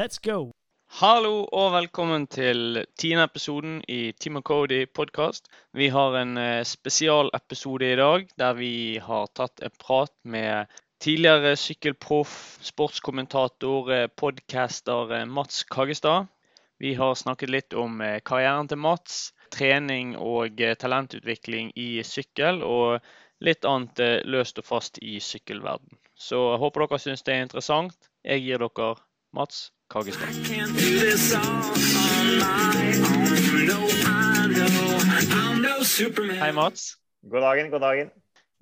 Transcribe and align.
Let's 0.00 0.20
go! 0.24 0.50
Hallo 0.98 1.42
og 1.52 1.74
velkommen 1.74 2.22
til 2.32 2.78
tiende 2.96 3.26
episoden 3.28 3.72
i 3.84 4.14
Team 4.16 4.38
Cody 4.40 4.86
podkast. 4.96 5.50
Vi 5.76 5.90
har 5.92 6.14
en 6.16 6.38
eh, 6.40 6.62
spesialepisode 6.64 7.84
i 7.84 7.98
dag 7.98 8.30
der 8.40 8.54
vi 8.56 8.70
har 9.04 9.26
tatt 9.36 9.60
en 9.60 9.74
prat 9.82 10.14
med 10.24 10.70
tidligere 11.04 11.50
sykkelproff, 11.60 12.32
sportskommentator, 12.64 13.90
eh, 13.92 14.06
podcaster 14.22 15.12
eh, 15.18 15.26
Mats 15.28 15.66
Kagestad. 15.68 16.30
Vi 16.80 16.94
har 16.96 17.18
snakket 17.20 17.52
litt 17.52 17.76
om 17.76 18.00
karrieren 18.24 18.70
til 18.70 18.80
Mats, 18.80 19.18
trening 19.52 20.14
og 20.16 20.62
talentutvikling 20.80 21.74
i 21.76 21.90
sykkel, 22.08 22.62
og 22.64 23.04
litt 23.44 23.68
annet 23.68 24.24
løst 24.24 24.62
og 24.64 24.68
fast 24.70 25.02
i 25.02 25.18
sykkelverden. 25.20 26.00
Så 26.16 26.40
jeg 26.54 26.62
håper 26.64 26.86
dere 26.86 27.02
syns 27.04 27.26
det 27.28 27.36
er 27.36 27.44
interessant. 27.50 28.10
Jeg 28.24 28.46
gir 28.46 28.64
dere 28.64 28.94
Mats 29.36 29.68
Superman. 35.82 36.38
Hei, 36.38 36.52
Mats. 36.52 36.94
God 37.26 37.42
dagen, 37.42 37.70
god 37.70 37.80
dagen. 37.82 38.10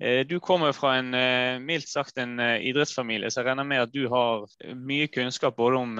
Eh, 0.01 0.25
Du 0.25 0.39
kommer 0.39 0.73
fra 0.73 0.95
en 0.97 1.13
eh, 1.13 1.59
mildt 1.61 1.85
sagt 1.87 2.17
en 2.17 2.39
eh, 2.39 2.65
idrettsfamilie, 2.71 3.29
så 3.29 3.43
jeg 3.43 3.51
regner 3.51 3.63
med 3.69 3.83
at 3.83 3.93
du 3.93 4.07
har 4.09 4.49
mye 4.73 5.05
kunnskap 5.13 5.53
både 5.59 5.77
om 5.77 5.93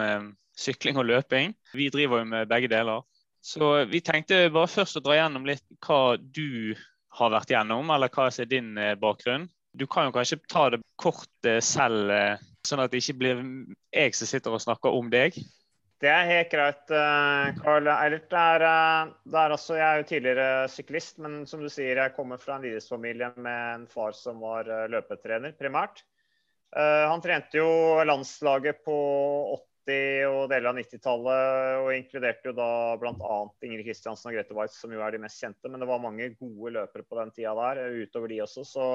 sykling 0.57 0.97
og 0.97 1.05
løping. 1.11 1.53
Vi 1.77 1.91
driver 1.93 2.23
jo 2.23 2.31
med 2.33 2.49
begge 2.49 2.67
deler. 2.73 3.05
Så 3.45 3.85
vi 3.85 4.01
tenkte 4.01 4.49
bare 4.49 4.67
først 4.67 4.97
å 4.97 5.05
dra 5.05 5.13
gjennom 5.19 5.45
litt 5.45 5.63
hva 5.85 6.17
du 6.17 6.73
har 7.21 7.29
vært 7.37 7.53
gjennom, 7.53 7.93
eller 7.93 8.09
hva 8.09 8.31
som 8.33 8.47
er 8.47 8.49
din 8.49 8.73
bakgrunn. 8.97 9.45
Du 9.77 9.85
kan 9.87 10.09
jo 10.09 10.15
kanskje 10.15 10.39
ta 10.49 10.69
det 10.73 10.81
kort 10.99 11.47
eh, 11.47 11.61
selv, 11.63 12.09
eh, 12.11 12.41
sånn 12.67 12.81
at 12.83 12.91
det 12.91 13.03
ikke 13.03 13.19
blir 13.21 13.41
jeg 13.93 14.17
som 14.17 14.29
sitter 14.29 14.55
og 14.55 14.63
snakker 14.63 14.95
om 14.97 15.11
deg. 15.13 15.37
Det 15.99 16.07
er 16.07 16.29
helt 16.29 16.51
greit, 16.53 16.91
eh, 16.95 17.49
Carl 17.59 17.87
Eilert. 17.91 18.31
Eh, 18.31 19.09
det 19.27 19.39
er 19.41 19.55
altså, 19.55 19.75
jeg 19.75 19.85
er 19.85 19.97
jo 19.99 20.07
tidligere 20.07 20.67
syklist, 20.71 21.17
men 21.19 21.41
som 21.49 21.59
du 21.59 21.67
sier, 21.67 21.99
jeg 21.99 22.15
kommer 22.15 22.39
fra 22.39 22.55
en 22.55 22.63
idrettsfamilie 22.63 23.33
med 23.35 23.65
en 23.73 23.87
far 23.91 24.15
som 24.15 24.39
var 24.39 24.69
eh, 24.71 24.85
løpetrener, 24.93 25.57
primært. 25.59 26.05
Eh, 26.71 27.05
Han 27.11 27.21
trente 27.21 27.59
jo 27.59 27.99
landslaget 28.07 28.79
på 28.85 28.95
80- 29.89 30.29
og 30.29 30.45
deler 30.51 30.69
av 30.69 30.77
90-tallet, 30.77 31.81
og 31.83 31.91
inkluderte 31.97 32.47
jo 32.47 32.55
da 32.55 32.69
bl.a. 33.01 33.39
Ingrid 33.67 33.87
Kristiansen 33.89 34.31
og 34.31 34.37
Grete 34.37 34.55
Waitz, 34.55 34.79
som 34.79 34.93
jo 34.93 35.03
er 35.03 35.11
de 35.11 35.23
mest 35.25 35.43
kjente. 35.43 35.67
Men 35.67 35.83
det 35.83 35.89
var 35.89 36.03
mange 36.03 36.31
gode 36.37 36.77
løpere 36.77 37.03
på 37.03 37.19
den 37.19 37.35
tida 37.35 37.51
der, 37.59 37.83
eh, 37.83 37.99
utover 38.05 38.31
de 38.31 38.39
også. 38.45 38.63
så 38.63 38.87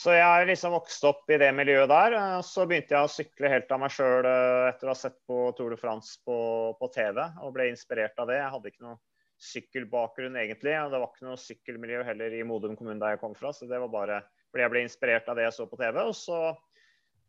så 0.00 0.14
jeg 0.16 0.48
liksom 0.48 0.72
vokst 0.72 1.04
opp 1.04 1.28
i 1.28 1.36
det 1.40 1.50
miljøet 1.52 1.90
der. 1.90 2.16
Eh, 2.16 2.40
Så 2.46 2.64
begynte 2.68 2.96
jeg 2.96 3.04
å 3.04 3.12
sykle 3.12 3.52
helt 3.52 3.72
av 3.74 3.82
meg 3.82 3.92
sjøl 3.92 4.26
etter 4.70 4.88
å 4.88 4.94
ha 4.94 4.96
sett 4.96 5.18
på 5.28 5.50
Tour 5.58 5.74
de 5.74 5.80
France 5.80 6.16
på, 6.24 6.38
på 6.80 6.90
TV, 6.94 7.20
og 7.44 7.54
ble 7.56 7.68
inspirert 7.72 8.16
av 8.18 8.30
det. 8.30 8.40
Jeg 8.40 8.54
hadde 8.54 8.72
ikke 8.72 8.86
noe 8.86 9.00
sykkelbakgrunn 9.40 10.36
egentlig, 10.36 10.74
og 10.76 10.92
det 10.92 11.00
var 11.00 11.12
ikke 11.12 11.28
noe 11.28 11.40
sykkelmiljø 11.40 12.02
heller 12.04 12.34
i 12.36 12.42
Modum 12.46 12.76
kommune 12.76 13.00
der 13.00 13.16
jeg 13.16 13.22
kom 13.22 13.36
fra. 13.36 13.52
Så 13.56 13.68
det 13.68 13.80
var 13.80 13.92
bare 13.92 14.20
fordi 14.50 14.64
jeg 14.64 14.72
ble 14.72 14.82
inspirert 14.84 15.28
av 15.30 15.38
det 15.38 15.46
jeg 15.46 15.56
så 15.56 15.66
på 15.70 15.78
TV. 15.80 16.00
Og 16.02 16.16
så 16.16 16.40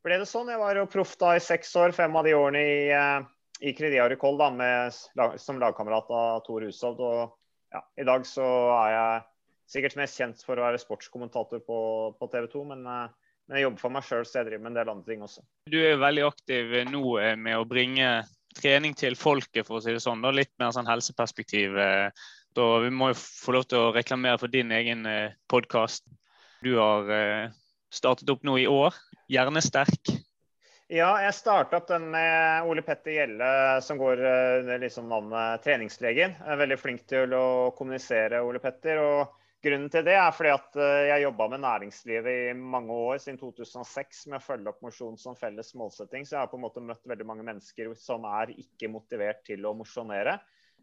ble 0.06 0.18
det 0.22 0.30
sånn. 0.30 0.50
Jeg 0.52 0.62
var 0.62 0.80
jo 0.80 0.90
proff 0.92 1.14
da 1.22 1.36
i 1.38 1.44
seks 1.44 1.74
år, 1.80 1.96
fem 1.96 2.16
av 2.18 2.28
de 2.28 2.36
årene 2.36 2.64
i, 2.66 2.80
eh, 2.96 3.20
i 3.62 3.74
da, 3.76 4.50
med, 4.50 4.98
som 5.40 5.60
lagkamerat 5.62 6.10
av 6.10 6.42
Tor 6.48 6.66
Hushovd. 6.66 7.00
Og 7.00 7.76
ja, 7.76 7.84
i 7.98 8.08
dag 8.08 8.26
så 8.28 8.48
er 8.80 8.96
jeg 8.96 9.22
sikkert 9.72 9.98
mest 10.00 10.20
kjent 10.20 10.44
for 10.46 10.60
å 10.60 10.66
være 10.68 10.82
sportskommentator 10.82 11.64
på, 11.66 11.80
på 12.20 12.30
TV 12.32 12.48
2, 12.52 12.64
men, 12.74 12.84
eh, 12.86 13.32
men 13.48 13.58
jeg 13.58 13.68
jobber 13.68 13.84
for 13.86 13.96
meg 13.96 14.08
sjøl, 14.08 14.28
så 14.28 14.42
jeg 14.42 14.50
driver 14.50 14.66
med 14.66 14.74
en 14.74 14.80
del 14.82 14.94
andre 14.94 15.14
ting 15.14 15.26
også. 15.26 15.46
Du 15.72 15.80
er 15.80 15.94
jo 15.94 16.04
veldig 16.04 16.28
aktiv 16.28 16.78
nå 16.92 17.04
eh, 17.24 17.36
med 17.40 17.60
å 17.60 17.68
bringe 17.70 18.12
trening 18.58 18.96
til 19.00 19.16
folket, 19.20 19.64
for 19.68 19.80
å 19.80 19.84
si 19.84 19.96
det 19.96 20.04
sånn. 20.04 20.24
Da. 20.24 20.34
Litt 20.36 20.52
mer 20.60 20.74
sånn 20.76 20.90
helseperspektiv. 20.90 21.78
eh. 21.80 22.30
Da 22.52 22.66
vi 22.84 22.90
må 22.92 23.14
jo 23.14 23.16
få 23.16 23.54
lov 23.56 23.70
til 23.72 23.80
å 23.80 23.94
reklamere 23.96 24.42
for 24.42 24.52
din 24.52 24.74
egen 24.76 25.06
podkast. 25.48 26.04
Du 26.60 26.74
har 26.76 27.08
startet 27.88 28.28
opp 28.34 28.44
nå 28.44 28.58
i 28.60 28.66
år. 28.68 28.98
Hjernesterk. 29.32 30.12
Ja, 30.92 31.14
jeg 31.24 31.32
starta 31.38 31.80
opp 31.80 31.88
den 31.88 32.10
med 32.12 32.68
Ole 32.68 32.84
Petter 32.84 33.16
Gjelle, 33.16 33.54
som 33.88 33.96
går 34.04 34.20
under 34.26 34.84
liksom 34.84 35.08
navnet 35.08 35.64
Treningslegen. 35.64 36.36
Jeg 36.36 36.58
er 36.58 36.60
veldig 36.60 36.80
flink 36.82 37.08
til 37.08 37.38
å 37.40 37.46
kommunisere, 37.78 38.44
Ole 38.44 38.60
Petter. 38.60 39.00
og 39.00 39.41
Grunnen 39.62 39.92
til 39.94 40.06
det 40.08 40.16
er 40.18 40.32
fordi 40.34 40.50
at 40.56 40.78
eh, 40.82 41.08
jeg 41.12 41.24
jobba 41.28 41.46
med 41.52 41.62
næringslivet 41.62 42.30
i 42.50 42.54
mange 42.58 42.96
år, 42.96 43.20
siden 43.22 43.38
2006, 43.38 44.24
med 44.32 44.40
å 44.40 44.46
følge 44.46 44.72
opp 44.72 44.80
mosjon 44.82 45.20
som 45.22 45.38
felles 45.38 45.70
målsetting. 45.78 46.26
Så 46.26 46.34
jeg 46.34 46.42
har 46.42 46.50
på 46.50 46.58
en 46.58 46.64
måte 46.64 46.82
møtt 46.82 47.06
veldig 47.06 47.28
mange 47.30 47.46
mennesker 47.46 47.92
som 48.00 48.26
er 48.26 48.56
ikke 48.56 48.90
motivert 48.90 49.44
til 49.46 49.68
å 49.70 49.76
mosjonere. 49.78 50.40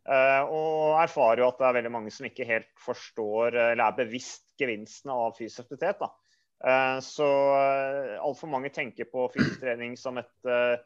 Eh, 0.06 0.43
Og 0.47 0.94
erfarer 1.03 1.43
jo 1.43 1.49
at 1.50 1.59
det 1.59 1.67
er 1.67 1.78
veldig 1.81 1.93
mange 1.97 2.15
som 2.15 2.28
ikke 2.28 2.47
helt 2.47 2.71
forstår 2.84 3.59
eller 3.72 3.83
er 3.88 3.99
bevisst 3.99 4.55
gevinstene 4.62 5.17
av 5.27 5.34
fysisk 5.34 5.67
aktivitet. 5.67 5.99
da. 5.99 6.12
Eh, 6.62 7.00
Så 7.03 7.27
altfor 8.22 8.55
mange 8.55 8.71
tenker 8.71 9.11
på 9.11 9.27
fysisk 9.34 9.59
trening 9.67 9.99
som 9.99 10.22
et 10.22 10.47
eh, 10.47 10.78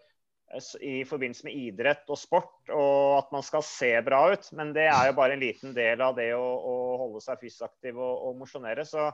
i 0.80 1.02
forbindelse 1.08 1.46
med 1.46 1.56
idrett 1.56 2.08
og 2.12 2.18
sport, 2.20 2.54
og 2.68 3.18
at 3.18 3.34
man 3.34 3.44
skal 3.46 3.64
se 3.64 3.92
bra 4.04 4.24
ut. 4.32 4.48
Men 4.58 4.72
det 4.76 4.88
er 4.90 5.08
jo 5.08 5.16
bare 5.16 5.36
en 5.36 5.42
liten 5.42 5.74
del 5.76 6.02
av 6.04 6.16
det 6.18 6.32
å, 6.36 6.42
å 6.42 6.74
holde 7.06 7.22
seg 7.24 7.40
fysisk 7.40 7.64
aktiv 7.68 7.96
og, 7.96 8.26
og 8.28 8.40
mosjonere. 8.42 8.84
Så, 8.88 9.08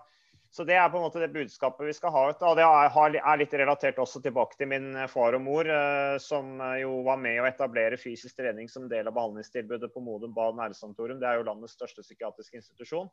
så 0.51 0.67
det 0.67 0.79
er 0.81 0.91
på 0.91 0.99
en 0.99 1.07
måte 1.07 1.23
det 1.23 1.31
budskapet 1.35 1.87
vi 1.87 1.95
skal 1.97 2.15
ha 2.15 2.25
ut. 2.33 2.43
Og 2.43 2.59
det 2.59 2.67
er, 2.67 3.19
er 3.23 3.41
litt 3.43 3.57
relatert 3.63 4.03
også 4.03 4.23
tilbake 4.25 4.59
til 4.59 4.71
min 4.73 4.91
far 5.13 5.39
og 5.39 5.45
mor, 5.47 5.71
eh, 5.71 6.19
som 6.23 6.59
jo 6.81 7.01
var 7.07 7.23
med 7.23 7.43
å 7.43 7.49
etablere 7.51 8.01
fysisk 8.01 8.41
trening 8.41 8.71
som 8.73 8.91
del 8.91 9.07
av 9.07 9.17
behandlingstilbudet 9.19 9.93
på 9.95 10.03
Modum 10.03 10.35
Bad 10.37 10.59
Nærsanktorium. 10.59 11.23
Det 11.23 11.31
er 11.31 11.39
jo 11.39 11.49
landets 11.51 11.79
største 11.79 12.07
psykiatriske 12.07 12.63
institusjon. 12.63 13.11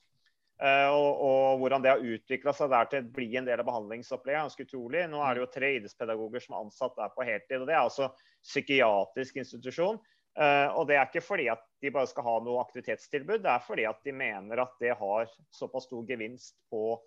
Eh, 0.56 0.88
og, 0.88 1.22
og 1.28 1.60
hvordan 1.60 1.84
det 1.84 1.92
har 1.92 2.04
utvikla 2.16 2.54
seg 2.56 2.72
der 2.72 2.88
til 2.92 3.04
å 3.04 3.14
bli 3.18 3.28
en 3.36 3.48
del 3.48 3.60
av 3.60 3.68
behandlingsopplegget, 3.68 4.38
er 4.40 4.46
ganske 4.48 4.68
utrolig. 4.68 5.06
Nå 5.12 5.24
er 5.24 5.36
det 5.36 5.44
jo 5.44 5.52
tre 5.52 5.72
idrettspedagoger 5.78 6.46
som 6.46 6.56
er 6.56 6.62
ansatt 6.64 7.00
der 7.00 7.16
på 7.16 7.26
heltid. 7.28 7.58
og 7.60 7.68
Det 7.68 7.76
er 7.76 7.82
altså 7.82 8.12
psykiatrisk 8.46 9.42
institusjon. 9.44 10.00
Eh, 10.36 10.70
og 10.76 10.88
det 10.88 10.98
er 11.00 11.10
ikke 11.10 11.24
fordi 11.24 11.50
at 11.52 11.62
de 11.84 11.92
bare 11.96 12.12
skal 12.12 12.28
ha 12.28 12.38
noe 12.44 12.64
aktivitetstilbud, 12.64 13.40
det 13.44 13.52
er 13.52 13.62
fordi 13.64 13.86
at 13.88 14.02
de 14.04 14.16
mener 14.16 14.60
at 14.64 14.74
det 14.84 14.96
har 15.00 15.30
såpass 15.56 15.88
stor 15.88 16.04
gevinst 16.08 16.58
på, 16.72 16.98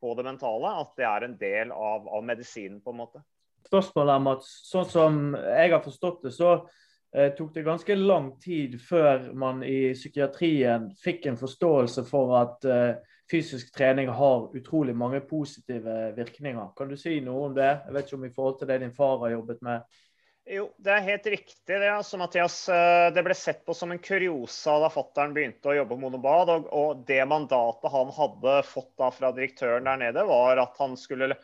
på 0.00 0.12
det 0.16 0.24
mentale 0.24 0.72
at 0.84 0.94
det 0.96 1.04
er 1.08 1.26
en 1.26 1.34
del 1.40 1.74
av, 1.74 2.08
av 2.08 2.24
medisinen, 2.24 2.80
på 2.80 2.94
en 2.94 3.02
måte. 3.02 3.24
Spørsmålet 3.68 4.14
er, 4.14 4.22
Mats. 4.24 4.52
Sånn 4.70 4.88
som 4.88 5.18
jeg 5.36 5.74
har 5.74 5.84
forstått 5.84 6.24
det, 6.24 6.32
så 6.36 6.54
eh, 7.14 7.30
tok 7.36 7.54
det 7.54 7.66
ganske 7.66 7.94
lang 7.98 8.32
tid 8.42 8.78
før 8.80 9.30
man 9.38 9.62
i 9.66 9.92
psykiatrien 9.94 10.90
fikk 11.02 11.28
en 11.30 11.40
forståelse 11.40 12.04
for 12.08 12.34
at 12.40 12.68
eh, 12.68 12.98
fysisk 13.30 13.72
trening 13.76 14.08
har 14.08 14.50
utrolig 14.56 14.96
mange 14.96 15.20
positive 15.20 16.12
virkninger. 16.16 16.74
Kan 16.76 16.88
du 16.88 16.96
si 16.96 17.20
noe 17.20 17.48
om 17.48 17.56
det? 17.56 17.70
Jeg 17.86 17.96
vet 17.96 18.06
ikke 18.06 18.20
om 18.20 18.28
i 18.28 18.34
forhold 18.34 18.60
til 18.60 18.70
det 18.70 18.82
din 18.84 18.94
far 18.96 19.18
har 19.24 19.34
jobbet 19.36 19.64
med. 19.66 19.98
Jo, 20.48 20.70
det 20.80 20.92
er 20.94 21.04
helt 21.04 21.26
riktig 21.28 21.76
det, 21.76 21.88
altså, 21.92 22.16
Mathias. 22.16 22.56
Eh, 22.72 23.10
Det 23.12 23.24
ble 23.24 23.34
sett 23.36 23.66
på 23.66 23.74
som 23.76 23.92
en 23.92 24.00
kuriosa 24.00 24.78
da 24.80 24.88
fattern 24.88 25.34
begynte 25.36 25.68
å 25.68 25.74
jobbe 25.76 25.92
på 25.92 26.00
Monobad. 26.06 26.52
Og, 26.54 26.70
og 26.72 27.02
det 27.08 27.20
mandatet 27.28 27.92
han 27.92 28.12
hadde 28.16 28.54
fått 28.64 28.94
da 29.00 29.10
fra 29.12 29.32
direktøren 29.36 29.84
der 29.90 30.00
nede, 30.06 30.24
var 30.24 30.62
at 30.62 30.80
han 30.80 30.96
skulle 30.96 31.34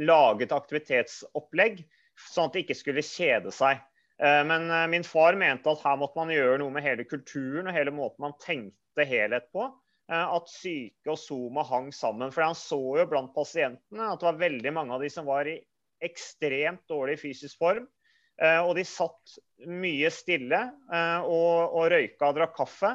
lage 0.00 0.46
et 0.46 0.56
aktivitetsopplegg, 0.56 1.82
sånn 2.30 2.48
at 2.48 2.56
det 2.56 2.64
ikke 2.64 2.78
skulle 2.78 3.04
kjede 3.04 3.52
seg. 3.52 3.84
Eh, 4.22 4.44
Men 4.44 4.70
eh, 4.70 4.86
min 4.88 5.04
far 5.04 5.34
mente 5.34 5.70
at 5.70 5.82
her 5.84 5.96
måtte 6.00 6.18
man 6.20 6.32
gjøre 6.32 6.58
noe 6.62 6.74
med 6.74 6.84
hele 6.86 7.06
kulturen 7.08 7.68
og 7.68 7.76
hele 7.76 7.94
måten 7.94 8.26
man 8.26 8.36
tenkte 8.42 9.06
helhet 9.08 9.48
på. 9.54 9.68
Eh, 10.10 10.26
At 10.36 10.50
syke 10.52 11.14
og 11.14 11.18
soma 11.20 11.64
hang 11.66 11.90
sammen. 11.94 12.32
For 12.34 12.46
han 12.46 12.58
så 12.58 12.80
jo 13.00 13.08
blant 13.10 13.34
pasientene 13.36 14.12
at 14.12 14.20
det 14.22 14.30
var 14.30 14.42
veldig 14.44 14.74
mange 14.76 14.94
av 14.96 15.04
de 15.04 15.10
som 15.12 15.26
var 15.28 15.50
i 15.50 15.58
ekstremt 16.04 16.84
dårlig 16.90 17.16
fysisk 17.22 17.58
form. 17.60 17.86
Og 18.34 18.72
de 18.74 18.82
satt 18.82 19.36
mye 19.70 20.08
stille 20.10 20.58
og, 20.90 21.76
og 21.78 21.84
røyka 21.92 22.26
og 22.26 22.34
drakk 22.34 22.56
kaffe 22.58 22.90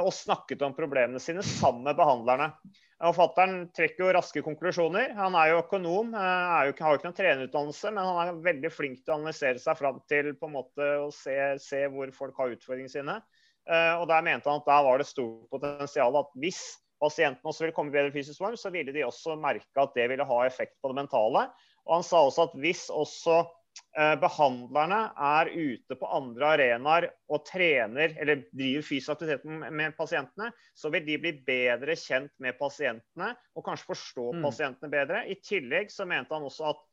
og 0.00 0.08
snakket 0.16 0.64
om 0.64 0.72
problemene 0.74 1.20
sine 1.20 1.44
sammen 1.44 1.84
med 1.84 1.98
behandlerne. 2.00 2.48
Og 3.06 3.14
Fattern 3.14 3.68
trekker 3.76 4.02
jo 4.02 4.14
raske 4.16 4.40
konklusjoner. 4.42 5.12
Han 5.14 5.36
er 5.38 5.52
jo 5.52 5.60
økonom, 5.60 6.14
eh, 6.18 6.46
er 6.58 6.70
jo, 6.70 6.72
har 6.82 6.96
jo 6.96 6.98
ikke 6.98 7.06
noen 7.06 7.18
trenerutdannelse, 7.20 7.92
men 7.94 8.08
han 8.08 8.18
er 8.24 8.40
veldig 8.48 8.72
flink 8.74 9.04
til 9.04 9.14
å 9.14 9.18
analysere 9.20 9.62
seg 9.62 9.78
fram 9.78 10.00
til 10.10 10.32
på 10.34 10.48
en 10.48 10.56
måte 10.56 10.88
å 11.04 11.06
se, 11.14 11.36
se 11.62 11.84
hvor 11.92 12.10
folk 12.16 12.40
har 12.42 12.56
utfordringene 12.56 12.90
sine. 12.90 13.20
Eh, 13.68 13.94
Og 14.00 14.08
Der 14.10 14.26
mente 14.26 14.50
han 14.50 14.58
at 14.58 14.66
der 14.66 14.82
var 14.82 14.98
det 14.98 15.06
stort 15.06 15.46
potensial 15.52 16.16
at 16.18 16.34
hvis 16.34 16.60
pasientene 16.98 17.46
også 17.46 17.66
ville 17.66 17.76
komme 17.76 17.92
i 17.92 17.98
bedre 18.00 18.10
fysisk 18.10 18.42
form, 18.42 18.56
så 18.58 18.72
ville 18.74 18.92
de 18.92 19.06
også 19.06 19.38
merke 19.38 19.78
at 19.78 19.94
det 19.94 20.08
ville 20.10 20.26
ha 20.26 20.38
effekt 20.46 20.74
på 20.82 20.90
det 20.90 20.98
mentale. 20.98 21.46
Og 21.86 22.00
han 22.00 22.02
sa 22.02 22.24
også 22.26 22.48
at 22.48 22.58
hvis 22.58 22.88
også 22.90 23.44
behandlerne 23.96 24.98
er 25.16 25.48
ute 25.50 25.96
på 25.98 26.10
andre 26.14 26.50
arenaer 26.54 27.06
og 27.32 27.40
trener 27.48 28.12
eller 28.20 28.44
driver 28.52 28.84
fysisk 28.86 29.14
aktivitet 29.14 29.46
med, 29.48 29.72
med 29.74 29.96
pasientene, 29.98 30.52
så 30.76 30.92
vil 30.92 31.06
de 31.06 31.16
bli 31.18 31.32
bedre 31.46 31.96
kjent 31.98 32.30
med 32.38 32.58
pasientene 32.60 33.32
og 33.56 33.64
kanskje 33.66 33.90
forstå 33.90 34.26
Mm. 34.36 34.44
pasientene 34.44 34.92
bedre. 34.92 35.24
I 35.26 35.38
tillegg 35.40 35.90
så 35.90 36.06
mente 36.06 36.34
han 36.34 36.46
også 36.46 36.68
at 36.70 36.84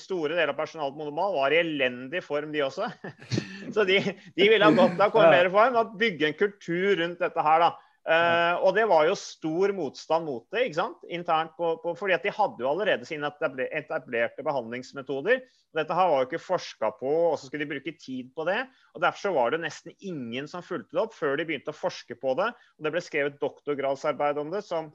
store 0.00 0.32
deler 0.36 0.52
av 0.52 0.56
personalet 0.56 0.94
på 0.94 1.02
Monomal 1.02 1.34
var 1.34 1.52
i 1.52 1.60
elendig 1.60 2.22
form, 2.24 2.52
de 2.52 2.62
også. 2.64 2.88
Så 3.74 3.84
de, 3.84 3.98
de 4.36 4.46
ville 4.48 4.64
ha 4.64 4.72
godt 4.72 4.96
av 4.96 5.10
å 5.10 5.12
komme 5.12 5.28
i 5.28 5.36
bedre 5.36 5.52
form 5.52 5.76
og 5.76 5.98
bygge 6.00 6.30
en 6.30 6.38
kultur 6.38 6.96
rundt 7.02 7.20
dette 7.20 7.44
her, 7.44 7.66
da. 7.66 7.74
Eh, 8.08 8.54
og 8.64 8.72
det 8.72 8.86
var 8.88 9.04
jo 9.04 9.16
stor 9.20 9.72
motstand 9.76 10.24
mot 10.24 10.46
det, 10.54 10.62
ikke 10.64 10.78
sant? 10.78 11.02
internt. 11.12 11.52
På, 11.58 11.74
på, 11.82 11.92
fordi 11.98 12.14
at 12.16 12.24
de 12.24 12.32
hadde 12.32 12.64
jo 12.64 12.70
allerede 12.70 13.08
sine 13.08 13.28
etablerte 13.28 14.44
behandlingsmetoder. 14.46 15.42
Dette 15.76 15.96
her 15.98 16.08
var 16.08 16.22
jo 16.22 16.28
ikke 16.30 16.40
forska 16.40 16.90
på, 16.96 17.10
og 17.32 17.36
så 17.36 17.48
skulle 17.50 17.66
de 17.66 17.74
bruke 17.74 17.92
tid 18.00 18.30
på 18.32 18.46
det. 18.48 18.62
og 18.94 19.04
Derfor 19.04 19.26
så 19.26 19.34
var 19.36 19.52
det 19.52 19.60
nesten 19.66 19.92
ingen 19.98 20.48
som 20.48 20.64
fulgte 20.64 20.96
det 20.96 21.04
opp 21.04 21.18
før 21.18 21.36
de 21.36 21.44
begynte 21.50 21.74
å 21.74 21.76
forske 21.76 22.16
på 22.16 22.32
det. 22.40 22.48
og 22.56 22.86
Det 22.86 22.94
ble 22.94 23.04
skrevet 23.04 23.40
doktorgradsarbeid 23.42 24.40
om 24.40 24.56
det, 24.56 24.64
som 24.64 24.88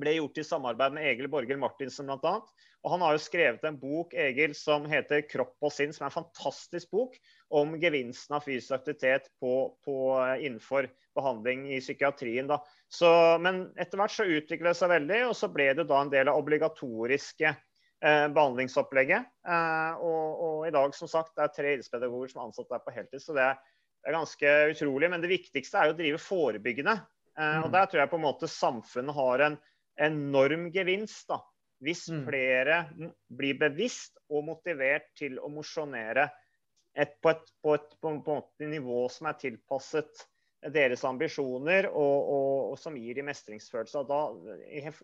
ble 0.00 0.16
gjort 0.16 0.38
i 0.40 0.44
samarbeid 0.46 0.94
med 0.96 1.06
Egil 1.10 1.28
Borger 1.32 1.58
Martinsen 1.60 2.08
bl.a. 2.08 2.36
Og 2.82 2.90
han 2.90 3.04
har 3.04 3.14
jo 3.14 3.22
skrevet 3.22 3.64
en 3.68 3.78
bok 3.78 4.14
Egil, 4.18 4.54
som 4.58 4.86
heter 4.90 5.22
'Kropp 5.28 5.54
og 5.62 5.70
sinn', 5.70 5.92
som 5.94 6.04
er 6.04 6.10
en 6.10 6.24
fantastisk 6.24 6.90
bok 6.90 7.14
om 7.54 7.76
gevinsten 7.78 8.34
av 8.34 8.42
fysisk 8.42 8.74
aktivitet 8.74 9.28
på, 9.40 9.76
på, 9.84 9.96
eh, 10.18 10.46
innenfor 10.48 10.88
behandling 11.14 11.68
i 11.70 11.78
psykiatrien. 11.80 12.48
Da. 12.50 12.58
Så, 12.90 13.38
men 13.38 13.68
etter 13.78 14.00
hvert 14.00 14.14
så 14.16 14.26
utviklet 14.26 14.72
det 14.72 14.80
seg 14.80 14.90
veldig, 14.90 15.20
og 15.28 15.36
så 15.38 15.50
ble 15.52 15.68
det 15.78 15.86
da 15.86 16.00
en 16.02 16.10
del 16.10 16.32
av 16.32 16.40
obligatoriske 16.40 17.52
eh, 17.52 18.26
behandlingsopplegget. 18.34 19.30
Eh, 19.46 20.02
og, 20.02 20.42
og 20.48 20.66
i 20.66 20.74
dag 20.74 20.96
som 20.98 21.10
sagt, 21.10 21.36
det 21.36 21.46
er 21.46 21.54
tre 21.54 21.76
idrettspedagoger 21.76 22.32
som 22.32 22.42
er 22.42 22.48
ansatt 22.50 22.72
der 22.72 22.82
på 22.82 22.96
heltid. 22.96 23.22
så 23.22 23.36
det 23.36 23.46
er, 23.52 23.60
det 24.02 24.10
er 24.10 24.18
ganske 24.18 24.54
utrolig. 24.74 25.12
Men 25.12 25.22
det 25.22 25.30
viktigste 25.30 25.78
er 25.78 25.90
jo 25.90 25.94
å 25.94 26.00
drive 26.00 26.18
forebyggende. 26.18 26.98
Eh, 27.38 27.58
og 27.62 27.70
Mm. 27.70 27.72
der 27.72 27.86
tror 27.86 28.00
jeg 28.02 28.10
på 28.10 28.18
en 28.18 28.26
måte 28.26 28.48
samfunnet 28.50 29.14
har 29.14 29.46
en 29.46 29.58
enorm 30.00 30.70
gevinst. 30.72 31.28
da. 31.28 31.40
Hvis 31.82 32.08
Mm. 32.08 32.24
flere 32.28 32.76
blir 33.28 33.58
bevisst 33.58 34.18
og 34.30 34.44
motivert 34.46 35.08
til 35.18 35.38
å 35.42 35.48
mosjonere 35.50 36.28
et, 36.94 37.16
på, 37.20 37.30
et, 37.30 37.48
på, 37.62 37.74
et, 37.74 37.96
på, 38.00 38.12
måte 38.22 38.68
nivå 38.68 39.08
som 39.10 39.26
er 39.26 39.40
tilpasset 39.40 40.28
deres 40.70 41.02
ambisjoner, 41.04 41.88
og, 41.90 42.28
og, 42.30 42.70
og 42.72 42.78
som 42.78 42.94
gir 42.94 43.16
dem 43.18 43.26
mestringsfølelse. 43.26 44.04
Da, 44.06 44.20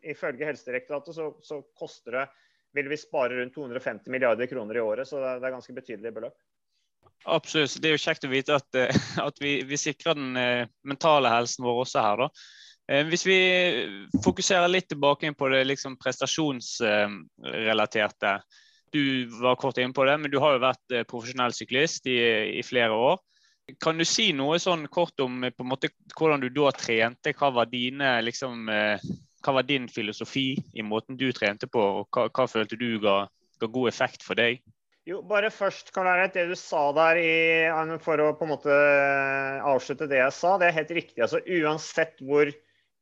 Ifølge 0.06 0.46
Helsedirektoratet 0.46 1.16
så, 1.16 1.32
så 1.42 1.64
koster 1.74 2.20
det 2.20 2.28
vil 2.76 2.88
vi 2.88 2.96
spare 3.00 3.40
rundt 3.40 3.54
250 3.54 4.12
milliarder 4.12 4.46
kroner 4.46 4.76
i 4.76 4.80
året, 4.84 5.08
så 5.08 5.18
det 5.18 5.28
er, 5.28 5.40
det 5.40 5.48
er 5.48 5.56
ganske 5.56 5.74
betydelige 5.74 6.14
beløp. 6.14 6.38
Absolutt. 7.26 7.78
Det 7.82 7.90
er 7.90 7.96
jo 7.96 8.02
kjekt 8.02 8.26
å 8.28 8.30
vite 8.30 8.58
at, 8.60 8.78
eh, 8.78 9.02
at 9.28 9.42
vi, 9.42 9.58
vi 9.66 9.78
sikrer 9.80 10.18
den 10.18 10.38
eh, 10.38 10.70
mentale 10.86 11.32
helsen 11.32 11.66
vår 11.66 11.82
også 11.84 12.04
her. 12.04 12.24
da. 12.26 12.28
Eh, 12.88 13.04
Hvis 13.06 13.26
vi 13.26 13.36
fokuserer 14.24 14.68
litt 14.68 14.88
tilbake 14.88 15.26
inn 15.28 15.34
på 15.36 15.48
det 15.52 15.64
liksom 15.68 15.96
prestasjonsrelaterte. 16.00 18.40
Du 18.92 19.26
var 19.42 19.56
kort 19.60 19.78
inne 19.78 19.92
på 19.92 20.04
det, 20.08 20.18
men 20.18 20.30
du 20.32 20.38
har 20.40 20.52
jo 20.56 20.64
vært 20.64 20.92
eh, 20.96 21.04
profesjonell 21.08 21.52
syklist 21.52 22.06
i, 22.08 22.18
i 22.56 22.62
flere 22.64 22.92
år. 22.96 23.18
Kan 23.84 24.00
du 24.00 24.04
si 24.08 24.32
noe 24.32 24.58
sånn 24.62 24.86
kort 24.88 25.20
om 25.20 25.44
eh, 25.44 25.52
måte, 25.60 25.88
hvordan 26.16 26.40
du 26.40 26.48
da 26.48 26.70
trente? 26.72 27.32
Hva 27.36 27.50
var, 27.52 27.66
dine, 27.68 28.22
liksom, 28.24 28.64
hva 28.68 29.52
var 29.58 29.62
din 29.68 29.88
filosofi 29.92 30.56
i 30.72 30.82
måten 30.82 31.16
du 31.20 31.32
trente 31.36 31.66
på, 31.68 32.00
og 32.00 32.08
hva, 32.08 32.28
hva 32.32 32.46
følte 32.48 32.76
du 32.80 32.98
ga, 33.04 33.28
ga 33.60 33.66
god 33.68 33.88
effekt 33.92 34.24
for 34.24 34.32
deg? 34.40 34.64
Jo, 35.08 35.22
bare 35.24 35.48
først, 35.52 35.92
Karl 35.92 36.08
Eirik, 36.10 36.34
det 36.34 36.48
du 36.50 36.56
sa 36.56 36.92
der 36.96 37.16
i, 37.20 37.68
for 38.04 38.20
å 38.20 38.36
på 38.36 38.44
en 38.44 38.50
måte 38.52 38.74
avslutte 39.64 40.06
det 40.08 40.18
jeg 40.20 40.32
sa, 40.36 40.58
det 40.60 40.66
er 40.68 40.78
helt 40.80 40.90
riktig. 40.96 41.22
Altså, 41.24 41.38
uansett 41.44 42.20
hvor 42.24 42.46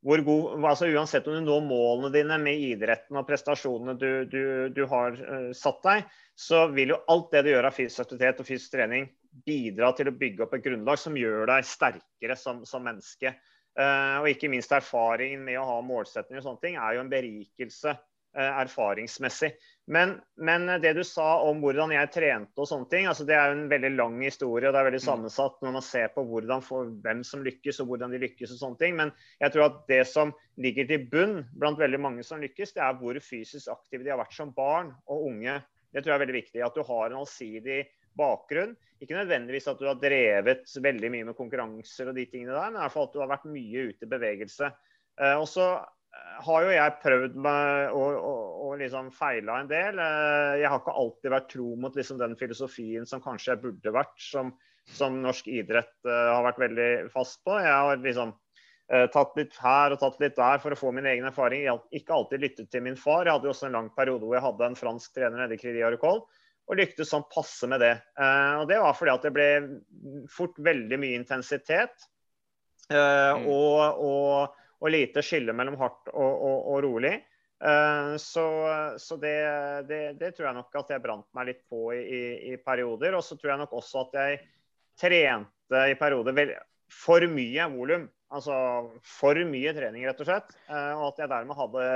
god, 0.03 0.63
altså, 0.65 0.87
uansett 0.87 1.27
om 1.27 1.37
du 1.37 1.41
når 1.45 1.65
målene 1.65 2.11
dine 2.13 2.37
med 2.41 2.61
idretten 2.69 3.17
og 3.17 3.27
prestasjonene 3.27 3.97
du, 3.99 4.25
du, 4.29 4.41
du 4.73 4.83
har 4.89 5.17
uh, 5.17 5.51
satt 5.57 5.81
deg, 5.83 6.09
så 6.37 6.67
vil 6.73 6.93
jo 6.93 7.01
alt 7.09 7.31
det 7.33 7.45
du 7.45 7.51
gjør 7.51 7.69
av 7.69 7.75
fysisk 7.75 8.05
aktivitet 8.05 8.41
og 8.43 8.47
fysisk 8.47 8.75
trening 8.75 9.09
bidra 9.45 9.91
til 9.97 10.09
å 10.09 10.15
bygge 10.17 10.45
opp 10.45 10.55
et 10.57 10.65
grunnlag 10.65 10.99
som 11.01 11.17
gjør 11.17 11.49
deg 11.49 11.65
sterkere 11.67 12.37
som, 12.39 12.63
som 12.65 12.85
menneske. 12.85 13.33
Uh, 13.77 14.23
og 14.23 14.31
ikke 14.31 14.49
minst 14.49 14.71
erfaringen 14.73 15.43
med 15.45 15.59
å 15.61 15.65
ha 15.67 15.81
målsettinger 15.85 16.41
og 16.41 16.47
sånne 16.47 16.63
ting 16.63 16.77
er 16.81 16.97
jo 16.97 17.03
en 17.03 17.11
berikelse 17.11 17.93
erfaringsmessig. 18.35 19.53
Men, 19.87 20.17
men 20.35 20.67
det 20.81 20.91
du 20.97 21.03
sa 21.07 21.37
om 21.47 21.61
hvordan 21.63 21.93
jeg 21.95 22.09
trente 22.11 22.59
og 22.59 22.67
sånne 22.67 22.89
ting, 22.91 23.05
altså 23.07 23.23
det 23.27 23.37
er 23.37 23.53
jo 23.53 23.55
en 23.55 23.69
veldig 23.71 23.91
lang 23.95 24.17
historie. 24.19 24.67
og 24.67 24.75
Det 24.75 24.81
er 24.81 24.87
veldig 24.89 25.03
sammensatt 25.05 25.61
når 25.63 25.77
man 25.77 25.85
ser 25.85 26.09
på 26.11 26.25
hvordan 26.27 26.63
for, 26.65 26.89
hvem 27.05 27.23
som 27.27 27.45
lykkes 27.45 27.79
og 27.83 27.93
hvordan 27.93 28.11
de 28.11 28.19
lykkes. 28.25 28.51
og 28.51 28.59
sånne 28.59 28.81
ting. 28.81 28.97
Men 28.99 29.13
jeg 29.39 29.53
tror 29.53 29.69
at 29.69 29.79
det 29.87 30.01
som 30.11 30.33
ligger 30.59 30.89
til 30.89 31.07
bunn 31.11 31.37
blant 31.55 31.79
veldig 31.79 32.01
mange 32.03 32.27
som 32.27 32.43
lykkes, 32.43 32.75
det 32.75 32.83
er 32.83 32.99
hvor 32.99 33.21
fysisk 33.23 33.71
aktive 33.71 34.03
de 34.03 34.11
har 34.11 34.19
vært 34.19 34.35
som 34.35 34.51
barn 34.57 34.91
og 35.07 35.29
unge. 35.31 35.61
Det 35.93 36.03
tror 36.03 36.13
jeg 36.13 36.19
er 36.19 36.25
veldig 36.25 36.39
viktig. 36.41 36.65
At 36.67 36.75
du 36.75 36.83
har 36.83 37.07
en 37.07 37.21
allsidig 37.23 37.85
bakgrunn. 38.17 38.75
Ikke 38.99 39.15
nødvendigvis 39.15 39.69
at 39.71 39.79
du 39.79 39.87
har 39.87 39.99
drevet 40.01 40.67
veldig 40.83 41.11
mye 41.13 41.29
med 41.29 41.37
konkurranser 41.37 42.09
og 42.09 42.17
de 42.17 42.25
tingene 42.27 42.55
der, 42.55 42.71
men 42.73 42.81
i 42.81 42.83
hvert 42.83 42.95
fall 42.95 43.07
at 43.07 43.15
du 43.15 43.21
har 43.21 43.31
vært 43.31 43.51
mye 43.51 43.87
ute 43.91 44.07
i 44.07 44.11
bevegelse. 44.11 44.71
Eh, 45.21 45.35
og 45.37 45.47
så 45.49 45.77
har 46.45 46.63
jo 46.63 46.71
jeg 46.73 46.95
prøvd 47.03 47.35
meg 47.43 47.91
å, 47.97 48.01
og, 48.15 48.55
og 48.67 48.73
liksom 48.81 49.11
feila 49.15 49.59
en 49.61 49.69
del. 49.71 49.99
Eh, 49.99 50.55
Jeg 50.61 50.69
har 50.71 50.81
ikke 50.81 50.95
alltid 51.01 51.33
vært 51.33 51.49
tro 51.53 51.67
mot 51.81 51.95
liksom 51.97 52.19
den 52.21 52.35
filosofien 52.39 53.05
som 53.09 53.23
kanskje 53.23 53.53
jeg 53.53 53.63
burde 53.63 53.93
vært, 53.95 54.15
som, 54.21 54.51
som 54.97 55.21
norsk 55.23 55.47
idrett 55.51 55.95
eh, 56.05 56.27
har 56.33 56.45
vært 56.45 56.61
veldig 56.67 56.89
fast 57.13 57.41
på. 57.47 57.57
Jeg 57.59 57.73
har 57.73 58.03
liksom 58.03 58.33
eh, 58.93 59.07
tatt 59.13 59.37
litt 59.39 59.57
her 59.63 59.95
og 59.95 60.01
tatt 60.03 60.19
litt 60.23 60.37
der 60.37 60.61
for 60.63 60.75
å 60.75 60.79
få 60.79 60.91
min 60.95 61.09
egen 61.09 61.27
erfaring. 61.29 61.63
Jeg 61.65 61.73
har 61.73 62.01
ikke 62.01 62.17
alltid 62.19 62.45
lyttet 62.45 62.69
til 62.73 62.85
min 62.85 62.99
far. 62.99 63.25
Jeg 63.25 63.37
hadde 63.37 63.49
jo 63.49 63.55
også 63.55 63.69
en 63.71 63.79
lang 63.79 63.89
periode 63.97 64.25
hvor 64.27 64.37
jeg 64.37 64.45
hadde 64.45 64.69
en 64.69 64.77
fransk 64.79 65.17
trener 65.17 65.41
nede 65.43 65.57
i 65.57 65.61
Crédit 65.61 66.03
og 66.67 66.75
lyktes 66.75 67.07
sånn 67.13 67.23
passe 67.31 67.67
med 67.71 67.79
det. 67.79 67.93
Eh, 68.19 68.53
Og 68.61 68.67
det 68.69 68.77
var 68.83 68.95
fordi 68.95 69.13
at 69.15 69.25
det 69.25 69.33
ble 69.35 69.49
fort 70.31 70.57
veldig 70.59 70.97
mye 70.99 71.19
intensitet. 71.23 72.07
eh, 72.91 73.33
Mm. 73.35 73.47
og, 73.51 73.99
og 73.99 74.55
og 74.77 74.93
lite 74.93 75.23
skille 75.25 75.55
mellom 75.57 75.77
hardt 75.81 76.11
og, 76.13 76.33
og, 76.47 76.57
og 76.73 76.83
rolig. 76.85 77.15
Eh, 77.57 78.17
så, 78.21 78.45
så 79.01 79.17
det, 79.17 79.37
det, 79.89 80.01
det, 80.19 80.31
tror 80.35 80.49
jeg 80.49 80.57
nok 80.59 80.77
at 80.81 80.93
jeg 80.93 81.03
brant 81.03 81.27
meg 81.37 81.49
litt 81.49 81.63
på 81.69 81.89
i, 81.95 82.21
i, 82.51 82.57
perioder. 82.61 83.17
Og 83.17 83.25
så 83.25 83.37
tror 83.37 83.55
jeg 83.55 83.63
nok 83.63 83.73
også 83.79 84.05
at 84.05 84.19
jeg 84.21 84.43
trente 84.97 85.87
i 85.89 85.97
perioder 85.99 86.53
for 86.93 87.25
mye 87.31 87.71
volum. 87.73 88.05
Altså 88.27 88.53
for 89.07 89.39
mye 89.47 89.71
trening, 89.75 90.03
rett 90.07 90.21
og 90.21 90.29
slett. 90.29 90.53
Eh, 90.67 90.93
og 90.97 91.09
at 91.13 91.23
jeg 91.23 91.31
dermed 91.31 91.57
hadde, 91.57 91.87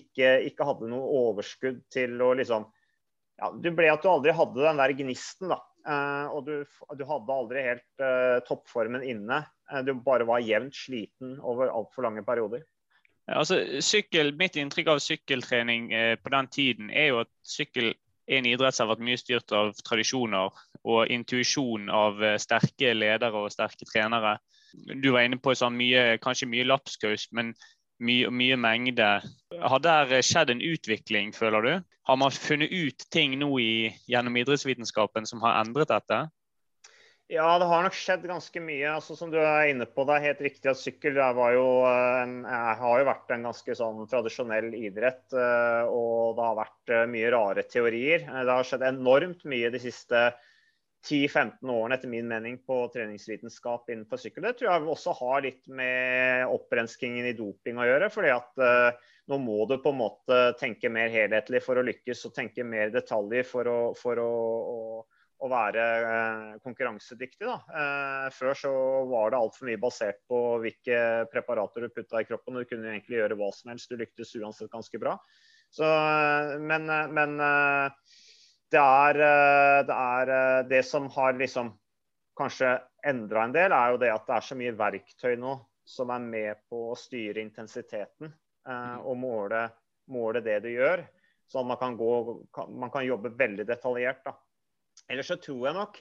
ikke, 0.00 0.32
ikke 0.48 0.68
hadde 0.70 0.90
noe 0.92 1.12
overskudd 1.24 1.82
til 1.92 2.16
å 2.22 2.32
liksom 2.38 2.66
ja, 3.34 3.48
Du 3.50 3.72
ble 3.74 3.88
at 3.90 4.04
du 4.04 4.06
aldri 4.12 4.34
hadde 4.36 4.62
den 4.62 4.78
der 4.78 4.94
gnisten, 4.94 5.50
da. 5.50 5.58
Eh, 5.84 6.26
og 6.30 6.46
du, 6.46 6.54
du 6.94 7.02
hadde 7.08 7.34
aldri 7.34 7.64
helt 7.66 8.04
uh, 8.04 8.38
toppformen 8.46 9.02
inne. 9.04 9.42
Eh, 9.72 9.82
du 9.84 9.94
bare 9.94 10.26
var 10.28 10.44
jevnt 10.44 10.76
sliten 10.76 11.38
over 11.40 11.72
altfor 11.72 12.06
lange 12.06 12.24
perioder. 12.24 12.64
Altså, 13.26 13.62
sykkel, 13.80 14.34
Mitt 14.36 14.56
inntrykk 14.60 14.90
av 14.92 15.00
sykkeltrening 15.00 15.92
eh, 15.92 16.14
på 16.20 16.32
den 16.34 16.48
tiden 16.52 16.90
er 16.92 17.12
jo 17.12 17.22
at 17.22 17.30
sykkel 17.46 17.94
er 18.28 18.40
en 18.40 18.48
idrett 18.48 18.76
som 18.76 18.86
har 18.86 18.94
vært 18.94 19.06
mye 19.06 19.20
styrt 19.20 19.52
av 19.56 19.72
tradisjoner 19.84 20.52
og 20.84 21.12
intuisjon 21.12 21.88
av 21.92 22.20
eh, 22.24 22.36
sterke 22.40 22.92
ledere 22.96 23.44
og 23.44 23.52
sterke 23.52 23.88
trenere. 23.88 24.36
Du 24.74 25.12
var 25.14 25.24
inne 25.24 25.38
på 25.40 25.54
sånn 25.56 25.76
mye, 25.78 26.18
kanskje 26.20 26.50
mye 26.50 26.66
lapskaus, 26.66 27.28
men 27.32 27.54
mye, 28.04 28.28
mye 28.28 28.56
mengde. 28.60 29.10
Har 29.62 29.82
der 29.84 30.16
skjedd 30.26 30.50
en 30.52 30.64
utvikling, 30.64 31.32
føler 31.32 31.64
du? 31.64 31.74
Har 32.04 32.18
man 32.20 32.34
funnet 32.34 32.72
ut 32.74 33.06
ting 33.14 33.38
nå 33.40 33.48
i, 33.62 33.92
gjennom 34.10 34.36
idrettsvitenskapen 34.36 35.28
som 35.30 35.40
har 35.46 35.62
endret 35.62 35.92
dette? 35.94 36.26
Ja, 37.32 37.46
det 37.58 37.64
har 37.70 37.82
nok 37.86 37.94
skjedd 37.96 38.26
ganske 38.28 38.60
mye. 38.60 38.84
Altså, 38.98 39.14
som 39.16 39.30
du 39.32 39.38
er 39.40 39.70
inne 39.70 39.86
på, 39.88 40.04
Det 40.04 40.14
er 40.18 40.24
helt 40.26 40.40
riktig 40.44 40.68
at 40.68 40.76
sykkel 40.80 41.16
jo 41.16 41.68
en, 41.88 42.34
har 42.44 42.98
jo 43.00 43.06
vært 43.08 43.30
en 43.32 43.46
ganske 43.48 43.76
sånn 43.78 44.02
tradisjonell 44.10 44.74
idrett. 44.76 45.32
eh, 45.32 45.84
Og 45.88 46.36
det 46.36 46.44
har 46.44 46.58
vært 46.58 46.92
eh, 46.92 47.06
mye 47.08 47.30
rare 47.32 47.62
teorier. 47.64 48.26
Eh, 48.28 48.44
Det 48.44 48.52
har 48.58 48.68
skjedd 48.68 48.84
enormt 48.90 49.44
mye 49.48 49.70
de 49.72 49.80
siste 49.80 50.34
10-15 51.08 51.64
årene 51.68 51.96
etter 51.96 52.08
min 52.12 52.28
mening 52.28 52.58
på 52.64 52.76
treningsvitenskap 52.92 53.88
innenfor 53.88 54.20
sykkel. 54.20 54.44
Det 54.44 54.58
tror 54.58 54.70
jeg 54.72 54.88
også 54.92 55.16
har 55.18 55.42
litt 55.44 55.66
med 55.68 56.44
opprenskingen 56.52 57.24
i 57.28 57.36
doping 57.36 57.80
å 57.80 57.88
gjøre. 57.88 58.10
fordi 58.12 58.34
at 58.36 58.58
eh, 58.60 59.00
nå 59.32 59.38
må 59.40 59.64
du 59.68 59.78
på 59.80 59.96
en 59.96 60.00
måte 60.04 60.42
tenke 60.60 60.92
mer 60.92 61.08
helhetlig 61.08 61.64
for 61.64 61.80
å 61.80 61.88
lykkes, 61.88 62.26
og 62.28 62.34
tenke 62.36 62.64
mer 62.64 62.92
detaljer 62.92 63.48
for 63.48 63.64
å, 63.64 63.80
for 63.96 64.20
å, 64.20 64.32
å 64.76 65.06
å 65.44 65.50
være 65.52 65.84
eh, 65.84 66.54
konkurransedyktig. 66.64 67.44
Da. 67.44 67.56
Eh, 67.80 68.26
før 68.34 68.58
så 68.58 68.72
var 69.10 69.32
det 69.32 69.40
altfor 69.40 69.68
mye 69.68 69.82
basert 69.82 70.22
på 70.30 70.40
hvilke 70.64 70.98
preparater 71.32 71.84
du 71.84 71.92
putta 71.92 72.22
i 72.22 72.28
kroppen. 72.28 72.58
Du 72.58 72.68
kunne 72.68 72.92
egentlig 72.94 73.20
gjøre 73.20 73.38
hva 73.40 73.50
som 73.56 73.72
helst. 73.74 73.92
Du 73.92 74.00
lyktes 74.00 74.34
uansett 74.40 74.72
ganske 74.72 75.00
bra. 75.02 75.18
Så, 75.74 75.84
eh, 75.84 76.56
men, 76.64 76.88
men 76.88 77.38
det 78.74 78.82
er, 78.82 79.20
det 79.86 79.94
er 79.94 80.68
det 80.70 80.82
som 80.88 81.06
har 81.14 81.36
liksom 81.38 81.74
kanskje 82.38 82.78
endra 83.06 83.44
en 83.44 83.54
del, 83.54 83.72
er 83.72 83.92
jo 83.92 84.00
det 84.02 84.10
at 84.12 84.26
det 84.26 84.36
er 84.36 84.46
så 84.48 84.56
mye 84.58 84.74
verktøy 84.76 85.36
nå 85.38 85.54
som 85.84 86.10
er 86.10 86.24
med 86.24 86.62
på 86.70 86.80
å 86.90 86.98
styre 86.98 87.42
intensiteten 87.44 88.30
eh, 88.30 88.96
og 89.04 89.18
måle, 89.20 89.66
måle 90.12 90.42
det 90.44 90.60
du 90.64 90.70
gjør. 90.72 91.04
Sånn 91.50 91.66
at 91.66 91.74
man 91.74 91.80
kan, 91.80 91.96
gå, 92.00 92.12
kan, 92.56 92.72
man 92.80 92.92
kan 92.92 93.04
jobbe 93.04 93.34
veldig 93.36 93.66
detaljert. 93.68 94.24
da. 94.24 94.32
Ellers 95.10 95.30
så 95.30 95.36
tror 95.40 95.66
jeg 95.68 95.76
nok 95.76 95.98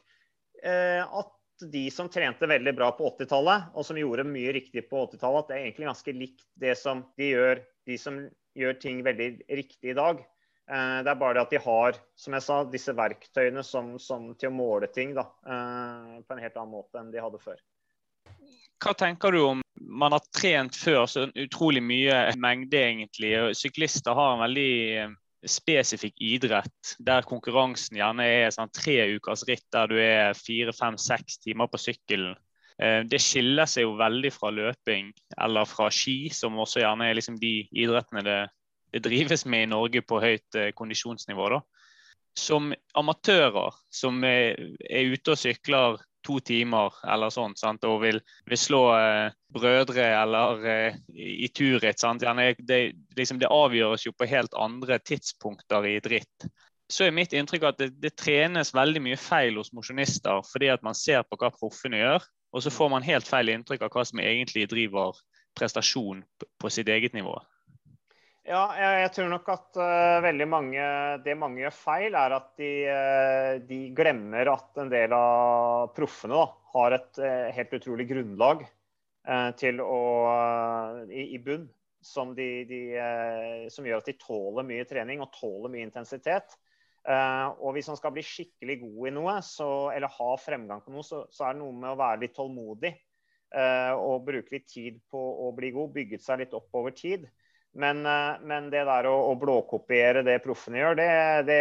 eh, 0.63 1.01
at 1.03 1.31
de 1.72 1.83
som 1.93 2.10
trente 2.12 2.48
veldig 2.50 2.74
bra 2.75 2.89
på 2.98 3.07
80-tallet, 3.13 3.72
og 3.77 3.86
som 3.88 4.00
gjorde 4.00 4.25
mye 4.27 4.53
riktig 4.55 4.86
på 4.89 5.05
80-tallet, 5.05 5.43
at 5.43 5.51
det 5.51 5.57
er 5.57 5.65
egentlig 5.67 5.89
ganske 5.89 6.15
likt 6.17 6.45
det 6.60 6.75
som 6.79 7.03
de 7.19 7.33
gjør, 7.33 7.63
de 7.88 7.98
som 8.00 8.22
gjør 8.57 8.79
ting 8.81 9.03
veldig 9.05 9.29
riktig 9.50 9.93
i 9.93 9.98
dag. 9.98 10.24
Eh, 10.72 10.98
det 11.03 11.12
er 11.12 11.19
bare 11.19 11.38
det 11.38 11.43
at 11.43 11.53
de 11.53 11.62
har 11.65 12.00
som 12.19 12.38
jeg 12.38 12.45
sa, 12.45 12.62
disse 12.72 12.95
verktøyene 12.95 13.63
som, 13.67 13.95
som 14.00 14.31
til 14.39 14.51
å 14.51 14.55
måle 14.55 14.89
ting 14.93 15.13
da, 15.17 15.27
eh, 15.45 16.19
på 16.24 16.36
en 16.36 16.43
helt 16.43 16.60
annen 16.60 16.75
måte 16.75 17.01
enn 17.01 17.12
de 17.13 17.24
hadde 17.24 17.41
før. 17.43 17.60
Hva 18.83 18.93
tenker 19.00 19.31
du 19.31 19.41
om 19.45 19.62
man 19.79 20.15
har 20.15 20.24
trent 20.36 20.75
før 20.75 21.05
så 21.07 21.27
utrolig 21.39 21.83
mye 21.83 22.17
mengde, 22.39 22.79
egentlig? 22.79 23.31
Syklister 23.55 24.15
har 24.17 24.33
en 24.33 24.43
veldig 24.43 24.74
spesifikk 25.50 26.15
idrett 26.23 26.95
der 27.03 27.25
konkurransen 27.27 27.97
gjerne 28.00 28.25
er 28.25 28.53
sånn 28.53 28.71
tre 28.73 28.95
ukers 29.15 29.45
ritt 29.50 29.65
der 29.73 29.91
du 29.91 29.97
er 30.00 30.38
fire, 30.38 30.73
fem, 30.75 30.97
seks 30.97 31.39
timer 31.43 31.69
på 31.71 31.81
sykkelen. 31.81 32.35
Eh, 32.79 33.03
Det 33.03 33.19
skiller 33.21 33.69
seg 33.69 33.88
jo 33.88 33.97
veldig 34.00 34.31
fra 34.33 34.51
løping 34.51 35.12
eller 35.38 35.65
fra 35.69 35.89
ski, 35.91 36.29
som 36.33 36.57
også 36.59 36.83
gjerne 36.83 37.09
er 37.09 37.19
liksom 37.19 37.39
de 37.41 37.67
idrettene 37.71 38.23
det, 38.25 38.39
det 38.93 39.03
drives 39.03 39.45
med 39.45 39.67
i 39.67 39.71
Norge 39.73 40.01
på 40.01 40.21
høyt 40.21 40.55
eh, 40.55 40.71
kondisjonsnivå. 40.75 41.50
da. 41.57 41.62
Som 42.38 42.73
amatører 42.97 43.75
som 43.93 44.23
er, 44.25 44.57
er 44.89 45.13
ute 45.13 45.35
og 45.35 45.38
sykler 45.38 46.00
to 46.24 46.39
timer 46.39 46.96
eller 47.13 47.32
sånt, 47.34 47.60
sant? 47.60 47.84
og 47.88 48.01
vil, 48.03 48.20
vil 48.50 48.60
slå 48.60 48.82
eh, 48.98 49.34
brødre 49.53 50.06
eller 50.22 50.68
eh, 50.70 51.00
i 51.13 51.50
turritt. 51.56 52.01
sant? 52.01 52.24
Gjerne, 52.24 52.53
det, 52.60 52.82
liksom, 53.18 53.42
det 53.42 53.51
avgjøres 53.51 54.08
jo 54.08 54.13
på 54.15 54.30
helt 54.30 54.56
andre 54.58 55.00
tidspunkter 55.00 55.89
i 55.89 55.98
et 56.00 56.10
ritt. 56.12 56.48
Så 56.92 57.08
er 57.08 57.15
mitt 57.15 57.34
inntrykk 57.34 57.70
at 57.70 57.80
det, 57.80 57.94
det 58.03 58.15
trenes 58.20 58.74
veldig 58.75 59.01
mye 59.03 59.20
feil 59.20 59.58
hos 59.58 59.74
mosjonister 59.74 60.44
fordi 60.50 60.70
at 60.74 60.84
man 60.86 60.98
ser 60.98 61.24
på 61.27 61.39
hva 61.39 61.51
proffene 61.56 62.01
gjør, 62.01 62.27
og 62.53 62.65
så 62.65 62.74
får 62.74 62.92
man 62.94 63.08
helt 63.08 63.27
feil 63.27 63.50
inntrykk 63.50 63.88
av 63.88 63.96
hva 63.96 64.06
som 64.06 64.22
egentlig 64.22 64.68
driver 64.72 65.18
prestasjon 65.58 66.22
på 66.60 66.70
sitt 66.74 66.89
eget 66.89 67.15
nivå. 67.18 67.36
Ja, 68.43 68.63
jeg, 68.75 68.95
jeg 69.05 69.12
tror 69.15 69.29
nok 69.31 69.50
at 69.53 69.77
uh, 69.79 70.23
veldig 70.23 70.45
mange 70.51 70.88
Det 71.23 71.35
mange 71.39 71.62
gjør 71.62 71.75
feil, 71.77 72.15
er 72.19 72.33
at 72.35 72.50
de, 72.59 72.71
uh, 72.91 73.51
de 73.69 73.77
glemmer 73.95 74.50
at 74.51 74.81
en 74.83 74.89
del 74.91 75.15
av 75.15 75.93
proffene 75.95 76.35
da, 76.35 76.47
har 76.73 76.95
et 76.97 77.21
uh, 77.23 77.53
helt 77.55 77.77
utrolig 77.79 78.09
grunnlag 78.12 78.65
til 79.55 79.77
å 79.79 79.97
i, 81.07 81.21
i 81.31 81.38
bunn. 81.39 81.62
Som, 82.03 82.33
de, 82.35 82.65
de, 82.67 82.79
som 83.71 83.85
gjør 83.88 84.01
at 84.01 84.09
de 84.09 84.17
tåler 84.19 84.65
mye 84.67 84.83
trening 84.83 85.21
og 85.23 85.29
tåler 85.31 85.71
mye 85.71 85.85
intensitet. 85.88 86.57
Og 87.07 87.69
hvis 87.77 87.88
man 87.88 87.95
skal 87.95 88.12
bli 88.12 88.25
skikkelig 88.27 88.75
god 88.81 89.07
i 89.07 89.13
noe, 89.15 89.38
så, 89.47 89.69
eller 89.95 90.12
ha 90.12 90.27
fremgang 90.43 90.83
på 90.83 90.91
noe, 90.91 91.07
så, 91.07 91.21
så 91.31 91.45
er 91.47 91.55
det 91.55 91.62
noe 91.62 91.77
med 91.77 91.93
å 91.93 92.01
være 92.01 92.19
litt 92.25 92.35
tålmodig. 92.35 92.91
og 93.95 94.27
bruke 94.27 94.57
litt 94.57 94.67
tid 94.67 95.00
på 95.07 95.23
å 95.47 95.53
bli 95.55 95.71
god. 95.71 95.95
Bygget 95.95 96.27
seg 96.27 96.43
litt 96.43 96.59
opp 96.59 96.75
over 96.81 96.91
tid. 96.91 97.23
Men, 97.75 98.06
eh, 98.06 98.42
men 98.46 98.70
det 98.70 98.84
der 98.86 99.08
å, 99.10 99.15
å 99.32 99.36
blåkopiere 99.42 100.22
det 100.25 100.38
proffene 100.44 100.77
gjør, 100.77 100.98
det, 101.00 101.10
det, 101.48 101.60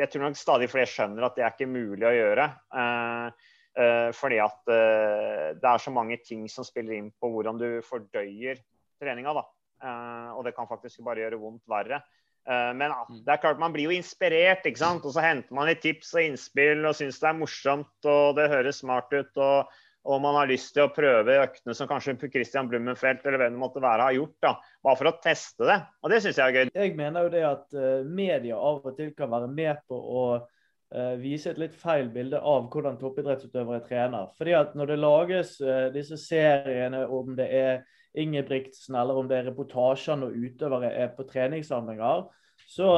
jeg 0.00 0.10
tror 0.10 0.24
nok 0.26 0.38
stadig 0.40 0.70
flere 0.72 0.90
skjønner 0.90 1.28
at 1.28 1.36
det 1.38 1.44
er 1.46 1.54
ikke 1.54 1.70
mulig 1.70 2.08
å 2.08 2.14
gjøre. 2.16 2.46
Eh, 2.80 3.50
eh, 3.84 4.08
fordi 4.18 4.40
at 4.42 4.72
eh, 4.74 5.52
det 5.60 5.70
er 5.70 5.84
så 5.84 5.94
mange 5.94 6.18
ting 6.26 6.48
som 6.50 6.66
spiller 6.66 6.98
inn 6.98 7.12
på 7.14 7.30
hvordan 7.30 7.60
du 7.60 7.68
fordøyer 7.86 8.58
treninga. 9.02 9.36
da. 9.38 9.46
Eh, 9.84 10.28
og 10.34 10.42
det 10.48 10.56
kan 10.58 10.66
faktisk 10.70 11.04
bare 11.06 11.22
gjøre 11.22 11.38
vondt 11.42 11.62
verre. 11.70 12.02
Eh, 12.44 12.72
men 12.74 12.90
Mm. 12.90 13.22
det 13.24 13.32
er 13.32 13.40
klart 13.40 13.58
man 13.62 13.72
blir 13.72 13.86
jo 13.88 13.94
inspirert, 13.94 14.66
ikke 14.66 14.82
sant. 14.82 15.06
Og 15.06 15.14
så 15.14 15.22
henter 15.22 15.54
man 15.54 15.70
litt 15.70 15.80
tips 15.86 16.14
og 16.18 16.26
innspill 16.26 16.84
og 16.84 16.98
syns 16.98 17.20
det 17.22 17.30
er 17.30 17.38
morsomt 17.38 18.10
og 18.10 18.36
det 18.36 18.50
høres 18.50 18.82
smart 18.82 19.12
ut. 19.14 19.36
og 19.36 19.68
og 20.04 20.20
man 20.20 20.36
har 20.36 20.48
lyst 20.50 20.74
til 20.76 20.84
å 20.84 20.92
prøve 20.92 21.38
øktene 21.40 21.74
som 21.76 21.88
kanskje 21.88 22.16
Christian 22.28 22.68
Blummenfelt 22.68 23.24
eller 23.24 23.40
hvem 23.40 23.54
det 23.56 23.60
måtte 23.62 23.82
være 23.84 24.08
har 24.10 24.16
gjort. 24.18 24.34
da, 24.44 24.52
Bare 24.84 25.00
for 25.00 25.10
å 25.10 25.14
teste 25.24 25.68
det. 25.68 25.78
Og 26.04 26.12
det 26.12 26.20
syns 26.24 26.40
jeg 26.40 26.44
er 26.44 26.58
gøy. 26.58 26.72
Jeg 26.74 26.96
mener 26.98 27.24
jo 27.24 27.32
det 27.32 27.44
at 27.48 27.78
eh, 27.78 28.04
media 28.04 28.58
av 28.58 28.84
og 28.84 28.98
til 28.98 29.14
kan 29.16 29.32
være 29.32 29.48
med 29.48 29.80
på 29.88 29.96
å 29.96 30.26
eh, 30.36 31.16
vise 31.22 31.54
et 31.54 31.60
litt 31.62 31.76
feil 31.80 32.12
bilde 32.12 32.36
av 32.36 32.68
hvordan 32.72 33.00
toppidrettsutøvere 33.00 33.80
trener. 33.88 34.28
Fordi 34.36 34.56
at 34.60 34.76
Når 34.76 34.92
det 34.92 35.00
lages 35.00 35.56
eh, 35.64 35.88
disse 35.96 36.20
seriene, 36.20 37.06
om 37.08 37.32
det 37.38 37.48
er 37.48 37.84
Ingebrigtsen 38.14 38.94
eller 38.94 39.16
om 39.18 39.26
det 39.26 39.40
er 39.40 39.48
reportasjer 39.48 40.20
når 40.20 40.36
utøvere 40.38 40.92
er 40.94 41.08
på 41.16 41.24
treningssamlinger, 41.26 42.28
så 42.70 42.90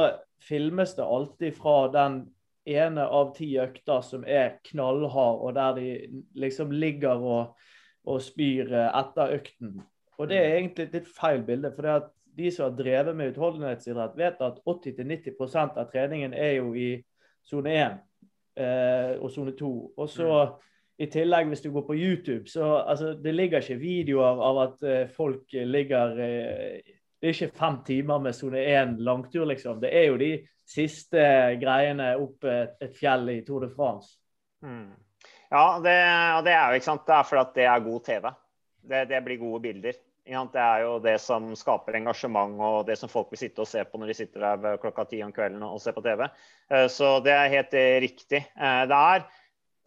filmes 0.43 0.93
det 0.93 1.07
alltid 1.07 1.55
fra 1.57 1.87
den 1.95 2.19
ene 2.67 3.05
av 3.07 3.33
ti 3.37 3.53
økter 3.61 4.03
som 4.05 4.25
er 4.27 4.57
knallhard, 4.67 5.41
og 5.43 5.55
der 5.55 5.77
de 5.77 6.23
liksom 6.39 6.71
ligger 6.75 7.23
og, 7.23 7.69
og 8.07 8.21
spyr 8.23 8.73
eh, 8.73 8.91
etter 9.01 9.37
økten. 9.39 9.79
Og 10.17 10.29
det 10.29 10.37
er 10.41 10.55
egentlig 10.57 10.87
et 10.87 10.99
litt 10.99 11.09
feil 11.13 11.43
bilde. 11.45 11.71
for 11.75 11.85
det 11.85 11.95
at 12.01 12.13
de 12.37 12.51
som 12.51 12.67
har 12.67 12.77
drevet 12.77 13.15
med 13.17 13.33
utholdenhetsidrett, 13.33 14.17
vet 14.17 14.41
at 14.45 14.59
80-90% 14.65 15.79
av 15.81 15.89
treningen 15.91 16.33
er 16.33 16.59
jo 16.59 16.73
i 16.77 16.89
sone 17.45 17.73
1 17.73 17.97
eh, 18.61 19.13
og 19.17 19.31
sone 19.33 19.55
2. 19.57 19.71
Og 19.97 20.09
så 20.09 20.31
i 20.97 21.07
tillegg, 21.13 21.49
hvis 21.49 21.61
du 21.61 21.71
går 21.73 21.85
på 21.87 21.95
YouTube, 21.97 22.49
så 22.49 22.83
altså, 22.85 23.13
det 23.23 23.33
ligger 23.35 23.61
ikke 23.61 23.81
videoer 23.81 24.41
av 24.49 24.61
at 24.63 24.85
eh, 24.85 25.09
folk 25.13 25.53
ligger 25.53 26.21
eh, 26.25 26.93
Det 27.17 27.27
er 27.29 27.33
ikke 27.33 27.57
fem 27.57 27.77
timer 27.87 28.21
med 28.21 28.35
sone 28.37 28.61
én 28.61 28.95
langtur, 29.01 29.45
liksom. 29.49 29.79
Det 29.81 29.89
er 29.89 30.09
jo 30.11 30.17
de 30.21 30.31
siste 30.67 31.21
greiene 31.61 32.11
opp 32.21 32.45
et, 32.45 32.91
fjell 32.97 33.29
i 33.33 33.39
Tour 33.47 33.65
de 33.65 33.71
France. 33.73 34.17
Mm. 34.61 34.91
Ja, 35.49 35.79
det, 35.81 35.95
det 36.45 36.53
er 36.53 36.67
jo 36.69 36.81
ikke 36.81 36.89
sant, 36.89 37.07
det 37.07 37.15
er 37.15 37.25
fordi 37.25 37.41
at 37.41 37.55
det 37.55 37.65
er 37.71 37.87
god 37.87 38.03
TV. 38.05 38.29
Det, 38.87 39.01
det 39.09 39.23
blir 39.25 39.41
gode 39.41 39.63
bilder. 39.63 39.97
Det 40.27 40.59
er 40.59 40.81
jo 40.83 40.97
det 40.99 41.15
som 41.23 41.53
skaper 41.55 41.95
engasjement, 42.01 42.57
og 42.59 42.81
det 42.87 42.97
som 42.99 43.09
folk 43.09 43.29
vil 43.31 43.39
sitte 43.39 43.63
og 43.63 43.69
se 43.69 43.83
på 43.87 43.99
når 43.99 44.11
de 44.11 44.15
sitter 44.17 44.43
der 44.43 44.79
klokka 44.81 45.05
ti 45.07 45.21
om 45.23 45.31
kvelden 45.31 45.63
og 45.63 45.79
ser 45.79 45.95
på 45.95 46.03
TV. 46.03 46.25
Eh, 46.69 46.87
Så 46.91 47.17
det 47.23 47.31
er 47.31 47.53
helt 47.53 47.73
eh, 47.79 47.99
riktig. 48.03 48.43
Eh, 48.43 48.81
Det 48.91 48.97
er, 48.97 49.23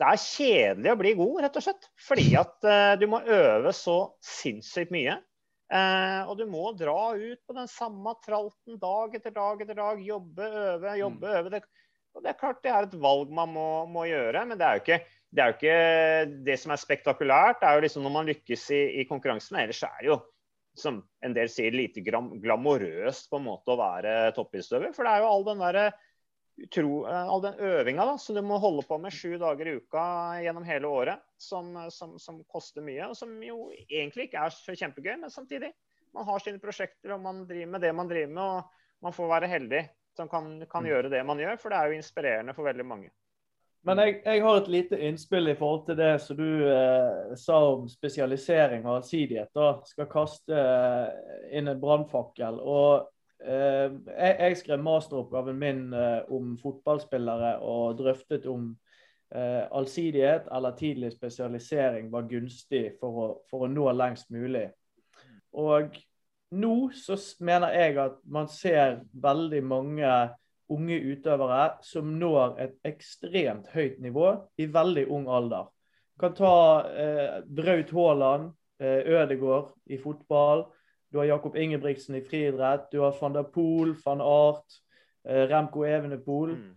det 0.00 0.08
er 0.08 0.22
kjedelig 0.24 0.94
å 0.94 1.00
bli 1.02 1.12
god, 1.18 1.42
rett 1.44 1.60
og 1.60 1.66
slett. 1.66 1.90
Fordi 2.08 2.28
at 2.40 2.70
du 2.96 3.04
må 3.12 3.20
øve 3.20 3.74
så 3.76 3.98
sinnssykt 4.24 4.94
mye. 4.96 5.18
Eh, 5.70 6.22
og 6.26 6.34
du 6.38 6.48
må 6.50 6.72
dra 6.74 7.12
ut 7.14 7.40
på 7.46 7.54
den 7.54 7.68
samme 7.70 8.16
tralten 8.24 8.78
dag 8.82 9.14
etter 9.14 9.34
dag 9.34 9.62
etter 9.62 9.78
dag. 9.78 10.02
Jobbe, 10.02 10.48
øve, 10.64 10.96
jobbe, 10.98 11.36
øve. 11.38 11.52
Det, 11.54 11.62
og 12.16 12.24
det 12.24 12.32
er 12.32 12.40
klart 12.40 12.62
det 12.64 12.74
er 12.74 12.88
et 12.88 12.98
valg 13.04 13.30
man 13.34 13.54
må, 13.54 13.68
må 13.86 14.08
gjøre, 14.10 14.44
men 14.50 14.58
det 14.58 14.66
er 14.66 14.78
jo 14.78 14.84
ikke 14.84 15.00
det, 15.30 15.38
er 15.38 15.52
jo 15.52 15.56
ikke 15.58 16.42
det 16.48 16.58
som 16.58 16.74
er 16.74 16.82
spektakulært. 16.82 17.60
Det 17.60 17.68
er 17.68 17.78
jo 17.78 17.86
liksom 17.86 18.06
når 18.06 18.14
man 18.16 18.30
lykkes 18.32 18.66
i, 18.74 18.82
i 18.98 19.06
konkurransen. 19.06 19.60
Ellers 19.62 19.82
er 19.86 19.96
det 20.00 20.10
jo, 20.10 20.18
som 20.80 21.00
en 21.26 21.36
del 21.36 21.50
sier, 21.52 21.74
lite 21.74 22.02
glam, 22.02 22.32
glamorøst 22.42 23.30
på 23.30 23.38
en 23.38 23.46
måte 23.46 23.70
å 23.70 23.78
være 23.78 24.32
toppidrettsutøver. 24.34 24.94
For 24.96 25.06
det 25.06 25.14
er 25.14 25.22
jo 25.22 25.30
all 25.30 25.46
den 25.46 25.62
derre 25.62 25.86
utro, 26.56 27.06
eh, 27.08 27.28
all 27.34 27.42
den 27.44 27.60
øvinga 27.70 28.06
da, 28.06 28.16
som 28.18 28.36
du 28.36 28.42
må 28.46 28.58
holde 28.62 28.82
på 28.88 28.98
med 28.98 29.14
sju 29.14 29.36
dager 29.40 29.68
i 29.68 29.76
uka 29.80 30.02
gjennom 30.44 30.66
hele 30.66 30.90
året, 30.90 31.22
som, 31.40 31.72
som, 31.90 32.18
som 32.18 32.42
koster 32.50 32.84
mye, 32.84 33.10
og 33.10 33.16
som 33.16 33.32
jo 33.44 33.70
egentlig 33.86 34.28
ikke 34.28 34.44
er 34.44 34.54
så 34.54 34.76
kjempegøy, 34.76 35.16
men 35.22 35.32
samtidig. 35.32 35.72
Man 36.10 36.26
har 36.26 36.42
sine 36.42 36.58
prosjekter, 36.58 37.14
og 37.14 37.22
man 37.22 37.44
driver 37.46 37.70
med 37.70 37.84
det 37.86 37.94
man 37.94 38.08
driver 38.10 38.32
med, 38.34 38.44
og 38.44 39.04
man 39.06 39.14
får 39.14 39.28
være 39.30 39.50
heldig 39.52 39.84
som 40.16 40.28
kan, 40.28 40.52
kan 40.70 40.86
gjøre 40.86 41.10
det 41.12 41.22
man 41.26 41.38
gjør, 41.38 41.56
for 41.60 41.70
det 41.70 41.78
er 41.78 41.90
jo 41.90 42.00
inspirerende 42.00 42.54
for 42.56 42.66
veldig 42.66 42.86
mange. 42.86 43.12
Men 43.86 44.00
jeg, 44.02 44.18
jeg 44.26 44.42
har 44.44 44.58
et 44.58 44.68
lite 44.68 44.98
innspill 45.08 45.48
i 45.48 45.56
forhold 45.56 45.86
til 45.86 45.96
det 45.96 46.10
som 46.20 46.36
du 46.36 46.66
eh, 46.68 47.30
sa 47.40 47.60
om 47.70 47.86
spesialisering 47.88 48.84
og 48.84 48.98
allsidighet. 48.98 49.48
da 49.56 49.70
Skal 49.88 50.10
kaste 50.10 50.52
eh, 50.52 51.46
inn 51.56 51.70
en 51.70 51.80
brannfakkel. 51.80 52.60
Og 52.60 53.08
jeg, 53.46 54.36
jeg 54.38 54.56
skrev 54.60 54.82
masteroppgaven 54.84 55.58
min 55.58 55.82
eh, 55.96 56.20
om 56.32 56.56
fotballspillere 56.60 57.56
og 57.64 57.98
drøftet 57.98 58.46
om 58.50 58.70
eh, 59.34 59.64
allsidighet 59.72 60.50
eller 60.52 60.76
tidlig 60.76 61.12
spesialisering 61.14 62.12
var 62.12 62.28
gunstig 62.28 62.84
for 63.00 63.22
å, 63.22 63.26
for 63.50 63.66
å 63.66 63.72
nå 63.72 63.88
lengst 63.96 64.30
mulig. 64.34 64.68
Og 65.56 65.96
nå 66.50 66.74
så 66.98 67.16
mener 67.40 67.74
jeg 67.74 67.98
at 68.02 68.18
man 68.26 68.48
ser 68.50 69.00
veldig 69.12 69.62
mange 69.66 70.14
unge 70.70 71.00
utøvere 71.02 71.64
som 71.82 72.12
når 72.18 72.56
et 72.62 72.74
ekstremt 72.86 73.70
høyt 73.74 73.98
nivå 74.02 74.32
i 74.58 74.68
veldig 74.70 75.06
ung 75.10 75.28
alder. 75.30 75.70
Du 76.14 76.26
kan 76.26 76.34
ta 76.36 76.54
eh, 76.90 77.40
Braut 77.46 77.90
Haaland, 77.96 78.50
eh, 78.82 79.00
Ødegaard 79.08 79.72
i 79.90 79.98
fotball. 79.98 80.66
Du 81.10 81.18
har 81.18 81.24
Jakob 81.24 81.56
Ingebrigtsen 81.56 82.14
i 82.14 82.24
friidrett. 82.24 82.90
Du 82.92 83.00
har 83.02 83.16
van 83.20 83.34
der 83.34 83.42
Poel, 83.42 83.94
van 84.04 84.20
Art, 84.20 84.80
eh, 85.24 85.46
Remco 85.50 85.84
Evenepool. 85.84 86.54
Mm. 86.54 86.76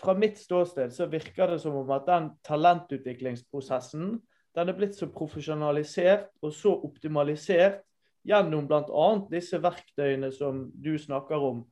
Fra 0.00 0.14
mitt 0.14 0.38
ståsted 0.38 0.92
så 0.92 1.06
virker 1.06 1.50
det 1.50 1.60
som 1.60 1.76
om 1.76 1.90
at 1.90 2.06
den 2.08 2.30
talentutviklingsprosessen 2.44 4.20
den 4.54 4.68
er 4.68 4.74
blitt 4.74 4.96
så 4.98 5.06
profesjonalisert 5.12 6.30
og 6.42 6.52
så 6.52 6.72
optimalisert 6.84 7.84
gjennom 8.26 8.66
bl.a. 8.68 9.10
disse 9.30 9.60
verktøyene 9.62 10.32
som 10.34 10.64
du 10.74 10.96
snakker 10.98 11.40
om, 11.40 11.62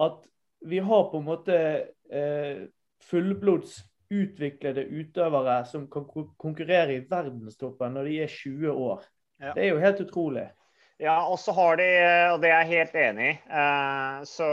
at 0.00 0.22
vi 0.62 0.78
har 0.78 1.08
på 1.10 1.18
en 1.18 1.26
måte 1.26 1.56
eh, 2.12 2.68
fullblods 3.02 3.80
utviklede 4.12 4.84
utøvere 4.92 5.62
som 5.66 5.88
kan 5.90 6.06
konkurrere 6.38 6.98
i 6.98 7.04
verdenstoppen 7.10 7.96
når 7.96 8.08
de 8.08 8.18
er 8.24 8.32
20 8.32 8.72
år. 8.72 9.06
Ja. 9.40 9.54
Det 9.56 9.64
er 9.64 9.72
jo 9.72 9.82
helt 9.82 10.02
utrolig. 10.04 10.46
Ja, 11.00 11.16
og 11.26 11.38
så 11.40 11.54
har 11.56 11.78
de, 11.80 11.86
og 12.34 12.42
det 12.42 12.50
er 12.52 12.62
jeg 12.62 12.72
helt 12.72 12.98
enig 13.00 13.28
i, 13.32 13.36
eh, 13.60 14.18
så, 14.28 14.48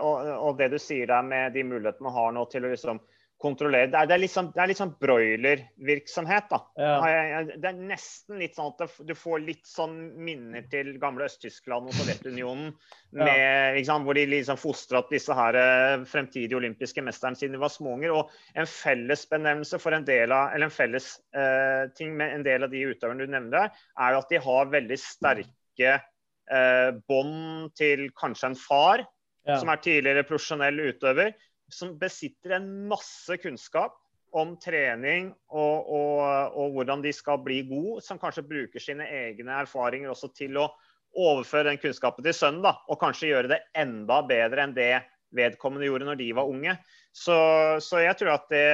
og, 0.00 0.28
og 0.48 0.60
det 0.60 0.70
du 0.72 0.78
sier 0.80 1.10
der 1.10 1.24
med 1.26 1.56
de 1.56 1.64
mulighetene 1.66 2.06
man 2.06 2.16
har 2.16 2.36
nå 2.36 2.46
til 2.52 2.64
å 2.64 2.70
liksom 2.72 3.02
kontrollere 3.40 3.88
Det 3.90 3.96
er, 3.96 4.08
det 4.08 4.14
er 4.14 4.22
litt 4.22 4.32
sånn, 4.32 4.50
sånn 4.76 4.92
broilervirksomhet, 5.00 6.48
da. 6.50 6.58
Ja. 6.80 6.94
Ja, 7.08 7.42
Det 7.48 7.70
er 7.70 7.78
nesten 7.88 8.40
litt 8.40 8.56
sånn 8.58 8.74
at 8.74 8.98
du 9.06 9.14
får 9.16 9.42
litt 9.46 9.68
sånn 9.68 9.96
minner 10.20 10.66
til 10.72 10.92
gamle 11.00 11.26
Øst-Tyskland 11.28 11.88
og 11.88 11.96
Sovjetunionen, 11.96 12.74
med, 13.16 13.78
ikke 13.80 13.88
sant, 13.88 14.06
hvor 14.06 14.18
de 14.18 14.26
liksom 14.28 14.60
fostra 14.60 15.00
opp 15.00 15.12
disse 15.12 15.34
her 15.36 15.58
eh, 15.58 16.04
fremtidige 16.08 16.58
olympiske 16.60 17.04
mesterne 17.04 17.38
siden 17.38 17.56
de 17.56 17.62
var 17.62 17.72
småunger. 17.72 18.12
Og 18.14 18.60
en 18.60 18.68
felles 18.68 19.24
benevnelse 19.30 19.80
for 19.82 19.96
en 19.96 20.06
del 20.06 20.34
av, 20.36 20.52
eller 20.54 20.68
en 20.68 20.74
felles 20.74 21.14
eh, 21.32 21.86
ting 21.96 22.12
med 22.20 22.36
en 22.36 22.44
del 22.46 22.68
av 22.68 22.74
de 22.74 22.84
utøverne 22.92 23.24
du 23.24 23.32
nevner 23.32 23.56
der, 23.56 23.80
er 24.04 24.20
at 24.20 24.30
de 24.30 24.42
har 24.44 24.70
veldig 24.76 25.00
sterke 25.00 25.48
eh, 25.88 26.90
bånd 27.08 27.72
til 27.78 28.08
kanskje 28.18 28.52
en 28.52 28.58
far, 28.58 29.06
Ja. 29.48 29.56
som 29.56 29.70
er 29.72 29.80
tidligere 29.80 30.26
profesjonell 30.28 30.76
utøver, 30.92 31.32
som 31.72 31.94
besitter 31.98 32.58
en 32.58 32.66
masse 32.90 33.38
kunnskap 33.40 33.94
om 34.36 34.52
trening 34.60 35.30
og, 35.48 35.88
og, 35.88 36.52
og 36.60 36.74
hvordan 36.74 37.00
de 37.02 37.12
skal 37.14 37.40
bli 37.42 37.62
gode, 37.66 38.02
som 38.04 38.18
kanskje 38.20 38.44
bruker 38.46 38.82
sine 38.82 39.06
egne 39.08 39.56
erfaringer 39.62 40.12
også 40.12 40.28
til 40.36 40.58
å 40.60 40.68
overføre 41.16 41.70
den 41.70 41.80
kunnskapen 41.82 42.22
til 42.26 42.36
sønnen, 42.36 42.62
da, 42.62 42.76
og 42.86 43.00
kanskje 43.00 43.32
gjøre 43.32 43.50
det 43.54 43.62
enda 43.74 44.20
bedre 44.28 44.66
enn 44.66 44.76
det 44.76 44.92
vedkommende 45.34 45.88
gjorde 45.88 46.10
når 46.10 46.20
de 46.20 46.28
var 46.36 46.50
unge. 46.50 46.76
Så, 47.12 47.34
så 47.82 47.98
jeg 48.04 48.14
tror 48.20 48.36
at 48.36 48.44
det, 48.52 48.64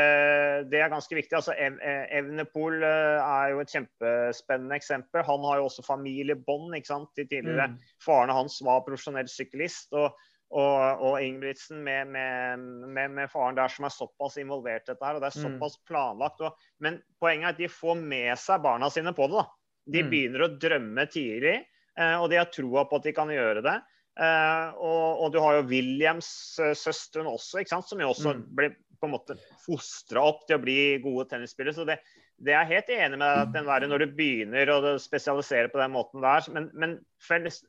det 0.71 0.81
er 0.85 0.90
ganske 0.93 1.16
viktig. 1.16 1.33
Altså, 1.38 1.55
Ev- 1.57 1.81
eh, 1.81 2.05
Evnepol 2.19 2.83
eh, 2.85 3.16
er 3.25 3.55
jo 3.55 3.62
et 3.62 3.73
kjempespennende 3.73 4.76
eksempel. 4.76 5.25
Han 5.25 5.45
har 5.49 5.57
jo 5.62 5.69
også 5.71 5.85
familiebånd. 5.87 6.75
ikke 6.76 6.93
sant? 6.93 7.09
De 7.16 7.25
tidligere 7.25 7.71
Mm. 7.73 7.78
Faren 8.05 8.31
hans 8.37 8.59
var 8.62 8.85
profesjonell 8.87 9.28
syklist. 9.28 9.93
og 9.93 10.12
og, 10.55 11.00
og 11.02 11.16
Ingebrigtsen 11.21 11.81
med, 11.83 12.07
med, 12.07 12.61
med, 12.87 13.11
med 13.11 13.31
faren 13.33 13.57
der 13.57 13.66
som 13.66 13.85
er 13.85 13.90
såpass 13.90 14.37
involvert 14.38 14.85
i 14.87 14.93
dette 14.93 15.02
her, 15.05 15.16
og 15.16 15.21
det 15.25 15.33
er 15.35 15.40
Mm. 15.40 15.59
såpass 15.59 15.75
planlagt. 15.88 16.40
Og, 16.40 16.55
men 16.78 17.00
poenget 17.21 17.49
er 17.49 17.49
at 17.49 17.59
de 17.59 17.66
får 17.69 17.97
med 17.99 18.38
seg 18.38 18.62
barna 18.62 18.87
sine 18.88 19.11
på 19.12 19.26
det. 19.26 19.40
da. 19.40 19.47
De 19.90 20.02
Mm. 20.05 20.11
begynner 20.12 20.45
å 20.47 20.59
drømme 20.62 21.07
tidlig, 21.11 21.57
eh, 21.99 22.14
og 22.23 22.31
de 22.31 22.37
har 22.38 22.47
troa 22.47 22.85
på 22.87 22.95
at 22.97 23.02
de 23.02 23.12
kan 23.12 23.26
gjøre 23.28 23.61
det. 23.66 23.83
Eh, 24.16 24.68
og, 24.80 25.25
og 25.26 25.32
du 25.35 25.40
har 25.44 25.58
jo 25.58 25.66
Williams 25.68 26.28
eh, 26.62 26.73
også, 26.73 27.64
som 27.68 28.00
jo 28.00 28.12
også 28.14 28.32
Mm. 28.37 28.44
ble 28.56 28.70
på 28.96 29.04
en 29.08 29.12
måte 29.12 29.35
fostra 29.61 30.23
opp 30.25 30.46
til 30.49 30.56
å 30.56 30.62
bli 30.62 30.78
gode 31.04 31.26
tennisspillere. 31.28 31.76
Så 31.76 31.85
det, 31.85 31.99
det 32.40 32.54
er 32.54 32.64
jeg 32.64 32.78
helt 32.78 32.94
enig 32.96 33.18
med 33.20 33.52
deg 33.52 33.88
når 33.90 34.04
du 34.06 34.14
begynner 34.16 34.73
å 34.73 34.94
spesialisere 35.02 35.68
på 35.68 35.82
den 35.82 35.92
måten 35.92 36.25
der. 36.25 36.49
Men, 36.54 36.70
men 36.73 36.94
felles, 37.20 37.61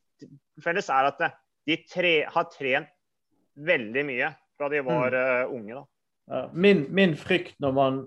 felles 0.63 0.87
er 0.89 1.09
at 1.11 1.19
de 1.67 1.77
tre, 1.91 2.13
har 2.31 2.47
trent 2.53 2.87
veldig 3.57 4.05
mye 4.07 4.31
fra 4.57 4.69
de 4.71 4.81
var 4.87 5.17
eh, 5.17 5.51
unge. 5.51 5.83
Ja, 6.27 6.45
min, 6.51 6.85
min 6.91 7.13
frykt 7.15 7.55
når 7.63 7.71
man 7.71 7.99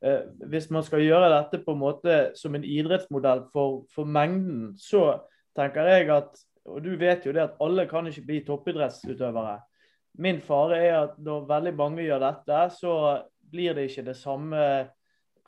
eh, 0.00 0.22
Hvis 0.48 0.70
man 0.72 0.84
skal 0.86 1.02
gjøre 1.04 1.28
dette 1.28 1.58
på 1.64 1.74
en 1.74 1.82
måte 1.82 2.14
som 2.38 2.54
en 2.56 2.64
idrettsmodell 2.64 3.42
for, 3.52 3.82
for 3.92 4.08
mengden, 4.08 4.70
så 4.80 5.18
tenker 5.56 5.88
jeg 5.90 6.08
at 6.14 6.36
Og 6.68 6.84
du 6.84 6.92
vet 7.00 7.26
jo 7.26 7.32
det 7.34 7.44
at 7.44 7.58
alle 7.64 7.86
kan 7.90 8.06
ikke 8.10 8.26
bli 8.28 8.42
toppidrettsutøvere. 8.46 9.56
Min 10.18 10.40
fare 10.42 10.78
er 10.82 10.96
at 10.98 11.18
når 11.22 11.46
veldig 11.48 11.74
mange 11.78 12.04
gjør 12.04 12.22
dette, 12.22 12.62
så 12.74 12.94
blir 13.50 13.76
det 13.76 13.88
ikke 13.88 14.08
det 14.10 14.16
samme 14.18 14.62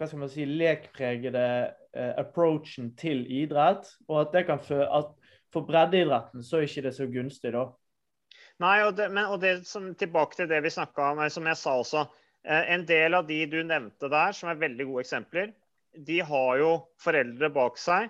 hva 0.01 0.07
skal 0.09 0.23
man 0.23 0.31
si, 0.33 0.47
lekpregede 0.49 1.45
eh, 1.93 2.13
approachen 2.17 2.95
til 2.97 3.27
idrett. 3.29 3.91
Og 4.09 4.23
at 4.23 4.31
det 4.33 4.47
kan 4.49 4.63
føre 4.65 4.87
at 4.97 5.11
for 5.53 5.67
breddeidretten 5.69 6.45
så 6.47 6.57
er 6.57 6.69
ikke 6.69 6.87
det 6.87 6.95
så 6.97 7.09
gunstig, 7.11 7.53
da. 7.53 7.67
Nei, 8.61 8.79
og 8.87 8.95
det, 8.97 9.11
men, 9.13 9.27
og 9.29 9.43
det 9.43 9.67
som, 9.69 9.91
tilbake 9.99 10.39
til 10.39 10.49
det 10.49 10.63
vi 10.65 10.73
snakka 10.73 11.11
om, 11.13 11.21
eh, 11.25 11.33
som 11.33 11.49
jeg 11.51 11.61
sa 11.61 11.77
også. 11.83 12.07
Eh, 12.47 12.73
en 12.77 12.87
del 12.89 13.19
av 13.19 13.29
de 13.29 13.43
du 13.51 13.59
nevnte 13.67 14.09
der, 14.09 14.33
som 14.37 14.49
er 14.49 14.63
veldig 14.63 14.89
gode 14.89 15.05
eksempler, 15.05 15.53
de 16.09 16.21
har 16.25 16.57
jo 16.63 16.73
foreldre 17.03 17.51
bak 17.53 17.77
seg 17.81 18.09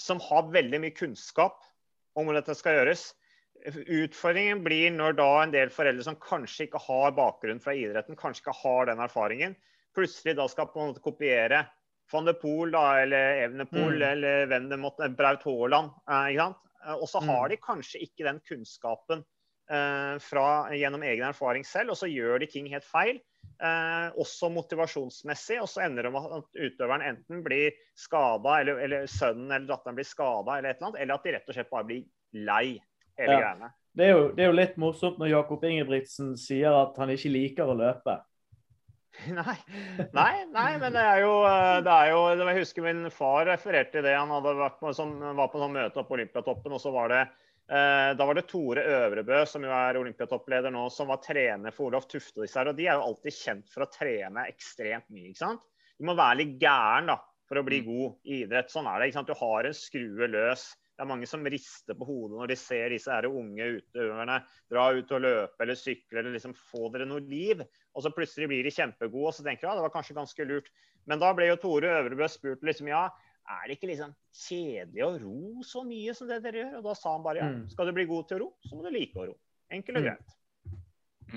som 0.00 0.20
har 0.24 0.50
veldig 0.52 0.80
mye 0.82 0.96
kunnskap 0.96 1.60
om 2.16 2.26
hvordan 2.26 2.42
dette 2.42 2.56
skal 2.58 2.78
gjøres. 2.80 3.12
Utfordringen 3.66 4.62
blir 4.64 4.92
når 4.94 5.16
da 5.18 5.28
en 5.42 5.52
del 5.52 5.72
foreldre 5.72 6.04
som 6.06 6.16
kanskje 6.20 6.66
ikke 6.68 6.80
har 6.86 7.12
bakgrunn 7.16 7.60
fra 7.62 7.74
idretten, 7.76 8.16
kanskje 8.18 8.44
ikke 8.46 8.56
har 8.62 8.88
den 8.88 9.02
erfaringen, 9.04 9.56
plutselig 9.96 10.36
da 10.38 10.46
skal 10.48 10.70
på 10.70 10.80
en 10.80 10.92
måte 10.92 11.02
kopiere 11.04 11.64
van 12.10 12.26
de 12.26 12.34
Poel 12.34 12.72
da, 12.74 12.84
eller 13.04 13.44
Evnepool 13.44 13.98
Mm. 14.00 14.06
eller 14.12 14.46
hvem 14.50 14.68
det 14.70 14.78
måtte 14.82 15.08
Braut 15.16 15.44
Haaland. 15.46 15.92
Eh? 16.08 16.36
Eh, 16.40 16.94
Og 16.96 17.06
så 17.08 17.20
Mm. 17.20 17.28
har 17.28 17.48
de 17.48 17.56
kanskje 17.56 18.00
ikke 18.02 18.24
den 18.24 18.40
kunnskapen 18.40 19.24
eh, 19.70 20.18
fra, 20.18 20.68
gjennom 20.72 21.02
egen 21.02 21.22
erfaring 21.28 21.62
selv, 21.64 21.90
og 21.90 21.96
så 21.96 22.08
gjør 22.10 22.40
de 22.40 22.46
ting 22.46 22.66
helt 22.66 22.82
feil. 22.84 23.20
Eh, 23.60 24.06
også 24.16 24.48
motivasjonsmessig, 24.54 25.58
og 25.60 25.68
så 25.68 25.82
ender 25.84 26.06
det 26.06 26.12
med 26.14 26.30
at 26.38 26.54
utøveren 26.56 27.02
enten 27.04 27.42
blir 27.44 27.74
skada, 27.98 28.54
eller, 28.62 28.78
eller 28.86 29.10
sønnen 29.10 29.50
eller 29.52 29.66
datteren 29.68 29.98
blir 29.98 30.08
skada, 30.08 30.54
eller 30.56 30.70
et 30.70 30.78
eller 30.78 30.88
annet, 30.88 31.02
eller 31.02 31.18
at 31.18 31.26
de 31.26 31.34
rett 31.34 31.52
og 31.52 31.58
slett 31.58 31.70
bare 31.74 31.88
blir 31.90 32.06
lei 32.40 32.78
hele 33.20 33.34
Ja. 33.34 33.42
greiene. 33.42 33.70
Det 33.92 34.06
er, 34.06 34.10
jo, 34.14 34.26
det 34.32 34.44
er 34.44 34.48
jo 34.48 34.54
litt 34.56 34.76
morsomt 34.80 35.18
når 35.20 35.32
Jakob 35.32 35.64
Ingebrigtsen 35.66 36.36
sier 36.38 36.72
at 36.78 36.96
han 37.02 37.10
ikke 37.10 37.32
liker 37.34 37.68
å 37.68 37.74
løpe. 37.76 38.16
Nei, 39.34 39.56
nei, 40.14 40.44
nei, 40.54 40.68
men 40.78 40.94
det 40.94 41.02
er 41.02 41.24
jo, 41.24 41.32
eh, 41.44 41.80
det 41.84 41.90
er 41.92 42.12
jo 42.12 42.20
Jeg 42.30 42.60
husker 42.62 42.84
min 42.86 43.10
far 43.12 43.42
refererte 43.50 43.98
til 43.98 44.06
det. 44.06 44.14
Han 44.14 44.30
hadde 44.30 44.54
vært 44.56 44.78
på, 44.80 44.92
sånn, 44.96 45.16
var 45.36 45.50
på 45.50 45.60
sånn 45.60 45.74
møte 45.74 46.04
på 46.06 46.16
Olympiatoppen, 46.16 46.72
og 46.72 46.80
så 46.80 46.92
var 46.94 47.10
det 47.12 47.24
da 47.70 48.26
var 48.26 48.34
det 48.34 48.48
Tore 48.50 48.82
Øvrebø, 48.82 49.44
som 49.46 49.62
jo 49.62 49.70
er 49.70 49.98
olympiatoppleder 50.00 50.72
nå, 50.74 50.88
som 50.90 51.06
var 51.12 51.20
trener 51.22 51.70
for 51.70 51.86
Olof 51.86 52.08
Tufte 52.10 52.40
og 52.40 52.46
disse 52.46 52.58
her. 52.58 52.72
Og 52.72 52.78
de 52.78 52.88
er 52.88 52.98
jo 52.98 53.04
alltid 53.12 53.36
kjent 53.36 53.70
for 53.70 53.84
å 53.84 53.90
trene 53.94 54.46
ekstremt 54.50 55.06
mye, 55.14 55.28
ikke 55.30 55.44
sant. 55.44 55.62
Du 56.00 56.08
må 56.08 56.16
være 56.18 56.40
litt 56.40 56.56
gæren 56.58 57.12
da, 57.12 57.18
for 57.50 57.60
å 57.60 57.66
bli 57.66 57.82
god 57.86 58.30
i 58.30 58.42
idrett. 58.44 58.70
Sånn 58.72 58.88
er 58.90 58.98
det. 58.98 59.10
ikke 59.10 59.20
sant? 59.20 59.30
Du 59.30 59.38
har 59.38 59.66
en 59.68 59.76
skrue 59.76 60.28
løs. 60.30 60.66
Det 61.00 61.04
er 61.06 61.08
mange 61.08 61.28
som 61.28 61.46
rister 61.48 61.96
på 61.96 62.04
hodet 62.04 62.36
når 62.36 62.50
de 62.50 62.56
ser 62.60 62.92
disse 62.92 63.08
her 63.08 63.24
unge 63.24 63.66
utøverne 63.78 64.34
dra 64.68 64.82
ut 64.92 65.14
og 65.16 65.22
løpe 65.24 65.64
eller 65.64 65.78
sykle 65.80 66.20
eller 66.20 66.34
liksom 66.34 66.52
få 66.52 66.90
dere 66.92 67.06
noe 67.08 67.24
liv. 67.24 67.62
Og 67.96 68.04
så 68.04 68.12
plutselig 68.12 68.50
blir 68.50 68.66
de 68.66 68.72
kjempegode, 68.74 69.30
og 69.30 69.36
så 69.36 69.46
tenker 69.46 69.64
de 69.64 69.70
ja, 69.70 69.78
det 69.78 69.86
var 69.86 69.94
kanskje 69.94 70.18
ganske 70.18 70.46
lurt. 70.48 70.68
Men 71.08 71.22
da 71.22 71.32
ble 71.36 71.48
jo 71.48 71.56
Tore 71.62 71.94
Øvrebø 72.02 72.28
spurt 72.28 72.64
liksom 72.68 72.90
ja, 72.92 73.06
er 73.50 73.68
det 73.68 73.76
ikke 73.78 73.90
liksom 73.90 74.12
kjedelig 74.40 75.02
å 75.06 75.12
ro 75.22 75.62
så 75.66 75.82
mye 75.86 76.14
som 76.16 76.28
det 76.30 76.40
dere 76.44 76.62
gjør? 76.64 76.74
Og 76.80 76.84
da 76.88 76.94
sa 76.98 77.14
han 77.16 77.24
bare 77.26 77.42
ja, 77.42 77.48
Mm. 77.50 77.64
skal 77.72 77.88
du 77.90 77.92
bli 77.96 78.06
god 78.10 78.28
til 78.28 78.38
å 78.38 78.42
ro, 78.44 78.50
så 78.66 78.76
må 78.76 78.84
du 78.86 78.90
like 78.94 79.18
å 79.18 79.26
ro. 79.30 79.36
Enkelt 79.70 79.96
og 79.98 80.04
Mm. 80.04 80.10
greit. 80.10 80.36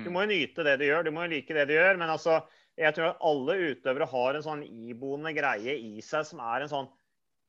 Du 0.04 0.10
må 0.10 0.24
jo 0.24 0.32
nyte 0.32 0.64
det 0.66 0.78
du 0.80 0.84
gjør, 0.88 1.04
du 1.06 1.10
må 1.14 1.22
jo 1.24 1.30
like 1.34 1.54
det 1.54 1.68
du 1.68 1.74
gjør. 1.74 1.96
Men 1.98 2.10
altså, 2.10 2.42
jeg 2.76 2.94
tror 2.94 3.10
at 3.12 3.20
alle 3.22 3.54
utøvere 3.74 4.08
har 4.10 4.34
en 4.34 4.42
sånn 4.42 4.64
iboende 4.66 5.34
greie 5.36 5.76
i 5.78 6.00
seg 6.02 6.26
som 6.26 6.40
er 6.40 6.62
en 6.62 6.68
sånn 6.72 6.88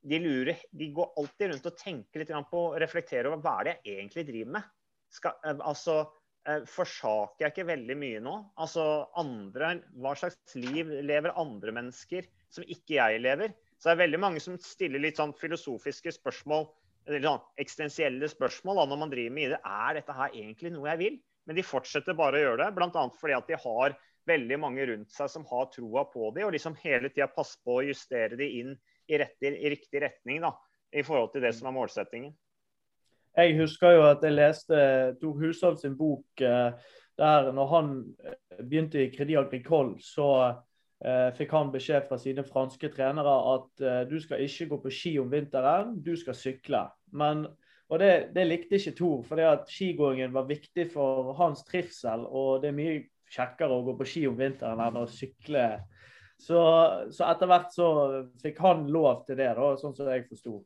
De 0.06 0.20
lurer, 0.22 0.60
de 0.70 0.92
går 0.94 1.14
alltid 1.18 1.50
rundt 1.50 1.66
og 1.66 1.78
tenker 1.80 2.20
litt 2.22 2.30
på 2.52 2.60
og 2.60 2.76
reflekterer 2.80 3.26
over 3.26 3.42
hva 3.42 3.60
er 3.60 3.64
det 3.64 3.80
jeg 3.84 3.96
egentlig 3.98 4.26
driver 4.28 4.52
med. 4.52 4.64
Skal, 5.10 5.34
eh, 5.44 5.56
altså, 5.66 6.12
eh, 6.46 6.60
Forsaker 6.70 7.40
jeg 7.40 7.54
ikke 7.56 7.66
veldig 7.66 7.98
mye 7.98 8.20
nå? 8.22 8.52
Altså, 8.56 9.08
andre, 9.18 9.82
Hva 9.98 10.14
slags 10.14 10.54
liv 10.54 10.86
lever 11.02 11.34
andre 11.36 11.72
mennesker 11.72 12.28
som 12.52 12.64
ikke 12.66 13.00
jeg 13.02 13.20
lever? 13.20 13.56
Så 13.86 13.92
det 13.92 14.00
er 14.00 14.08
veldig 14.08 14.18
mange 14.18 14.40
som 14.42 14.56
stiller 14.58 14.98
litt 14.98 15.20
sånn 15.20 15.36
filosofiske 15.38 16.10
spørsmål, 16.16 16.64
eller 17.06 17.22
sånn 17.22 17.44
eksistensielle 17.62 18.26
spørsmål 18.32 18.80
da, 18.80 18.86
når 18.90 18.98
man 19.04 19.12
driver 19.12 19.36
med 19.36 19.52
det. 19.54 19.60
Er 19.62 20.00
dette 20.00 20.16
her 20.18 20.32
egentlig 20.34 20.72
noe 20.74 20.88
jeg 20.90 21.02
vil? 21.04 21.20
Men 21.46 21.60
de 21.60 21.66
fortsetter 21.70 22.18
bare 22.18 22.40
å 22.40 22.42
gjøre 22.42 22.64
det, 22.64 22.72
bl.a. 22.80 23.04
fordi 23.22 23.36
at 23.38 23.54
de 23.54 23.60
har 23.62 23.96
veldig 24.26 24.58
mange 24.64 24.90
rundt 24.90 25.14
seg 25.14 25.30
som 25.30 25.46
har 25.52 25.70
troa 25.70 26.08
på 26.10 26.32
dem, 26.34 26.48
og 26.48 26.56
liksom 26.58 26.80
hele 26.82 27.14
tida 27.14 27.30
passer 27.30 27.62
på 27.62 27.78
å 27.78 27.86
justere 27.86 28.34
dem 28.42 28.58
inn 28.64 28.74
i, 28.74 29.20
rett, 29.22 29.38
i 29.46 29.70
riktig 29.76 30.02
retning 30.02 30.42
da, 30.48 30.56
i 30.90 31.06
forhold 31.06 31.36
til 31.36 31.46
det 31.46 31.54
som 31.54 31.70
er 31.70 31.78
målsettingen. 31.78 32.34
Jeg 33.38 33.58
husker 33.62 34.00
jo 34.00 34.06
at 34.10 34.26
jeg 34.26 34.34
leste 34.34 34.86
Tor 35.22 35.38
Hushovd 35.46 35.84
sin 35.86 35.94
bok 36.00 36.42
eh, 36.42 36.74
der 37.22 37.54
når 37.54 37.74
han 37.78 37.98
eh, 38.26 38.64
begynte 38.64 39.06
i 39.06 39.12
Kredi 39.14 39.38
Agricole, 39.38 40.00
så 40.02 40.56
fikk 41.38 41.52
han 41.54 41.72
beskjed 41.74 42.08
fra 42.08 42.18
sine 42.22 42.46
franske 42.48 42.90
trenere 42.94 43.34
at 43.54 43.84
eh, 43.84 44.02
du 44.10 44.16
skal 44.22 44.42
ikke 44.46 44.70
gå 44.72 44.80
på 44.86 44.94
ski 44.94 45.12
om 45.22 45.30
vinteren, 45.30 45.94
du 46.02 46.16
skal 46.18 46.38
sykle. 46.38 46.86
Men, 47.14 47.46
og 47.92 48.02
det, 48.02 48.12
det 48.34 48.48
likte 48.48 48.80
ikke 48.80 48.96
Tor, 48.98 49.26
for 49.28 49.68
skigåingen 49.70 50.34
var 50.34 50.48
viktig 50.50 50.88
for 50.94 51.34
hans 51.38 51.62
trivsel. 51.68 52.26
Og 52.26 52.64
det 52.64 52.72
er 52.72 52.80
mye 52.80 52.96
kjekkere 53.36 53.76
å 53.76 53.84
gå 53.86 53.98
på 54.00 54.08
ski 54.10 54.26
om 54.30 54.40
vinteren 54.40 54.82
enn 54.82 55.04
å 55.04 55.10
sykle, 55.10 55.68
Så, 56.42 56.60
så 57.16 57.28
etter 57.30 57.48
hvert 57.48 57.70
så 57.72 57.90
fikk 58.42 58.58
han 58.60 58.88
lov 58.92 59.22
til 59.28 59.38
det, 59.40 59.54
da, 59.56 59.70
sånn 59.80 59.94
som 59.96 60.10
jeg 60.12 60.26
forsto. 60.28 60.58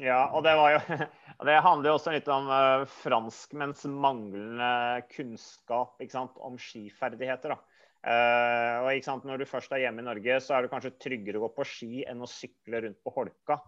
Ja, 0.00 0.30
og 0.34 0.46
det 0.46 0.54
jo 0.56 0.78
Det 1.46 1.58
handler 1.64 1.90
jo 1.90 1.96
også 1.98 2.14
litt 2.14 2.30
om 2.32 2.48
uh, 2.50 2.86
franskmenns 3.02 3.84
manglende 3.90 5.02
kunnskap 5.12 6.00
sant, 6.10 6.38
om 6.38 6.56
skiferdigheter. 6.58 7.54
da. 7.54 7.69
Uh, 8.00 8.80
og 8.88 9.04
sant, 9.04 9.26
Når 9.28 9.42
du 9.42 9.48
først 9.48 9.72
er 9.76 9.82
hjemme 9.84 10.00
i 10.00 10.06
Norge, 10.06 10.38
så 10.40 10.56
er 10.56 10.64
det 10.64 10.72
kanskje 10.72 10.96
tryggere 10.96 11.36
å 11.36 11.44
gå 11.44 11.50
på 11.58 11.66
ski 11.68 12.04
enn 12.08 12.22
å 12.24 12.28
sykle 12.30 12.80
rundt 12.86 13.00
på 13.04 13.12
holka. 13.12 13.58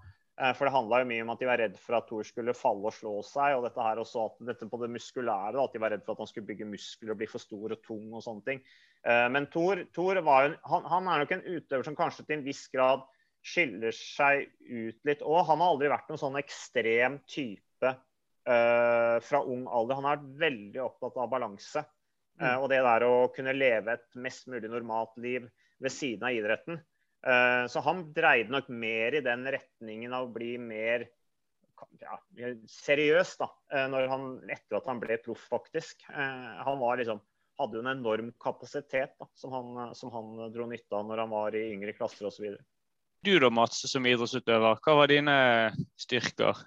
Uh, 0.40 0.55
for 0.57 0.64
det 0.64 0.73
handla 0.73 1.03
jo 1.03 1.09
mye 1.11 1.25
om 1.27 1.33
at 1.35 1.42
de 1.42 1.49
var 1.51 1.61
redd 1.61 1.77
for 1.77 1.99
at 1.99 2.07
Thor 2.09 2.25
skulle 2.25 2.55
falle 2.57 2.88
og 2.88 2.97
slå 2.97 3.12
seg. 3.29 3.59
Og 3.59 3.66
dette 3.66 3.85
her 3.85 4.01
også, 4.01 4.25
at 4.31 4.47
dette 4.49 4.68
på 4.73 4.81
det 4.81 4.88
muskulære, 4.95 5.53
da, 5.59 5.66
at 5.66 5.77
de 5.77 5.83
var 5.85 5.92
redd 5.92 6.07
for 6.07 6.16
at 6.16 6.25
han 6.25 6.33
skulle 6.33 6.49
bygge 6.49 6.71
muskler 6.71 7.12
og 7.12 7.21
bli 7.21 7.29
for 7.29 7.45
stor 7.45 7.77
og 7.77 7.85
tung 7.85 8.09
og 8.09 8.25
sånne 8.25 8.47
ting. 8.49 8.64
Uh, 9.05 9.29
men 9.37 9.51
Thor, 9.53 9.85
Thor 9.92 10.23
var 10.25 10.49
jo, 10.49 10.57
han, 10.73 10.88
han 10.95 11.12
er 11.12 11.25
nok 11.25 11.37
en 11.37 11.47
utøver 11.51 11.90
som 11.90 11.99
kanskje 11.99 12.25
til 12.25 12.38
en 12.38 12.49
viss 12.49 12.64
grad 12.73 13.05
skiller 13.45 13.92
seg 13.99 14.47
ut 14.64 15.09
litt 15.11 15.25
òg. 15.27 15.42
Han 15.51 15.61
har 15.61 15.75
aldri 15.75 15.92
vært 15.92 16.09
noen 16.09 16.25
sånn 16.25 16.40
ekstrem 16.40 17.21
type 17.27 17.99
fra 18.42 19.38
ung 19.47 19.68
alder. 19.71 19.99
Han 19.99 20.07
har 20.07 20.16
vært 20.16 20.38
veldig 20.40 20.81
opptatt 20.83 21.18
av 21.18 21.29
balanse. 21.31 21.83
Uh, 22.40 22.57
og 22.62 22.68
det 22.73 22.81
der 22.85 23.07
å 23.07 23.16
kunne 23.35 23.57
leve 23.57 23.97
et 23.99 24.07
mest 24.18 24.49
mulig 24.51 24.71
normalt 24.71 25.12
liv 25.21 25.49
ved 25.83 25.95
siden 25.95 26.29
av 26.29 26.37
idretten. 26.37 26.81
Uh, 27.23 27.68
så 27.71 27.83
han 27.85 28.07
dreide 28.14 28.55
nok 28.55 28.71
mer 28.73 29.18
i 29.18 29.25
den 29.25 29.45
retningen 29.55 30.14
av 30.16 30.29
å 30.29 30.33
bli 30.35 30.55
mer 30.61 31.09
ja, 31.99 32.16
seriøs 32.71 33.35
da, 33.40 33.49
når 33.90 34.07
han, 34.07 34.27
etter 34.55 34.79
at 34.79 34.87
han 34.87 35.01
ble 35.03 35.16
proff, 35.18 35.42
faktisk. 35.51 36.05
Han 36.07 36.79
var 36.79 37.01
liksom 37.01 37.18
hadde 37.59 37.79
jo 37.79 37.83
en 37.85 37.92
enorm 37.92 38.31
kapasitet 38.40 39.14
da, 39.18 39.29
som, 39.35 39.53
han, 39.53 39.95
som 39.95 40.12
han 40.14 40.53
dro 40.55 40.66
nytte 40.71 40.97
av 40.97 41.07
når 41.09 41.25
han 41.25 41.33
var 41.33 41.57
i 41.59 41.66
yngre 41.73 41.95
klasser 41.97 42.29
osv. 42.29 42.55
Du 43.23 43.33
da, 43.38 43.51
Mats, 43.55 43.85
som 43.90 44.07
idrettsutøver, 44.09 44.81
hva 44.83 44.97
var 44.99 45.11
dine 45.12 45.37
styrker? 46.01 46.59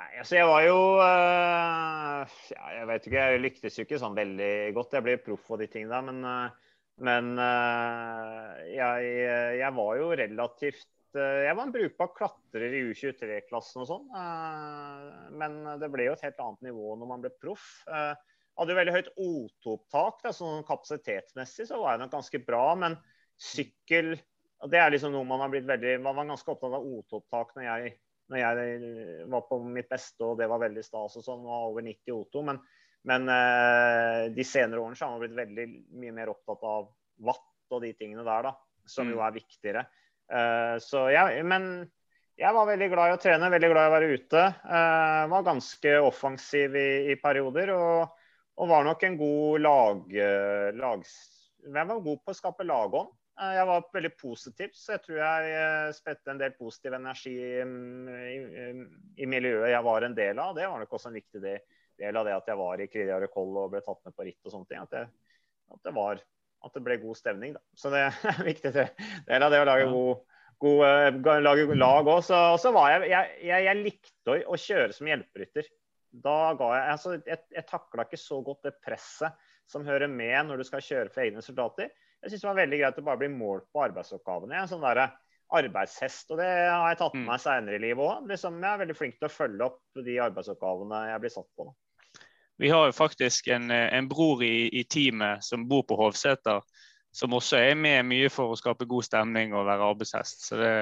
Nei, 0.00 0.14
altså 0.22 0.38
jeg 0.38 0.48
var 0.48 0.62
jo 0.64 0.76
uh, 0.96 2.38
ja, 2.54 2.68
Jeg 2.78 2.86
vet 2.88 3.08
ikke, 3.08 3.24
jeg 3.34 3.42
lyktes 3.42 3.74
jo 3.76 3.84
ikke 3.84 3.98
sånn 4.00 4.16
veldig 4.16 4.52
godt. 4.76 4.96
Jeg 4.96 5.04
ble 5.04 5.16
proff 5.20 5.50
og 5.52 5.60
de 5.60 5.68
tingene 5.68 5.92
der, 5.92 6.06
men, 6.06 6.22
uh, 6.24 6.78
men 7.04 7.28
uh, 7.36 8.56
jeg, 8.64 9.12
jeg, 9.60 9.74
var 9.76 9.92
jo 10.00 10.08
relativt 10.22 10.88
Jeg 11.20 11.52
var 11.58 11.66
en 11.66 11.74
brukbar 11.74 12.12
klatrer 12.16 12.78
i 12.78 12.82
U23-klassen 12.88 13.84
og 13.84 13.88
sånn. 13.90 14.04
men 15.36 15.56
det 15.82 15.88
ble 15.90 16.06
jo 16.06 16.12
et 16.14 16.22
helt 16.22 16.42
annet 16.44 16.68
nivå 16.68 16.94
når 16.96 17.08
man 17.10 17.24
ble 17.24 17.32
proff. 17.42 17.64
hadde 17.90 18.70
jo 18.70 18.78
veldig 18.78 18.94
høyt 18.94 19.08
O2-opptak, 19.18 20.30
sånn 20.36 20.62
kapasitetsmessig 20.68 21.66
så 21.66 21.80
var 21.82 21.96
jeg 21.96 22.04
nok 22.04 22.14
ganske 22.14 22.40
bra. 22.46 22.62
Men 22.78 22.94
sykkel 23.42 24.14
Det 24.70 24.78
er 24.78 24.94
liksom 24.94 25.16
noe 25.16 25.26
man 25.26 25.42
har 25.42 25.50
blitt 25.50 25.66
veldig 25.66 25.98
Man 26.04 26.14
var 26.14 26.30
ganske 26.30 26.54
opptatt 26.54 26.78
av 26.78 26.86
O2-opptak 26.86 27.56
når 27.58 27.66
jeg, 27.66 27.98
når 28.30 28.38
jeg 28.38 29.26
var 29.30 29.46
på 29.48 29.58
mitt 29.64 29.88
beste, 29.90 30.22
og 30.22 30.38
det 30.38 30.48
var 30.50 30.62
veldig 30.62 30.84
stas 30.86 31.18
og 31.18 31.24
sånn. 31.24 31.46
og 31.46 31.72
over 31.72 31.84
90 31.86 32.14
O2. 32.14 32.42
Men, 32.46 32.60
men 33.10 33.30
uh, 33.30 34.26
de 34.34 34.46
senere 34.46 34.82
årene 34.82 34.98
så 34.98 35.06
har 35.08 35.16
man 35.16 35.24
blitt 35.24 35.38
veldig 35.38 35.66
mye 36.02 36.16
mer 36.20 36.30
opptatt 36.32 36.66
av 36.68 36.90
watt 37.26 37.74
og 37.74 37.82
de 37.84 37.92
tingene 37.98 38.26
der, 38.26 38.50
da. 38.50 38.54
Som 38.90 39.10
jo 39.12 39.20
er 39.22 39.34
viktigere. 39.34 39.84
Uh, 40.30 40.78
så 40.82 41.08
jeg, 41.10 41.42
men 41.46 41.90
jeg 42.40 42.56
var 42.56 42.70
veldig 42.70 42.88
glad 42.92 43.10
i 43.10 43.16
å 43.18 43.20
trene, 43.20 43.50
veldig 43.52 43.70
glad 43.72 43.86
i 43.86 43.90
å 43.90 43.96
være 43.96 44.14
ute. 44.14 44.46
Uh, 44.62 45.26
var 45.34 45.46
ganske 45.50 45.96
offensiv 46.06 46.78
i, 46.78 46.88
i 47.10 47.18
perioder. 47.20 47.74
Og, 47.74 48.26
og, 48.56 48.70
var 48.70 48.86
nok 48.86 49.06
en 49.08 49.18
god 49.18 49.64
lag, 49.64 50.18
lag 50.78 51.02
Jeg 51.04 51.90
var 51.90 52.04
god 52.06 52.22
på 52.22 52.30
å 52.30 52.38
skape 52.38 52.66
lagånd. 52.68 53.10
Eh, 53.40 53.52
jeg 53.56 53.66
var 53.70 53.84
veldig 53.94 54.10
positiv, 54.20 54.72
så 54.76 54.96
jeg 54.96 55.02
tror 55.06 55.20
jeg 55.22 55.52
eh, 55.56 55.90
spredte 55.96 56.32
en 56.32 56.40
del 56.40 56.52
positiv 56.58 56.96
energi 56.96 57.36
mm, 57.64 58.08
i, 58.20 58.40
i, 59.22 59.28
miljøet 59.30 59.72
jeg 59.72 59.86
var 59.86 60.04
en 60.04 60.16
del 60.16 60.42
av. 60.42 60.52
Det 60.56 60.66
var 60.68 60.82
nok 60.82 60.96
også 60.98 61.08
en 61.08 61.16
viktig 61.16 61.40
del, 61.40 62.18
av 62.20 62.26
det 62.26 62.34
at 62.36 62.50
jeg 62.52 62.60
var 62.60 62.82
i 62.82 62.88
Kridia 62.90 63.20
Recoll 63.22 63.56
og 63.62 63.72
ble 63.72 63.80
tatt 63.84 64.02
med 64.04 64.16
på 64.16 64.26
ritt 64.28 64.44
og 64.44 64.52
sånne 64.52 64.68
ting. 64.68 64.82
At 64.84 64.92
det, 64.92 65.06
at 65.72 65.88
det, 65.88 65.94
var, 65.96 66.20
at 66.66 66.76
det 66.76 66.82
ble 66.84 66.98
god 67.00 67.16
stemning. 67.16 67.54
Da. 67.56 67.64
Så 67.76 67.92
det 67.94 68.02
er 68.10 68.28
en 68.34 68.50
viktig 68.50 68.74
del 68.74 69.46
av 69.46 69.54
det 69.54 69.62
å 69.62 69.70
lage 69.70 69.88
god, 69.94 70.36
god 70.66 70.84
uh, 70.84 71.40
lage 71.40 71.78
lag 71.80 72.12
òg. 72.12 72.20
Så, 72.26 72.42
så, 72.60 72.74
var 72.76 72.92
jeg 72.92 73.12
jeg, 73.14 73.38
jeg, 73.48 73.66
jeg 73.68 73.80
likte 73.80 74.36
å, 74.42 74.60
kjøre 74.66 74.96
som 74.96 75.08
hjelperytter. 75.08 75.72
Da 76.10 76.36
ga 76.58 76.70
jeg 76.74 76.92
altså, 76.92 77.16
Jeg, 77.22 77.40
jeg 77.54 77.68
takla 77.70 78.04
ikke 78.04 78.20
så 78.20 78.40
godt 78.44 78.68
det 78.68 78.76
presset 78.82 79.48
som 79.70 79.84
hører 79.86 80.10
med 80.10 80.48
når 80.48 80.60
du 80.60 80.66
skal 80.66 80.84
kjøre 80.84 81.12
for 81.14 81.24
egne 81.24 81.44
soldater. 81.46 81.92
Jeg 82.20 82.32
syns 82.32 82.44
det 82.44 82.50
var 82.50 82.60
veldig 82.60 82.78
greit 82.82 83.00
å 83.00 83.04
bare 83.06 83.20
bli 83.22 83.28
målt 83.32 83.66
på 83.72 83.82
arbeidsoppgavene. 83.86 84.58
En 84.60 84.70
sånn 84.70 84.84
der 84.84 85.06
arbeidshest. 85.50 86.30
Og 86.30 86.40
det 86.40 86.48
har 86.48 86.88
jeg 86.92 86.98
tatt 87.00 87.14
med 87.16 87.24
mm. 87.24 87.30
meg 87.32 87.42
seinere 87.42 87.78
i 87.78 87.82
livet 87.82 88.04
òg. 88.06 88.26
Liksom, 88.30 88.58
jeg 88.62 88.70
er 88.70 88.82
veldig 88.84 88.96
flink 88.98 89.16
til 89.18 89.28
å 89.28 89.32
følge 89.32 89.70
opp 89.70 90.04
de 90.06 90.18
arbeidsoppgavene 90.26 91.00
jeg 91.10 91.22
blir 91.24 91.34
satt 91.34 91.48
på. 91.56 91.66
Da. 91.70 92.26
Vi 92.60 92.70
har 92.70 92.90
jo 92.90 92.92
faktisk 92.92 93.48
en, 93.54 93.70
en 93.72 94.08
bror 94.10 94.44
i, 94.44 94.68
i, 94.68 94.84
teamet 94.84 95.44
som 95.44 95.64
bor 95.68 95.86
på 95.88 95.96
Hovseter, 95.96 96.60
som 97.10 97.34
også 97.34 97.58
er 97.58 97.74
med 97.74 98.04
mye 98.06 98.28
for 98.30 98.52
å 98.52 98.58
skape 98.58 98.86
god 98.90 99.08
stemning 99.08 99.56
og 99.56 99.66
være 99.66 99.88
arbeidshest. 99.94 100.44
Så 100.50 100.60
det, 100.60 100.74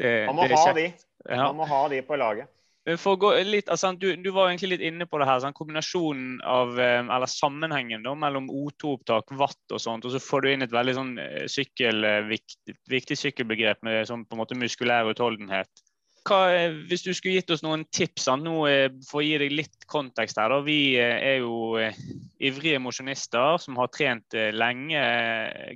det, 0.00 0.14
Man 0.30 0.40
må 0.40 0.48
det 0.50 0.58
ha 0.58 0.72
de. 0.80 0.88
Ja. 1.28 1.44
Man 1.50 1.60
må 1.60 1.68
ha 1.68 1.82
de 1.92 2.00
på 2.06 2.18
laget. 2.18 2.50
For 2.84 3.14
å 3.14 3.20
gå 3.20 3.30
litt, 3.48 3.70
altså, 3.72 3.94
du, 3.96 4.10
du, 4.20 4.28
var 4.36 4.50
egentlig 4.50 4.74
litt 4.74 4.82
inne 4.84 5.06
på 5.08 5.16
det 5.16 5.24
her, 5.24 5.38
sånn, 5.40 5.56
kombinasjonen 5.56 6.42
av, 6.44 6.74
eh, 6.76 7.00
eller 7.00 7.30
sammenhengen 7.32 8.04
da, 8.04 8.12
mellom 8.18 8.50
O2-opptak, 8.52 9.32
watt 9.40 9.72
og 9.72 9.80
sånt. 9.80 10.04
Og 10.04 10.12
så 10.12 10.20
får 10.20 10.44
du 10.44 10.48
inn 10.50 10.66
et 10.66 10.74
veldig 10.74 10.94
sånn, 10.98 11.14
eh, 11.22 11.46
sykkel, 11.48 12.04
eh, 12.04 12.20
viktig, 12.28 12.76
viktig 12.92 13.16
sykkelbegrep 13.16 13.80
med 13.88 14.04
sånn, 14.10 14.26
på 14.28 14.36
en 14.36 14.42
måte 14.42 14.58
muskulær 14.60 15.08
utholdenhet. 15.08 15.84
Hva, 16.28 16.42
hvis 16.88 17.04
du 17.04 17.10
skulle 17.16 17.38
gitt 17.38 17.52
oss 17.52 17.64
noen 17.64 17.86
tips 17.92 18.28
nå, 18.40 18.56
for 19.08 19.20
å 19.20 19.24
gi 19.24 19.40
deg 19.40 19.52
litt 19.52 19.84
kontekst 19.88 20.40
her. 20.40 20.52
Da. 20.52 20.60
Vi 20.64 20.96
er 20.96 21.42
jo 21.42 21.76
ivrige 22.40 22.80
mosjonister 22.80 23.60
som 23.60 23.76
har 23.76 23.90
trent 23.92 24.32
lenge, 24.56 25.02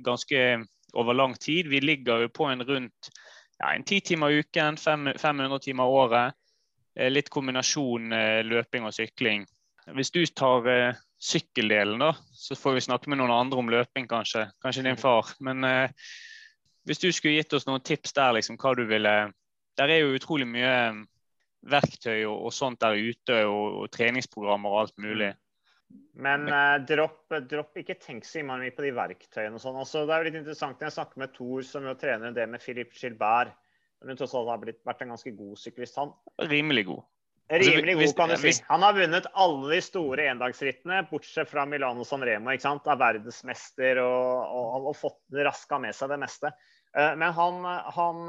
ganske 0.01 0.63
over 0.97 1.13
lang 1.13 1.35
tid. 1.37 1.69
Vi 1.69 1.83
ligger 1.85 2.25
jo 2.25 2.33
på 2.33 2.49
en 2.49 2.65
rundt 2.65 3.11
ja, 3.59 3.75
en 3.75 3.85
ti 3.85 4.01
timer 4.01 4.41
uken, 4.41 4.81
500 4.81 5.61
timer 5.67 5.85
året. 6.01 6.38
Eh, 6.95 7.11
litt 7.11 7.29
kombinasjon 7.33 8.13
eh, 8.15 8.39
løping 8.47 8.87
og 8.87 8.95
sykling. 8.95 9.45
Hvis 9.97 10.11
du 10.13 10.21
tar 10.27 10.67
eh, 10.69 10.97
sykkeldelen, 11.21 12.01
da, 12.01 12.13
så 12.33 12.57
får 12.57 12.77
vi 12.77 12.87
snakke 12.87 13.11
med 13.11 13.21
noen 13.21 13.35
andre 13.35 13.61
om 13.61 13.69
løping, 13.71 14.07
kanskje. 14.09 14.47
Kanskje 14.63 14.85
din 14.87 14.99
far. 14.99 15.33
Men 15.43 15.65
hvis 16.87 17.01
du 17.01 17.09
skulle 17.11 17.37
gitt 17.37 17.53
oss 17.53 17.67
noen 17.67 17.83
tips 17.85 18.15
der, 18.17 18.37
liksom, 18.37 18.57
hva 18.61 18.73
du 18.77 18.85
ville 18.89 19.15
Der 19.79 19.91
er 19.93 20.01
jo 20.01 20.15
utrolig 20.15 20.43
mye 20.47 20.71
verktøy 21.71 22.25
og, 22.25 22.47
og 22.47 22.53
sånt 22.55 22.81
der 22.83 22.97
ute, 22.97 23.43
og, 23.47 23.83
og, 23.83 23.85
treningsprogrammer 23.95 24.73
og 24.73 24.81
alt 24.81 24.97
mulig. 24.99 25.29
Men 26.19 26.47
eh, 26.51 26.75
dropp, 26.87 27.31
dropp, 27.47 27.79
ikke 27.79 27.95
tenk 28.01 28.27
så 28.27 28.43
mye 28.43 28.73
på 28.75 28.83
de 28.83 28.91
verktøyene 28.95 29.55
og 29.55 29.63
sånn. 29.63 29.79
Altså, 29.79 30.03
det 30.03 30.15
er 30.15 30.21
jo 30.21 30.27
litt 30.27 30.39
interessant 30.41 30.79
når 30.79 30.89
jeg 30.89 30.97
snakker 30.97 31.23
med 31.23 31.33
Thor, 31.35 31.63
som 31.67 31.87
jo 31.87 31.95
trener 31.99 32.35
det 32.35 32.47
med 32.51 32.63
Philip 32.63 32.91
Gilbert 32.95 33.55
men 34.05 34.19
tross 34.19 34.35
alt 34.37 34.51
har 34.51 34.59
blitt, 34.61 34.81
vært 34.87 35.03
en 35.03 35.15
ganske 35.15 35.31
god 35.35 35.59
syklist, 35.59 35.97
han. 35.99 36.13
Rimelig 36.49 36.85
god. 36.87 37.07
Rimelig 37.49 37.95
god, 37.97 38.15
kan 38.15 38.29
du 38.29 38.37
si. 38.37 38.51
Han 38.67 38.83
har 38.85 38.93
vunnet 38.93 39.27
alle 39.33 39.69
de 39.73 39.79
store 39.81 40.27
endagsrittene, 40.29 41.01
bortsett 41.09 41.49
fra 41.49 41.65
Milano 41.65 42.05
San 42.05 42.23
Remo. 42.25 42.53
ikke 42.53 42.67
sant? 42.67 42.87
Er 42.87 42.99
verdensmester 43.01 44.01
og, 44.03 44.43
og, 44.53 44.89
og 44.91 44.97
fått 44.97 45.39
raska 45.49 45.79
med 45.81 45.97
seg 45.97 46.13
det 46.13 46.19
meste. 46.21 46.51
Eh, 46.93 47.15
men 47.17 47.33
han, 47.33 47.65
han, 47.95 48.21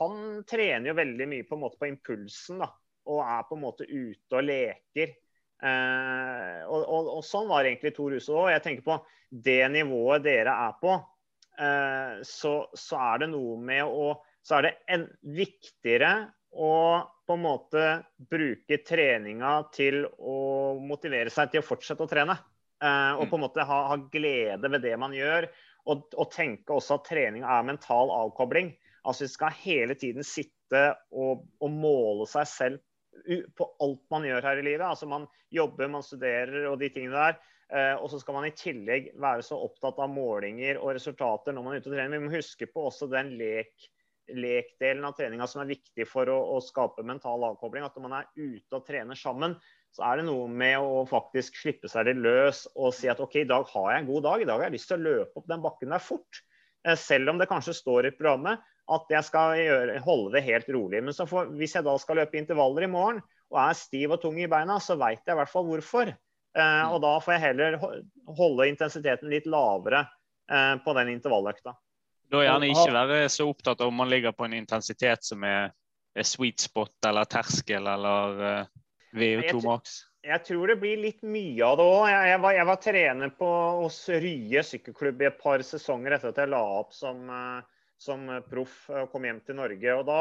han, 0.00 0.18
trener 0.50 0.90
jo 0.90 0.96
veldig 0.98 1.28
mye 1.30 1.46
på, 1.46 1.54
en 1.54 1.62
måte 1.62 1.78
på 1.78 1.90
impulsen, 1.92 2.64
da. 2.64 2.72
Og 3.14 3.22
er 3.22 3.46
på 3.46 3.56
en 3.56 3.62
måte 3.62 3.86
ute 3.86 4.40
og 4.40 4.46
leker. 4.48 5.14
Eh, 5.62 6.60
og, 6.66 6.82
og, 6.82 7.10
og, 7.20 7.24
sånn 7.24 7.46
var 7.48 7.68
egentlig 7.68 7.94
Tor 7.94 8.16
Huse 8.16 8.34
òg. 8.34 8.50
Jeg 8.56 8.66
tenker 8.66 8.88
på 8.90 8.98
det 9.44 9.62
nivået 9.70 10.26
dere 10.26 10.54
er 10.66 10.74
på, 10.82 10.98
eh, 11.62 12.22
så, 12.26 12.56
så 12.74 13.00
er 13.12 13.24
det 13.24 13.32
noe 13.32 13.54
med 13.62 13.86
å 13.86 14.16
så 14.44 14.58
er 14.58 14.66
det 14.66 14.72
en, 14.92 15.04
viktigere 15.34 16.12
å 16.54 16.72
på 17.24 17.36
en 17.36 17.44
måte 17.44 17.84
bruke 18.30 18.78
treninga 18.84 19.54
til 19.74 20.04
å 20.04 20.76
motivere 20.84 21.32
seg 21.32 21.52
til 21.52 21.62
å 21.62 21.66
fortsette 21.66 22.04
å 22.04 22.10
trene. 22.10 22.36
Eh, 22.84 23.12
og 23.16 23.30
på 23.30 23.38
en 23.38 23.40
mm. 23.40 23.44
måte 23.46 23.64
ha, 23.64 23.78
ha, 23.88 23.96
glede 24.12 24.70
ved 24.70 24.84
det 24.84 24.96
man 25.00 25.14
gjør. 25.16 25.48
Og, 25.88 26.04
og 26.16 26.28
tenke 26.32 26.76
også 26.76 26.98
at 26.98 27.08
trening 27.08 27.44
er 27.44 27.64
mental 27.66 28.12
avkobling. 28.12 28.74
Altså 29.04 29.26
Vi 29.26 29.32
skal 29.32 29.56
hele 29.62 29.96
tiden 30.00 30.24
sitte 30.24 30.84
og, 31.12 31.46
og 31.60 31.72
måle 31.72 32.28
seg 32.28 32.48
selv 32.50 32.84
på 33.56 33.66
alt 33.84 34.00
man 34.12 34.24
gjør 34.26 34.48
her 34.50 34.60
i 34.60 34.66
livet. 34.68 34.86
Altså 34.86 35.08
Man 35.08 35.26
jobber, 35.54 35.88
man 35.88 36.04
studerer 36.04 36.68
og 36.68 36.78
de 36.82 36.92
tingene 36.92 37.16
der. 37.16 37.40
Eh, 37.72 37.94
og 37.96 38.10
så 38.12 38.20
skal 38.20 38.36
man 38.36 38.48
i 38.48 38.54
tillegg 38.56 39.14
være 39.20 39.44
så 39.46 39.56
opptatt 39.64 40.00
av 40.04 40.12
målinger 40.12 40.76
og 40.82 40.92
resultater 40.98 41.56
når 41.56 41.64
man 41.64 41.76
er 41.76 41.80
ute 41.80 41.92
og 41.92 41.96
trener. 41.96 42.20
Vi 42.20 42.28
må 42.28 42.36
huske 42.36 42.68
på 42.68 42.88
også 42.90 43.08
den 43.12 43.32
lek 43.40 43.88
lekdelen 44.32 45.04
av 45.04 45.14
treninga 45.18 45.46
som 45.50 45.62
er 45.62 45.72
viktig 45.74 46.06
for 46.08 46.30
å, 46.32 46.36
å, 46.54 46.60
skape 46.64 47.04
mental 47.06 47.44
avkobling. 47.50 47.84
At 47.86 47.96
når 47.96 48.06
man 48.06 48.16
er 48.20 48.28
ute 48.36 48.78
og 48.78 48.86
trener 48.86 49.18
sammen, 49.18 49.56
så 49.94 50.06
er 50.08 50.20
det 50.20 50.26
noe 50.28 50.48
med 50.50 50.78
å 50.82 51.04
faktisk 51.08 51.60
slippe 51.60 51.90
seg 51.90 52.08
litt 52.08 52.22
løs 52.24 52.64
og 52.74 52.94
si 52.96 53.10
at 53.10 53.20
OK, 53.22 53.42
i 53.42 53.48
dag 53.50 53.68
har 53.70 53.90
jeg 53.92 54.02
en 54.02 54.10
god 54.10 54.26
dag. 54.28 54.42
I 54.42 54.48
dag 54.48 54.58
har 54.58 54.68
jeg 54.68 54.76
lyst 54.76 54.90
til 54.90 54.98
å 54.98 55.04
løpe 55.04 55.40
opp 55.40 55.50
den 55.50 55.64
bakken 55.64 55.94
der 55.94 56.02
fort. 56.02 56.42
eh, 56.84 56.96
selv 57.00 57.30
om 57.32 57.38
det 57.40 57.50
kanskje 57.50 57.76
står 57.76 58.08
i 58.08 58.16
programmet 58.16 58.64
at 58.92 59.08
jeg 59.08 59.24
skal 59.24 59.54
gjøre, 59.56 60.00
holde 60.04 60.34
det 60.34 60.44
helt 60.44 60.68
rolig. 60.74 61.00
Men 61.04 61.16
får, 61.16 61.54
hvis 61.56 61.76
jeg 61.78 61.86
da 61.86 61.94
skal 62.00 62.20
løpe 62.20 62.36
intervaller 62.40 62.84
i 62.84 62.90
morgen 62.90 63.22
og 63.52 63.60
er 63.60 63.78
stiv 63.78 64.16
og 64.16 64.20
tung 64.24 64.36
i 64.40 64.50
beina, 64.50 64.76
så 64.82 64.96
veit 65.00 65.22
jeg 65.24 65.36
i 65.36 65.38
hvert 65.40 65.52
fall 65.52 65.68
hvorfor. 65.68 66.10
Eh, 66.54 66.84
og 66.90 67.00
da 67.02 67.14
får 67.22 67.36
jeg 67.36 67.44
heller 67.48 67.78
holde 68.38 68.68
intensiteten 68.70 69.32
litt 69.32 69.48
lavere 69.50 70.04
eh, 70.50 70.74
på 70.84 70.94
den 70.98 71.14
intervalløkta. 71.16 71.74
Da 72.34 72.42
gjerne 72.46 72.70
ikke 72.72 72.94
være 72.94 73.20
så 73.32 73.46
opptatt 73.50 73.80
av 73.84 73.90
om 73.92 74.00
man 74.02 74.10
ligger 74.10 74.34
på 74.36 74.46
en 74.48 74.56
intensitet 74.58 75.24
som 75.26 75.44
er, 75.46 75.70
er 76.14 76.26
sweet 76.26 76.62
spot 76.66 77.08
eller 77.08 77.28
terskel 77.30 77.86
eller 77.90 78.42
uh, 78.42 78.66
VO2 79.14 79.46
tror- 79.52 79.68
max. 79.68 80.00
Jeg 80.24 80.40
tror 80.46 80.70
det 80.72 80.78
blir 80.80 80.96
litt 81.02 81.20
mye 81.20 81.66
av 81.66 81.74
det 81.76 81.84
òg. 81.84 82.04
Jeg, 82.08 82.28
jeg, 82.30 82.40
var- 82.40 82.54
jeg 82.56 82.66
var 82.70 82.78
trener 82.80 83.32
på, 83.36 83.48
hos 83.82 83.98
Rye 84.08 84.62
sykkelklubb 84.64 85.20
i 85.20 85.26
et 85.28 85.40
par 85.42 85.60
sesonger 85.68 86.16
etter 86.16 86.30
at 86.32 86.38
jeg 86.40 86.48
la 86.54 86.62
opp 86.78 86.94
som, 86.96 87.18
eh, 87.28 87.90
som 88.00 88.24
proff 88.48 88.86
og 88.88 89.10
kom 89.12 89.26
hjem 89.28 89.42
til 89.44 89.58
Norge. 89.60 89.98
Og 89.98 90.06
da, 90.08 90.20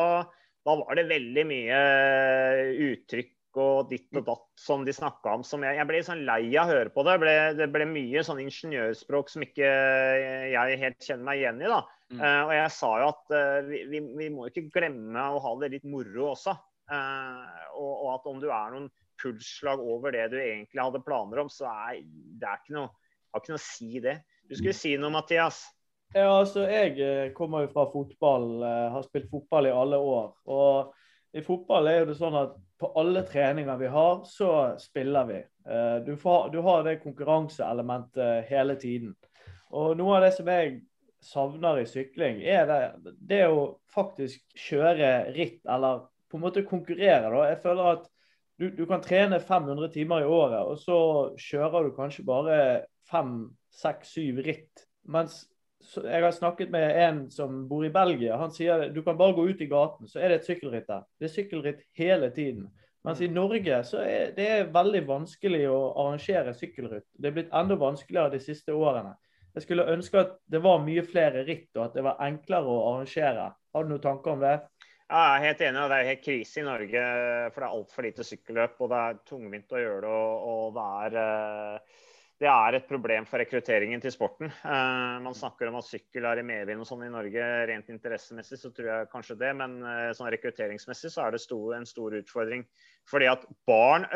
da 0.67 0.75
var 0.81 0.99
det 0.99 1.07
veldig 1.07 1.45
mye 1.47 1.79
uttrykk 2.89 3.31
og 3.61 3.89
ditt 3.89 4.09
og 4.17 4.25
datt 4.27 4.45
som 4.59 4.83
de 4.85 4.93
snakka 4.95 5.37
om. 5.37 5.43
Som 5.47 5.63
jeg, 5.65 5.77
jeg 5.79 5.89
ble 5.89 6.01
sånn 6.05 6.23
lei 6.27 6.53
av 6.57 6.69
å 6.69 6.73
høre 6.73 6.93
på 6.93 7.03
det. 7.07 7.17
ble, 7.21 7.33
det 7.59 7.67
ble 7.73 7.87
mye 7.89 8.23
sånn 8.25 8.41
ingeniørspråk 8.43 9.31
som 9.33 9.45
ikke 9.45 9.69
jeg 10.53 10.79
helt 10.81 11.05
kjenner 11.05 11.27
meg 11.27 11.41
igjen 11.43 11.61
i. 11.61 11.69
da. 11.71 11.83
Mm. 12.13 12.19
Uh, 12.21 12.41
og 12.45 12.53
jeg 12.53 12.73
sa 12.75 12.89
jo 13.01 13.05
at 13.09 13.33
uh, 13.33 13.59
vi, 13.65 13.83
vi, 13.89 14.01
vi 14.19 14.29
må 14.33 14.49
ikke 14.49 14.67
glemme 14.73 15.29
å 15.33 15.41
ha 15.43 15.53
det 15.61 15.71
litt 15.77 15.87
moro 15.89 16.31
også. 16.33 16.55
Uh, 16.91 17.69
og, 17.79 17.93
og 17.93 18.09
at 18.17 18.27
om 18.29 18.41
du 18.43 18.49
er 18.51 18.73
noen 18.73 18.89
pulsslag 19.21 19.81
over 19.81 20.13
det 20.13 20.27
du 20.33 20.37
egentlig 20.41 20.81
hadde 20.81 21.01
planer 21.05 21.43
om, 21.45 21.49
så 21.51 21.69
er 21.71 22.01
det 22.03 22.49
er 22.49 22.59
ikke 22.59 22.75
noe, 22.75 22.91
har 23.31 23.41
ikke 23.41 23.55
noe 23.55 23.61
å 23.61 23.65
si 23.65 24.03
det. 24.03 24.17
Du 24.49 24.57
skulle 24.57 24.75
si 24.77 24.97
noe, 24.99 25.13
Mathias. 25.13 25.63
Ja, 26.13 26.27
altså 26.27 26.67
Jeg 26.69 27.31
kommer 27.33 27.63
jo 27.63 27.71
fra 27.73 27.87
fotball, 27.89 28.61
har 28.61 29.05
spilt 29.07 29.31
fotball 29.31 29.65
i 29.65 29.73
alle 29.73 29.97
år. 29.97 30.27
Og 30.53 30.91
i 31.33 31.41
fotball 31.41 31.89
er 31.89 32.05
det 32.07 32.15
sånn 32.19 32.35
at 32.37 32.55
på 32.79 32.89
alle 32.99 33.23
treninger 33.25 33.77
vi 33.79 33.89
har, 33.91 34.23
så 34.27 34.49
spiller 34.81 35.27
vi. 35.29 35.41
Eh, 35.69 35.97
Du, 36.05 36.15
får, 36.19 36.49
du 36.53 36.59
har 36.61 36.83
det 36.83 36.99
konkurranseelementet 37.03 38.49
hele 38.49 38.75
tiden. 38.75 39.13
Og 39.73 39.95
noe 39.97 40.17
av 40.17 40.25
det 40.25 40.33
som 40.35 40.49
jeg 40.51 40.81
savner 41.23 41.79
i 41.79 41.85
sykling, 41.87 42.41
er 42.43 42.67
det, 42.69 43.13
det 43.17 43.45
å 43.47 43.79
faktisk 43.93 44.43
kjøre 44.59 45.31
ritt, 45.33 45.61
eller 45.65 46.03
på 46.29 46.37
en 46.37 46.43
måte 46.43 46.65
konkurrere. 46.67 47.31
da. 47.31 47.45
Jeg 47.49 47.61
føler 47.63 47.91
at 47.95 48.09
du, 48.59 48.67
du 48.69 48.83
kan 48.89 49.01
trene 49.01 49.39
500 49.41 49.89
timer 49.93 50.25
i 50.25 50.29
året, 50.29 50.61
og 50.67 50.77
så 50.81 50.97
kjører 51.39 51.87
du 51.87 51.95
kanskje 51.95 52.27
bare 52.27 52.57
fem, 53.09 53.47
seks, 53.73 54.13
syv 54.17 54.43
ritt. 54.45 54.85
Mens 55.09 55.43
jeg 55.83 56.23
har 56.23 56.31
snakket 56.35 56.71
med 56.73 56.97
en 57.03 57.19
som 57.31 57.63
bor 57.69 57.85
i 57.85 57.91
Belgia. 57.93 58.37
Han 58.41 58.53
sier 58.53 58.87
du 58.93 59.01
kan 59.03 59.17
bare 59.19 59.35
gå 59.37 59.47
ut 59.49 59.61
i 59.61 59.69
gaten, 59.71 60.07
så 60.09 60.21
er 60.21 60.31
det 60.31 60.41
et 60.41 60.49
sykkelritt 60.49 60.87
der. 60.89 61.03
Det 61.19 61.29
er 61.29 61.35
sykkelritt 61.35 61.83
hele 61.99 62.29
tiden. 62.35 62.69
Mens 63.03 63.19
i 63.21 63.27
Norge 63.27 63.81
så 63.83 63.99
er 64.07 64.31
det 64.37 64.47
er 64.47 64.71
veldig 64.71 65.03
vanskelig 65.09 65.65
å 65.67 65.79
arrangere 66.05 66.53
sykkelritt. 66.55 67.09
Det 67.19 67.29
er 67.29 67.35
blitt 67.35 67.55
enda 67.55 67.75
vanskeligere 67.79 68.37
de 68.37 68.39
siste 68.43 68.75
årene. 68.75 69.11
Jeg 69.53 69.67
skulle 69.67 69.89
ønske 69.91 70.21
at 70.21 70.37
det 70.49 70.63
var 70.63 70.81
mye 70.81 71.03
flere 71.05 71.43
ritt, 71.45 71.69
og 71.75 71.89
at 71.89 71.97
det 71.97 72.05
var 72.05 72.21
enklere 72.25 72.71
å 72.71 72.85
arrangere. 72.93 73.51
Har 73.75 73.83
du 73.83 73.91
noen 73.91 74.01
tanker 74.01 74.33
om 74.33 74.41
det? 74.41 74.55
Ja, 75.13 75.19
jeg 75.19 75.35
er 75.35 75.45
helt 75.45 75.61
enig. 75.67 75.81
og 75.83 75.91
Det 75.91 75.97
er 75.99 76.09
helt 76.09 76.23
krise 76.25 76.61
i 76.61 76.65
Norge, 76.65 77.03
for 77.53 77.61
det 77.61 77.67
er 77.67 77.75
altfor 77.75 78.07
lite 78.07 78.25
sykkelløp. 78.25 78.79
Og 78.81 78.89
det 78.89 79.01
er 79.03 79.19
tungvint 79.29 79.75
å 79.75 79.83
gjøre 79.83 80.01
det. 80.05 80.15
Og, 80.23 80.47
og 80.53 80.79
det, 80.79 80.87
er, 81.05 81.17
eh, 81.21 82.01
det 82.43 82.49
er 82.51 82.75
et 82.75 82.87
problem 82.89 83.25
for 83.29 83.39
rekrutteringen 83.39 84.01
til 84.03 84.11
sporten. 84.11 84.49
Eh, 84.51 85.19
Man 85.23 85.35
snakker 85.37 85.69
om 85.69 85.77
at 85.79 85.87
sykkel 85.87 86.25
er 86.27 86.41
i 86.41 86.45
medvind 86.45 86.83
og 86.83 86.89
sånn 86.89 87.05
i 87.07 87.11
Norge. 87.11 87.45
Rent 87.69 87.91
interessemessig 87.93 88.59
så 88.59 88.71
tror 88.75 88.89
jeg 88.89 89.11
kanskje 89.13 89.37
det, 89.39 89.51
men 89.61 89.77
eh, 89.87 90.09
sånn 90.17 90.31
rekrutteringsmessig 90.33 91.13
så 91.13 91.23
er 91.23 91.37
det 91.37 91.43
en 91.77 91.87
stor 91.87 92.17
utfordring. 92.19 92.65
Fordi 93.09 93.29
at 93.31 93.45
barn, 93.69 94.07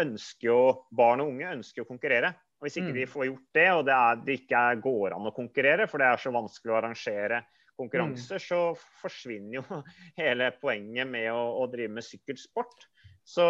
jo, 0.43 0.59
barn 0.91 1.23
og 1.23 1.31
unge 1.31 1.53
ønsker 1.55 1.85
å 1.85 1.87
konkurrere. 1.87 2.33
Og 2.57 2.67
Hvis 2.67 2.79
ikke 2.81 2.91
Mm. 2.91 2.99
de 2.99 3.05
får 3.05 3.25
gjort 3.29 3.47
det, 3.53 3.67
og 3.71 3.85
det, 3.85 3.93
er, 3.95 4.21
det 4.25 4.39
ikke 4.41 4.81
går 4.81 5.15
an 5.15 5.29
å 5.29 5.35
konkurrere, 5.35 5.87
for 5.87 6.01
det 6.01 6.07
er 6.07 6.17
så 6.17 6.33
vanskelig 6.33 6.73
å 6.73 6.79
arrangere 6.81 7.43
konkurranser, 7.77 8.41
så 8.41 8.61
forsvinner 9.01 9.59
jo 9.59 9.63
hele 10.21 10.51
poenget 10.59 11.07
med 11.07 11.31
å, 11.31 11.61
å 11.61 11.67
drive 11.71 11.93
med 11.93 12.03
sykkelsport. 12.03 12.87
Så, 13.27 13.43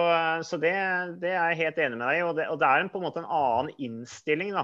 så 0.47 0.57
det, 0.57 0.71
det 1.21 1.35
er 1.37 1.51
jeg 1.51 1.59
helt 1.59 1.77
enig 1.85 1.99
med 1.99 2.07
deg 2.09 2.17
i. 2.17 2.25
Og 2.25 2.33
det, 2.39 2.47
og 2.49 2.57
det 2.61 2.65
er 2.69 2.81
en, 2.81 2.89
på 2.89 2.97
en 2.97 3.05
måte 3.05 3.21
en 3.21 3.29
annen 3.29 3.69
innstilling 3.77 4.55
da, 4.57 4.63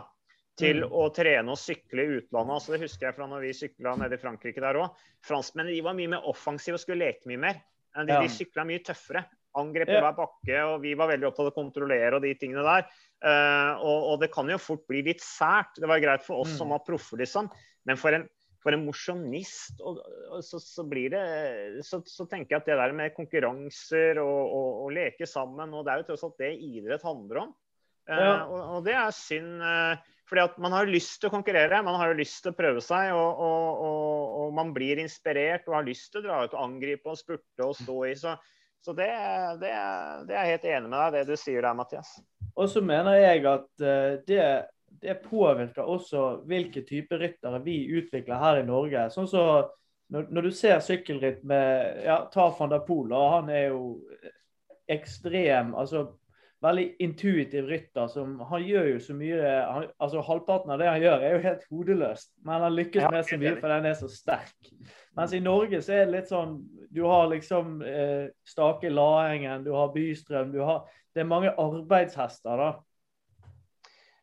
til 0.57 0.81
Mm. 0.83 0.89
å 0.97 1.03
trene 1.13 1.53
og 1.53 1.57
sykle 1.61 2.01
i 2.01 2.15
utlandet. 2.19 2.55
Altså, 2.57 2.73
det 2.73 2.81
husker 2.81 3.07
jeg 3.11 3.15
fra 3.19 3.27
når 3.29 3.45
vi 3.45 3.51
sykla 3.57 3.93
nede 4.01 4.17
i 4.17 4.21
Frankrike 4.21 4.61
der 4.61 4.77
òg. 4.81 4.97
Franskmennene 5.25 5.73
de 5.75 5.85
var 5.85 5.95
mye 5.97 6.11
mer 6.15 6.25
offensive 6.29 6.77
og 6.79 6.81
skulle 6.83 7.05
leke 7.05 7.29
mye 7.29 7.41
mer. 7.45 7.61
De, 7.93 8.09
Ja. 8.09 8.19
de 8.25 8.29
sykla 8.33 8.65
mye 8.65 8.81
tøffere. 8.85 9.23
Angrep 9.55 9.87
Ja. 9.93 9.99
hver 10.01 10.15
bakke, 10.17 10.59
og 10.65 10.81
vi 10.81 10.95
var 10.97 11.11
veldig 11.13 11.27
opptatt 11.29 11.45
av 11.45 11.51
å 11.53 11.57
kontrollere 11.61 12.15
og 12.17 12.23
de 12.25 12.33
tingene 12.33 12.63
der. 12.65 12.87
Uh, 13.23 13.77
og, 13.85 13.99
og 14.13 14.19
det 14.23 14.31
kan 14.33 14.49
jo 14.49 14.57
fort 14.57 14.87
bli 14.89 15.03
litt 15.05 15.21
sært. 15.21 15.77
Det 15.77 15.87
var 15.87 16.01
greit 16.01 16.23
for 16.25 16.41
oss 16.41 16.55
Mm. 16.55 16.57
som 16.57 16.69
var 16.73 16.81
proffer, 16.85 17.17
liksom. 17.21 17.51
Men 17.85 17.97
for 18.01 18.17
en, 18.17 18.25
for 18.63 18.75
en 18.75 18.85
mosjonist 18.85 19.81
og, 19.83 19.99
og 20.31 20.39
så, 20.45 20.59
så 20.63 20.85
blir 20.87 21.11
det 21.11 21.83
så, 21.83 21.99
så 22.07 22.25
tenker 22.31 22.55
jeg 22.55 22.63
at 22.63 22.69
det 22.71 22.79
der 22.79 22.95
med 22.95 23.15
konkurranser 23.17 24.21
og, 24.23 24.39
og, 24.47 24.69
og 24.85 24.95
leke 24.95 25.27
sammen, 25.29 25.75
og 25.75 25.83
det 25.83 25.93
er 25.93 26.01
jo 26.01 26.07
tross 26.11 26.23
alt 26.29 26.39
det 26.39 26.53
idrett 26.55 27.03
handler 27.03 27.43
om. 27.47 27.53
Eh, 28.09 28.19
Ja. 28.23 28.33
og, 28.45 28.61
og 28.77 28.87
det 28.87 28.95
er 28.99 29.13
synd. 29.15 29.61
Uh, 29.63 30.09
fordi 30.27 30.41
at 30.47 30.55
man 30.57 30.73
har 30.73 30.89
lyst 30.89 31.19
til 31.19 31.29
å 31.29 31.33
konkurrere, 31.35 31.83
man 31.85 31.99
har 31.99 32.15
lyst 32.17 32.39
til 32.41 32.53
å 32.53 32.57
prøve 32.57 32.81
seg. 32.81 33.11
Og, 33.13 33.41
og, 33.43 33.81
og, 33.85 34.35
og 34.39 34.53
man 34.57 34.71
blir 34.73 35.01
inspirert 35.03 35.67
og 35.69 35.77
har 35.77 35.87
lyst 35.87 36.13
til 36.13 36.23
å 36.23 36.25
dra 36.25 36.37
ut 36.45 36.55
og 36.55 36.63
angripe 36.63 37.11
og 37.11 37.19
spurte 37.19 37.67
og 37.67 37.75
stå 37.77 37.97
i. 38.07 38.13
Så, 38.17 38.33
så 38.83 38.95
det, 38.97 39.09
det, 39.61 39.73
det 40.29 40.37
er 40.37 40.47
jeg 40.47 40.55
helt 40.55 40.69
enig 40.71 40.89
med 40.89 40.97
deg, 40.97 41.17
det 41.19 41.35
du 41.35 41.39
sier 41.39 41.61
der, 41.61 41.75
Mathias. 41.77 42.15
Og 42.55 42.71
så 42.71 42.81
mener 42.85 43.19
jeg 43.19 43.43
at 43.49 43.85
eh, 43.85 44.15
det, 44.25 44.41
det 45.01 45.21
påvirker 45.25 45.87
også 45.89 46.43
hvilke 46.47 46.83
type 46.87 47.17
ryttere 47.19 47.61
vi 47.63 47.77
utvikler 47.97 48.41
her 48.41 48.61
i 48.61 48.67
Norge. 48.67 49.07
Sånn 49.13 49.29
så 49.29 49.45
når, 50.13 50.27
når 50.29 50.47
du 50.47 50.51
ser 50.55 50.83
sykkelritt 50.83 51.43
med 51.47 52.03
ja, 52.05 52.23
Ta 52.31 52.49
van 52.57 52.73
der 52.73 52.83
Poel, 52.85 53.13
han 53.13 53.49
er 53.49 53.71
jo 53.71 53.85
ekstrem 54.91 55.73
altså 55.79 56.11
Veldig 56.63 56.95
intuitiv 57.03 57.65
rytter. 57.67 58.07
som 58.07 58.37
Han 58.47 58.63
gjør 58.63 58.85
jo 58.93 58.99
så 59.03 59.13
mye 59.19 59.47
han, 59.67 59.87
altså 59.99 60.21
Halvparten 60.23 60.71
av 60.71 60.79
det 60.79 60.87
han 60.87 61.01
gjør, 61.01 61.17
er 61.19 61.33
jo 61.33 61.41
helt 61.43 61.65
hodeløst. 61.67 62.29
Men 62.45 62.63
han 62.63 62.77
lykkes 62.77 63.09
med 63.11 63.25
så 63.27 63.39
mye 63.41 63.55
for 63.57 63.73
han 63.73 63.87
er 63.89 63.97
så 63.99 64.07
sterk. 64.07 64.69
Mens 65.17 65.33
i 65.35 65.41
Norge 65.43 65.81
så 65.83 65.97
er 65.97 66.05
det 66.05 66.13
litt 66.13 66.31
sånn 66.31 66.55
Du 66.93 67.03
har 67.09 67.27
liksom 67.33 67.81
eh, 67.83 68.31
Stake 68.47 68.89
Laengen, 68.93 69.65
du 69.65 69.73
har 69.75 69.91
Bystrøm, 69.91 70.53
du 70.55 70.61
har 70.63 70.87
Det 71.13 71.21
er 71.21 71.29
mange 71.29 71.51
arbeidshester, 71.51 72.57
da. 72.57 72.71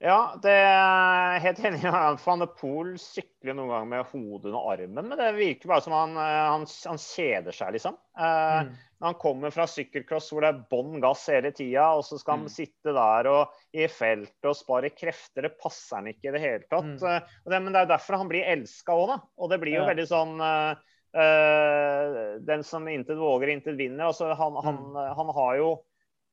Ja, 0.01 0.33
det 0.41 0.53
er 0.57 1.43
helt 1.45 1.59
enig. 1.61 1.83
Van 2.25 2.41
de 2.41 2.47
Pool 2.57 2.95
sykler 2.97 3.53
noen 3.53 3.69
ganger 3.69 3.89
med 3.91 4.07
hodet 4.15 4.49
under 4.49 4.69
armen, 4.73 5.11
men 5.11 5.19
det 5.21 5.27
virker 5.37 5.69
bare 5.69 5.85
som 5.85 5.93
han, 5.93 6.15
eh, 6.17 6.45
han, 6.55 6.65
han 6.89 7.01
kjeder 7.03 7.53
seg, 7.57 7.75
liksom. 7.77 7.99
Eh, 8.17 8.63
Mm. 8.65 8.71
Når 9.01 9.07
han 9.15 9.17
kommer 9.21 9.53
fra 9.53 9.65
sykkelcross 9.65 10.27
hvor 10.33 10.45
det 10.45 10.49
er 10.53 10.65
bånn 10.69 10.99
gass 11.01 11.23
hele 11.33 11.49
tida, 11.57 11.87
og 11.97 12.03
så 12.05 12.19
skal 12.21 12.35
han 12.37 12.43
Mm. 12.45 12.53
sitte 12.53 12.93
der 12.93 13.29
og 13.31 13.55
i 13.73 13.87
feltet 13.89 14.45
og 14.51 14.57
spare 14.59 14.91
krefter, 14.93 15.43
det 15.47 15.55
passer 15.61 15.97
han 15.97 16.09
ikke 16.11 16.29
i 16.29 16.35
det 16.35 16.41
hele 16.43 16.65
tatt. 16.69 16.85
Mm. 17.01 17.07
Eh, 17.09 17.21
det, 17.49 17.61
men 17.65 17.73
det 17.73 17.81
er 17.81 17.87
jo 17.87 17.93
derfor 17.95 18.17
han 18.21 18.29
blir 18.29 18.45
elska 18.45 18.93
òg, 18.93 19.07
da. 19.09 19.17
Og 19.41 19.49
det 19.53 19.61
blir 19.63 19.75
jo 19.79 19.85
Ja. 19.85 19.89
veldig 19.89 20.07
sånn 20.09 20.41
eh, 20.41 20.75
Den 22.47 22.63
som 22.65 22.87
intet 22.89 23.17
våger, 23.19 23.49
intet 23.49 23.77
vinner. 23.77 24.05
Altså, 24.13 24.33
han, 24.37 24.55
han, 24.65 24.77
Mm. 24.77 25.17
han 25.17 25.35
har 25.35 25.57
jo 25.57 25.71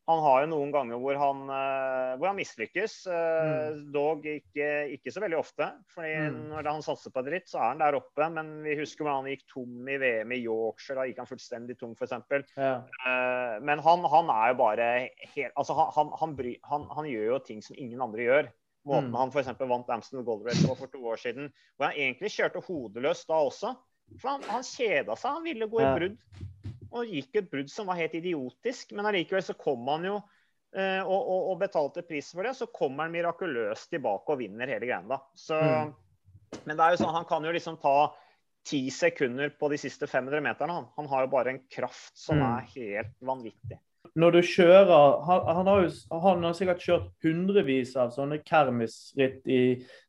han 0.08 0.22
har 0.24 0.41
jo 0.43 0.48
noen 0.54 0.72
ganger 0.72 1.00
hvor 1.04 1.17
han, 1.20 1.39
eh, 1.52 2.12
hvor 2.17 2.30
han 2.30 2.38
mislykkes, 2.38 2.93
Mm. 3.12 3.91
dog 3.91 4.24
ikke, 4.24 4.67
ikke 4.96 5.12
så 5.12 5.20
veldig 5.20 5.38
ofte. 5.39 5.67
fordi 5.93 6.13
Mm. 6.30 6.50
når 6.50 6.70
han 6.72 6.82
satser 6.82 7.12
på 7.12 7.24
dritt, 7.26 7.48
så 7.50 7.58
er 7.60 7.67
han 7.74 7.78
der 7.80 7.98
oppe. 8.00 8.30
Men 8.32 8.63
vi 8.63 8.76
husker 8.80 9.04
hvordan 9.04 9.24
han 9.26 9.32
gikk 9.36 9.43
tom 9.52 9.88
i 9.89 9.98
VM 9.98 10.32
i 10.32 10.43
Yorkshire. 10.46 10.96
Da 10.96 11.04
gikk 11.10 11.17
han 11.17 11.28
fullstendig 11.28 11.78
tom, 11.78 11.93
f.eks. 11.96 12.13
Ja. 12.58 12.84
Uh, 13.06 13.60
men 13.62 13.80
han, 13.80 14.04
han 14.04 14.30
er 14.30 14.54
jo 14.54 14.58
bare 14.63 15.10
helt 15.36 15.54
Altså, 15.58 15.74
han, 15.76 15.91
han, 15.96 16.13
han, 16.20 16.36
bry, 16.36 16.56
han, 16.63 16.88
han 16.96 17.06
gjør 17.06 17.26
jo 17.34 17.39
ting 17.39 17.62
som 17.62 17.76
ingen 17.78 18.02
andre 18.02 18.24
gjør. 18.24 18.50
Måten 18.88 19.10
Mm. 19.12 19.15
han 19.20 19.30
f.eks. 19.32 19.60
vant 19.60 19.89
Amston 19.89 20.24
Gold 20.24 20.46
Race 20.48 20.63
på 20.65 20.78
for 20.78 20.88
to 20.88 21.00
år 21.04 21.17
siden, 21.20 21.52
hvor 21.76 21.89
han 21.91 21.96
egentlig 22.00 22.32
kjørte 22.32 22.63
hodeløst 22.63 23.28
da 23.28 23.34
også. 23.43 23.76
For 24.22 24.30
han, 24.30 24.41
han 24.48 24.63
kjeda 24.63 25.15
seg, 25.20 25.32
han 25.34 25.43
ville 25.43 25.67
gå 25.67 25.82
i 25.82 26.00
brudd. 26.00 26.17
Og 26.97 27.13
gikk 27.13 27.36
et 27.41 27.49
brudd 27.51 27.69
som 27.71 27.88
var 27.89 27.99
helt 28.01 28.15
idiotisk. 28.17 28.91
Men 28.97 29.05
allikevel 29.10 29.43
så 29.45 29.55
kom 29.57 29.88
han 29.91 30.05
jo 30.10 30.15
eh, 30.75 31.01
og, 31.03 31.17
og, 31.17 31.41
og 31.53 31.60
betalte 31.62 32.03
pris 32.07 32.31
for 32.33 32.43
det. 32.47 32.55
Så 32.57 32.67
kommer 32.73 33.05
han 33.07 33.15
mirakuløst 33.15 33.89
tilbake 33.93 34.33
og 34.36 34.41
vinner 34.41 34.67
hele 34.73 34.86
greia. 34.89 35.01
da. 35.07 35.21
Så, 35.38 35.57
Mm. 35.57 35.95
Men 36.63 36.77
det 36.79 36.83
er 36.86 36.93
jo 36.93 36.99
sånn, 37.01 37.12
han 37.12 37.25
kan 37.27 37.43
jo 37.43 37.51
liksom 37.51 37.75
ta 37.81 38.13
ti 38.67 38.86
sekunder 38.91 39.49
på 39.60 39.67
de 39.71 39.77
siste 39.81 40.07
500 40.07 40.39
meterne. 40.45 40.77
Han, 40.77 40.86
han 40.95 41.10
har 41.12 41.25
jo 41.25 41.31
bare 41.33 41.51
en 41.51 41.60
kraft 41.71 42.13
som 42.15 42.39
Mm. 42.39 42.45
er 42.47 42.69
helt 42.75 43.15
vanvittig. 43.19 43.79
Når 44.15 44.31
du 44.31 44.39
kjører 44.47 45.25
Han, 45.27 45.41
han, 45.57 45.67
har, 45.67 45.81
jo, 45.83 46.19
han 46.23 46.43
har 46.47 46.53
sikkert 46.55 46.79
kjørt 46.86 47.10
hundrevis 47.23 47.91
av 47.99 48.13
sånne 48.15 48.39
kermisritt 48.47 49.43
i 49.45 49.60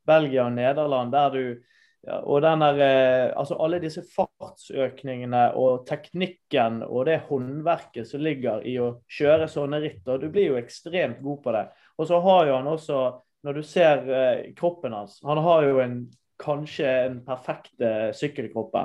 Belgia 0.07 0.47
og 0.47 0.55
Nederland, 0.55 1.11
der 1.13 1.31
du 1.35 1.63
ja, 2.07 2.21
og 2.23 2.43
der, 2.43 2.79
eh, 2.81 3.33
altså 3.37 3.57
alle 3.59 3.81
disse 3.83 4.05
fartsøkningene 4.15 5.49
og 5.59 5.83
teknikken 5.89 6.83
og 6.87 7.07
det 7.09 7.19
håndverket 7.29 8.07
som 8.09 8.23
ligger 8.23 8.63
i 8.67 8.77
å 8.81 8.93
kjøre 9.11 9.49
sånne 9.51 9.81
ritt. 9.83 10.07
og 10.07 10.23
Du 10.23 10.29
blir 10.31 10.53
jo 10.53 10.61
ekstremt 10.61 11.21
god 11.25 11.43
på 11.43 11.55
det. 11.57 11.65
Og 11.99 12.07
så 12.07 12.21
har 12.23 12.47
jo 12.47 12.55
han 12.55 12.71
også, 12.71 13.01
når 13.45 13.59
du 13.59 13.63
ser 13.67 14.07
eh, 14.15 14.47
kroppen 14.59 14.95
hans 14.95 15.19
Han 15.27 15.43
har 15.43 15.67
jo 15.67 15.81
en, 15.83 15.99
kanskje 16.39 16.87
en 16.87 17.19
perfekt 17.27 17.83
sykkelkropp. 18.15 18.77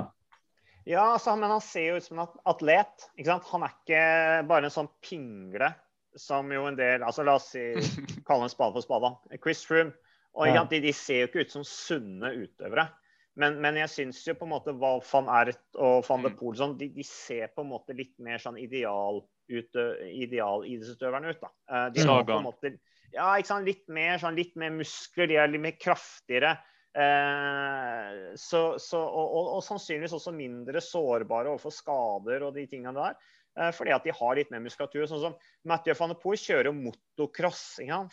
Ja, 0.84 1.12
altså, 1.14 1.36
men 1.36 1.50
han 1.54 1.62
ser 1.62 1.86
jo 1.92 1.96
ut 1.96 2.04
som 2.04 2.18
en 2.18 2.32
atlet. 2.50 3.06
ikke 3.16 3.30
sant? 3.30 3.46
Han 3.52 3.62
er 3.62 3.76
ikke 3.78 4.02
bare 4.50 4.66
en 4.66 4.74
sånn 4.74 4.90
pingle 5.06 5.70
som 6.18 6.50
jo 6.52 6.66
en 6.68 6.76
del 6.78 7.02
altså 7.02 7.24
La 7.26 7.36
oss 7.38 7.48
si, 7.54 7.62
kalle 8.26 8.48
en 8.48 8.52
spade 8.52 8.74
for 8.74 8.84
spade. 8.84 9.14
Chris 9.42 9.62
Froome. 9.66 9.94
Og 10.34 10.48
Ja. 10.50 10.64
de, 10.66 10.80
de 10.82 10.92
ser 10.92 11.22
jo 11.22 11.28
ikke 11.30 11.44
ut 11.46 11.54
som 11.54 11.64
sunne 11.64 12.32
utøvere. 12.34 12.88
Men, 13.36 13.56
men 13.60 13.74
jeg 13.80 13.90
syns 13.90 14.20
jo 14.28 14.34
på 14.38 14.46
en 14.46 14.52
måte 14.52 14.74
Val 14.78 15.00
van 15.10 15.28
Ert 15.40 15.78
og 15.82 16.04
van 16.06 16.22
de 16.22 16.30
Mm. 16.30 16.36
Poel 16.38 16.58
sånn, 16.60 16.76
de, 16.78 16.88
de 16.94 17.02
ser 17.02 17.48
på 17.50 17.64
en 17.64 17.72
måte 17.72 17.96
litt 17.98 18.14
mer 18.22 18.38
sånn 18.38 18.58
ideal 18.62 19.22
utø- 19.50 19.96
idealidrettsutøverne 20.06 21.32
ut. 21.34 21.40
da. 21.42 21.50
Eh, 21.70 21.88
De 21.96 22.04
har 22.06 22.22
på 22.24 22.36
en 22.38 22.46
måte 22.46 22.76
ja, 23.14 23.32
ikke 23.38 23.46
sant? 23.50 23.66
Litt 23.66 23.84
mer, 23.88 24.18
sånn, 24.18 24.34
litt 24.38 24.54
mer 24.58 24.70
muskler, 24.74 25.28
de 25.30 25.36
er 25.38 25.50
litt 25.50 25.62
mer 25.62 25.76
kraftigere. 25.78 26.56
Eh, 26.94 28.34
så, 28.38 28.62
så, 28.82 29.00
og, 29.02 29.26
og, 29.34 29.48
og 29.58 29.62
sannsynligvis 29.66 30.14
også 30.16 30.32
mindre 30.34 30.82
sårbare 30.82 31.50
overfor 31.52 31.74
skader 31.74 32.46
og 32.46 32.54
de 32.56 32.66
tingene 32.70 32.94
der. 32.96 33.18
Eh, 33.58 33.70
fordi 33.74 33.94
at 33.94 34.06
de 34.06 34.14
har 34.18 34.34
litt 34.38 34.50
mer 34.54 34.62
muskulatur. 34.64 35.06
Sånn 35.10 35.22
som 35.28 35.36
Mathieu 35.70 35.94
van 35.98 36.10
der 36.14 36.18
Poel 36.22 36.40
kjører 36.42 36.74
motocross? 36.74 37.64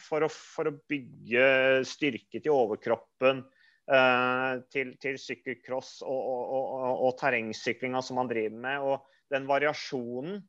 For, 0.06 0.26
å, 0.28 0.30
for 0.30 0.70
å 0.70 0.76
bygge 0.92 1.48
styrke 1.90 2.42
til 2.42 2.54
overkroppen. 2.54 3.46
Eh, 3.96 4.54
til, 4.74 4.94
til 5.02 5.20
sykkelcross 5.22 6.02
og, 6.06 6.20
og, 6.20 6.44
og, 6.58 6.70
og, 6.78 7.04
og 7.08 7.18
terrengsyklinga 7.22 8.04
som 8.06 8.22
han 8.22 8.32
driver 8.32 8.62
med. 8.68 8.88
Og 8.88 9.34
den 9.34 9.48
variasjonen, 9.50 10.42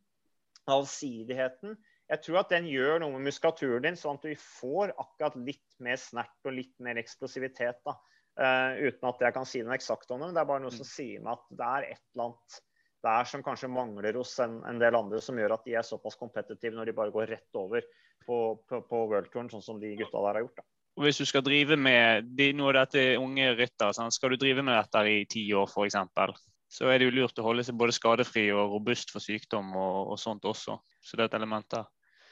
allsidigheten, 0.70 1.76
jeg 2.12 2.20
tror 2.26 2.42
at 2.42 2.50
den 2.52 2.66
gjør 2.68 3.00
noe 3.00 3.14
med 3.14 3.31
muskulaturen 3.31 3.87
din, 3.87 3.96
sånn 3.98 4.18
at 4.18 4.26
du 4.26 4.35
får 4.37 4.92
akkurat 5.00 5.38
litt 5.46 5.78
mer 5.83 5.96
snert 6.00 6.48
og 6.48 6.57
litt 6.59 6.74
mer 6.83 7.00
eksplosivitet. 7.00 7.81
da. 7.87 7.96
Uh, 8.33 8.88
uten 8.88 9.09
at 9.11 9.20
jeg 9.20 9.35
kan 9.37 9.48
si 9.48 9.61
noe 9.61 9.76
eksakt 9.76 10.12
om 10.12 10.20
det. 10.20 10.28
men 10.28 10.37
Det 10.37 10.42
er 10.42 10.50
bare 10.50 10.64
noe 10.64 10.74
som 10.74 10.88
sier 10.88 11.24
meg 11.24 11.35
at 11.37 11.57
det 11.57 11.70
er 11.70 11.88
et 11.94 12.05
eller 12.12 12.31
annet 12.31 12.61
der 13.02 13.26
som 13.28 13.42
kanskje 13.42 13.70
mangler 13.72 14.16
hos 14.20 14.37
en, 14.44 14.61
en 14.68 14.78
del 14.78 14.96
andre, 14.96 15.20
som 15.24 15.38
gjør 15.40 15.57
at 15.57 15.64
de 15.66 15.74
er 15.74 15.87
såpass 15.87 16.16
kompetitive 16.20 16.76
når 16.76 16.90
de 16.90 16.96
bare 16.96 17.14
går 17.14 17.33
rett 17.35 17.59
over 17.59 17.85
på, 18.26 18.37
på, 18.68 18.83
på 18.87 19.00
worldtouren, 19.11 19.50
sånn 19.50 19.64
som 19.64 19.81
de 19.83 19.90
gutta 19.98 20.22
der 20.22 20.38
har 20.38 20.44
gjort. 20.46 20.61
da. 20.61 20.68
Og 20.96 21.07
Hvis 21.07 21.22
du 21.22 21.24
skal 21.24 21.44
drive 21.44 21.76
med 21.81 22.28
de, 22.37 22.50
Nå 22.52 22.68
er 22.68 22.83
dette 22.83 23.05
unge 23.20 23.52
ryttere. 23.57 23.94
sant? 23.96 24.14
Skal 24.14 24.35
du 24.35 24.37
drive 24.37 24.62
med 24.62 24.76
dette 24.76 25.05
i 25.09 25.24
ti 25.24 25.46
år 25.57 25.70
f.eks., 25.70 25.96
så 26.72 26.88
er 26.88 26.98
det 26.98 27.11
jo 27.11 27.16
lurt 27.18 27.37
å 27.37 27.44
holde 27.44 27.64
seg 27.66 27.76
både 27.76 27.92
skadefri 27.92 28.46
og 28.52 28.70
robust 28.72 29.11
for 29.12 29.20
sykdom 29.20 29.74
og, 29.76 30.14
og 30.14 30.20
sånt 30.20 30.46
også. 30.48 30.78
Så 31.05 31.18
det 31.18 31.26
er 31.26 31.28
et 31.28 31.37
element 31.37 31.68
der. 31.68 31.85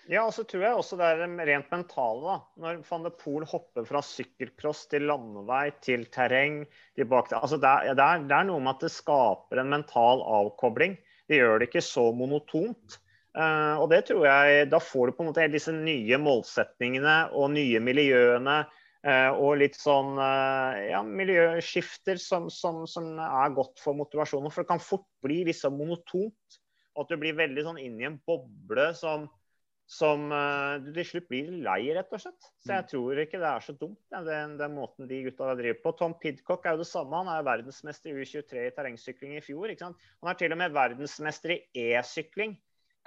Ja, 0.09 0.25
og 0.25 0.33
så 0.33 0.47
tror 0.49 0.65
jeg 0.65 0.79
også 0.79 0.97
det 0.99 1.07
er 1.07 1.21
rent 1.51 1.69
mentale. 1.71 2.23
da. 2.25 2.37
Når 2.63 2.81
van 2.89 3.05
de 3.05 3.13
Poel 3.21 3.45
hopper 3.51 3.85
fra 3.87 4.01
sykkelcross 4.05 4.87
til 4.91 5.05
landevei 5.11 5.67
til 5.85 6.07
terreng 6.13 6.63
tilbake 6.99 7.31
til, 7.31 7.39
altså 7.39 7.61
det, 7.61 7.69
er, 7.69 7.95
det, 7.99 8.07
er, 8.07 8.25
det 8.33 8.39
er 8.39 8.49
noe 8.49 8.65
med 8.65 8.79
at 8.79 8.87
det 8.87 8.93
skaper 8.95 9.61
en 9.61 9.71
mental 9.77 10.25
avkobling. 10.25 10.97
Det 11.29 11.39
gjør 11.39 11.61
det 11.61 11.69
ikke 11.69 11.85
så 11.85 12.09
monotont. 12.17 12.97
Eh, 13.31 13.75
og 13.79 13.87
det 13.93 14.05
tror 14.09 14.25
jeg, 14.27 14.67
Da 14.71 14.81
får 14.83 15.11
du 15.11 15.15
på 15.15 15.23
en 15.23 15.31
måte 15.31 15.47
disse 15.53 15.73
nye 15.75 16.19
målsetningene 16.19 17.31
og 17.39 17.53
nye 17.55 17.83
miljøene. 17.83 18.65
eh, 19.01 19.31
og 19.33 19.57
litt 19.57 19.79
sånn 19.81 20.19
eh, 20.21 20.91
ja, 20.91 20.99
miljøskifter 21.01 22.19
som, 22.21 22.51
som, 22.53 22.83
som 22.85 23.15
er 23.17 23.55
godt 23.57 23.81
for 23.81 23.97
motivasjonen. 23.97 24.53
For 24.53 24.61
det 24.61 24.69
kan 24.69 24.83
fort 24.83 25.07
bli 25.25 25.45
litt 25.49 25.57
sånn 25.57 25.79
monotont. 25.79 26.59
Og 26.97 27.07
at 27.07 27.13
du 27.13 27.17
blir 27.17 27.39
veldig 27.39 27.65
sånn 27.65 27.79
i 27.81 27.89
en 28.05 28.19
boble 28.27 28.91
som 28.99 29.31
som 29.91 30.29
du 30.31 30.93
til 30.95 31.03
slutt 31.03 31.25
blir 31.27 31.49
lei, 31.65 31.89
rett 31.97 32.13
og 32.15 32.21
slett. 32.23 32.45
Så 32.63 32.71
jeg 32.77 32.87
tror 32.93 33.19
ikke 33.25 33.41
det 33.43 33.49
er 33.49 33.65
så 33.65 33.73
dumt, 33.75 33.99
ja, 34.15 34.21
den, 34.23 34.53
den 34.61 34.77
måten 34.77 35.09
de 35.11 35.19
gutta 35.25 35.49
driver 35.59 35.81
på. 35.83 35.93
Tom 35.99 36.15
Pidcock 36.15 36.63
er 36.63 36.77
jo 36.77 36.85
det 36.85 36.87
samme. 36.87 37.25
Han 37.25 37.33
er 37.33 37.43
verdensmester 37.43 38.13
i 38.13 38.23
U23 38.23 38.69
i 38.69 38.71
terrengsykling 38.77 39.35
i 39.35 39.43
fjor. 39.43 39.73
Han 39.83 39.97
er 40.31 40.39
til 40.39 40.55
og 40.55 40.61
med 40.63 40.77
verdensmester 40.77 41.57
i 41.57 41.59
e-sykling 41.89 42.55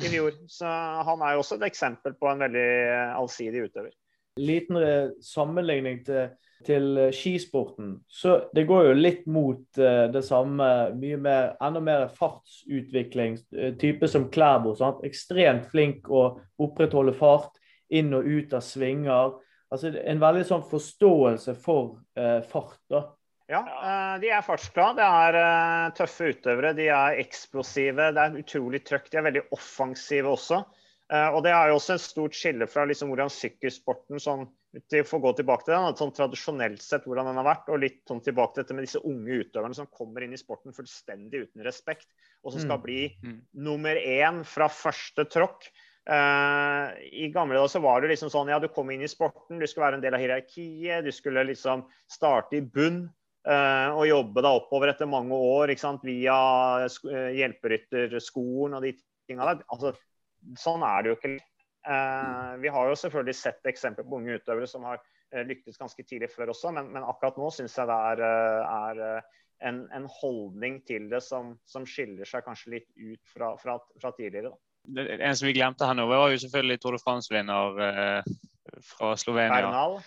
i 0.02 0.10
fjor. 0.10 0.38
Så 0.50 0.70
han 1.10 1.22
er 1.22 1.36
jo 1.36 1.44
også 1.44 1.60
et 1.60 1.68
eksempel 1.70 2.16
på 2.20 2.30
en 2.32 2.42
veldig 2.46 2.70
eh, 2.86 3.12
allsidig 3.18 3.68
utøver. 3.68 3.92
liten 4.38 4.78
eh, 4.82 5.12
sammenligning 5.22 6.00
til, 6.06 6.30
til 6.66 6.98
eh, 6.98 7.12
skisporten. 7.14 8.00
Så 8.10 8.50
det 8.56 8.66
går 8.68 8.88
jo 8.88 8.94
litt 8.98 9.26
mot 9.28 9.64
det 9.78 10.24
samme, 10.26 10.70
mye 10.98 11.18
mer, 11.18 11.54
enda 11.62 11.80
mer 11.80 12.08
fartsutvikling. 12.08 13.38
Type 13.80 14.08
som 14.08 14.30
Klæbo. 14.30 14.74
Sant? 14.76 15.04
Ekstremt 15.06 15.70
flink 15.72 16.10
å 16.10 16.40
opprettholde 16.58 17.14
fart 17.14 17.60
inn 17.94 18.14
og 18.18 18.26
ut 18.26 18.54
av 18.54 18.64
svinger. 18.66 19.38
Altså 19.74 19.92
En 20.06 20.22
veldig 20.22 20.46
sånn 20.48 20.66
forståelse 20.70 21.56
for 21.62 22.00
eh, 22.18 22.42
fart. 22.50 22.80
da. 22.90 23.08
Ja, 23.52 23.60
eh, 23.60 24.20
de 24.24 24.30
er 24.32 24.46
fartsglade. 24.46 25.02
Det 25.02 25.08
er 25.08 25.38
eh, 25.40 25.90
tøffe 25.98 26.32
utøvere. 26.32 26.72
De 26.78 26.88
er 26.88 27.20
eksplosive. 27.24 28.12
Det 28.16 28.24
er 28.24 28.40
utrolig 28.40 28.84
trøkk. 28.88 29.10
De 29.12 29.20
er 29.20 29.28
veldig 29.28 29.44
offensive 29.56 30.32
også. 30.32 30.64
Eh, 31.12 31.30
og 31.36 31.44
det 31.44 31.52
er 31.52 31.70
jo 31.70 31.78
også 31.78 31.98
et 31.98 32.06
stort 32.06 32.38
skille 32.38 32.68
fra 32.72 32.86
liksom 32.88 33.12
hvordan 33.12 33.30
sykkelsporten 33.34 34.22
sånn, 34.24 34.48
til, 34.90 35.04
å 35.04 35.20
gå 35.22 35.34
tilbake 35.38 35.68
til 35.68 35.76
den, 35.76 35.98
sånn 36.00 36.14
tradisjonelt 36.16 36.82
sett 36.82 37.04
hvordan 37.06 37.28
den 37.30 37.38
har 37.42 37.46
vært, 37.46 37.68
og 37.70 37.84
litt 37.84 38.00
sånn 38.10 38.24
tilbake 38.26 38.56
til 38.56 38.64
dette 38.64 38.78
med 38.78 38.88
disse 38.88 39.02
unge 39.04 39.42
utøverne 39.44 39.78
som 39.78 39.90
kommer 39.92 40.24
inn 40.26 40.34
i 40.34 40.40
sporten 40.40 40.74
fullstendig 40.74 41.44
uten 41.44 41.66
respekt, 41.68 42.08
og 42.42 42.56
som 42.56 42.64
skal 42.64 42.80
Mm. 42.80 42.84
bli 42.88 43.02
Mm. 43.22 43.42
nummer 43.54 43.96
én 43.96 44.44
fra 44.46 44.70
første 44.72 45.28
tråkk. 45.30 45.68
Uh, 46.10 46.92
I 47.00 47.30
gamle 47.32 47.56
dager 47.56 47.70
så 47.72 47.82
var 47.82 48.02
det 48.02 48.10
liksom 48.10 48.32
sånn 48.32 48.50
ja, 48.50 48.58
du 48.60 48.68
kom 48.68 48.90
inn 48.92 49.04
i 49.04 49.08
sporten, 49.08 49.60
du 49.60 49.68
skulle 49.68 49.86
være 49.86 49.96
en 49.96 50.02
del 50.02 50.16
av 50.16 50.20
hierarkiet, 50.20 51.04
du 51.06 51.12
skulle 51.12 51.46
liksom 51.48 51.86
starte 52.10 52.58
i 52.58 52.62
bunn. 52.62 53.10
Eh, 53.48 53.90
og 53.94 54.08
jobbe 54.08 54.44
da 54.46 54.54
oppover 54.58 54.92
etter 54.94 55.10
mange 55.10 55.38
år 55.38 55.74
ikke 55.74 55.86
sant? 55.86 56.06
via 56.08 56.38
eh, 56.86 57.32
hjelperytterskolen 57.40 58.78
og 58.80 58.86
de 58.88 58.94
tinga 59.28 59.50
der. 59.50 59.64
Altså, 59.74 59.94
sånn 60.60 60.86
er 60.88 61.04
det 61.04 61.14
jo 61.14 61.20
ikke. 61.20 61.36
Eh, 61.84 62.50
vi 62.64 62.74
har 62.76 62.90
jo 62.90 63.00
selvfølgelig 63.04 63.38
sett 63.40 63.72
eksempler 63.74 64.08
på 64.08 64.20
unge 64.20 64.40
utøvere 64.40 64.70
som 64.70 64.88
har 64.90 65.04
lyktes 65.50 65.80
ganske 65.82 66.04
tidlig 66.06 66.28
før 66.30 66.52
også, 66.54 66.70
men, 66.76 66.92
men 66.94 67.06
akkurat 67.10 67.40
nå 67.42 67.48
syns 67.50 67.74
jeg 67.80 67.90
det 67.90 67.96
er, 68.12 68.20
er 68.22 69.24
en, 69.66 69.80
en 69.90 70.06
holdning 70.22 70.82
til 70.86 71.08
det 71.10 71.24
som, 71.26 71.56
som 71.66 71.88
skiller 71.90 72.28
seg 72.30 72.46
kanskje 72.46 72.76
litt 72.76 72.90
ut 73.00 73.34
fra, 73.34 73.54
fra, 73.58 73.80
fra 74.02 74.12
tidligere. 74.14 74.52
Da. 74.54 74.60
En 75.16 75.38
som 75.40 75.48
vi 75.48 75.56
glemte 75.56 75.88
her 75.88 75.96
nå, 75.96 76.06
var 76.10 76.34
jo 76.34 76.42
selvfølgelig 76.44 76.80
Tour 76.84 76.98
de 76.98 77.02
France-vinner 77.04 77.80
eh, 77.88 78.34
fra 78.90 79.14
Slovenia. 79.20 79.62
Bernal. 79.62 79.98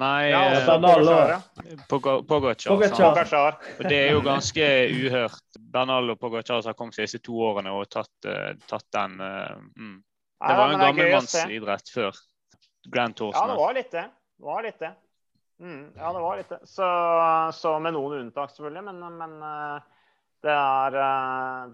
Nei, 0.00 0.30
Ja, 0.30 0.44
eh, 0.52 0.66
Bernal 0.66 1.42
Pogacar. 2.24 2.72
Og 2.72 3.88
det 3.88 3.98
er 3.98 4.14
jo 4.14 4.22
ganske 4.24 4.68
uhørt. 4.88 5.58
Bernal 5.60 6.14
og 6.14 6.20
Pogacar 6.20 6.62
har 6.64 6.76
kommet 6.78 6.96
seg 6.96 7.04
disse 7.04 7.20
to 7.24 7.36
årene 7.50 7.74
og 7.76 7.84
tatt, 7.92 8.14
eh, 8.24 8.54
tatt 8.70 8.86
den 8.96 9.18
eh, 9.20 9.58
mm. 9.76 9.98
Det 10.40 10.56
var 10.56 10.70
jo 10.70 10.78
en 10.78 10.80
gammel 10.80 11.04
gammelmannsidrett 11.04 11.92
før 11.92 12.16
Grand 12.88 13.16
Tours. 13.16 13.36
Ja, 13.36 13.44
det 13.50 13.58
var 13.58 13.76
litt 13.76 13.90
det. 13.92 14.06
Det 14.40 14.48
var 14.48 14.64
litt 14.64 14.78
det. 14.80 14.92
Mm, 15.60 15.82
ja, 15.98 16.12
det 16.16 16.22
var 16.24 16.38
litt 16.40 16.54
det. 16.54 16.60
Så, 16.64 16.86
så 17.52 17.74
med 17.84 17.92
noen 17.92 18.22
unntak, 18.22 18.54
selvfølgelig. 18.54 18.84
Men, 18.86 19.18
men 19.18 19.34
det, 20.40 20.54
er, 20.54 20.96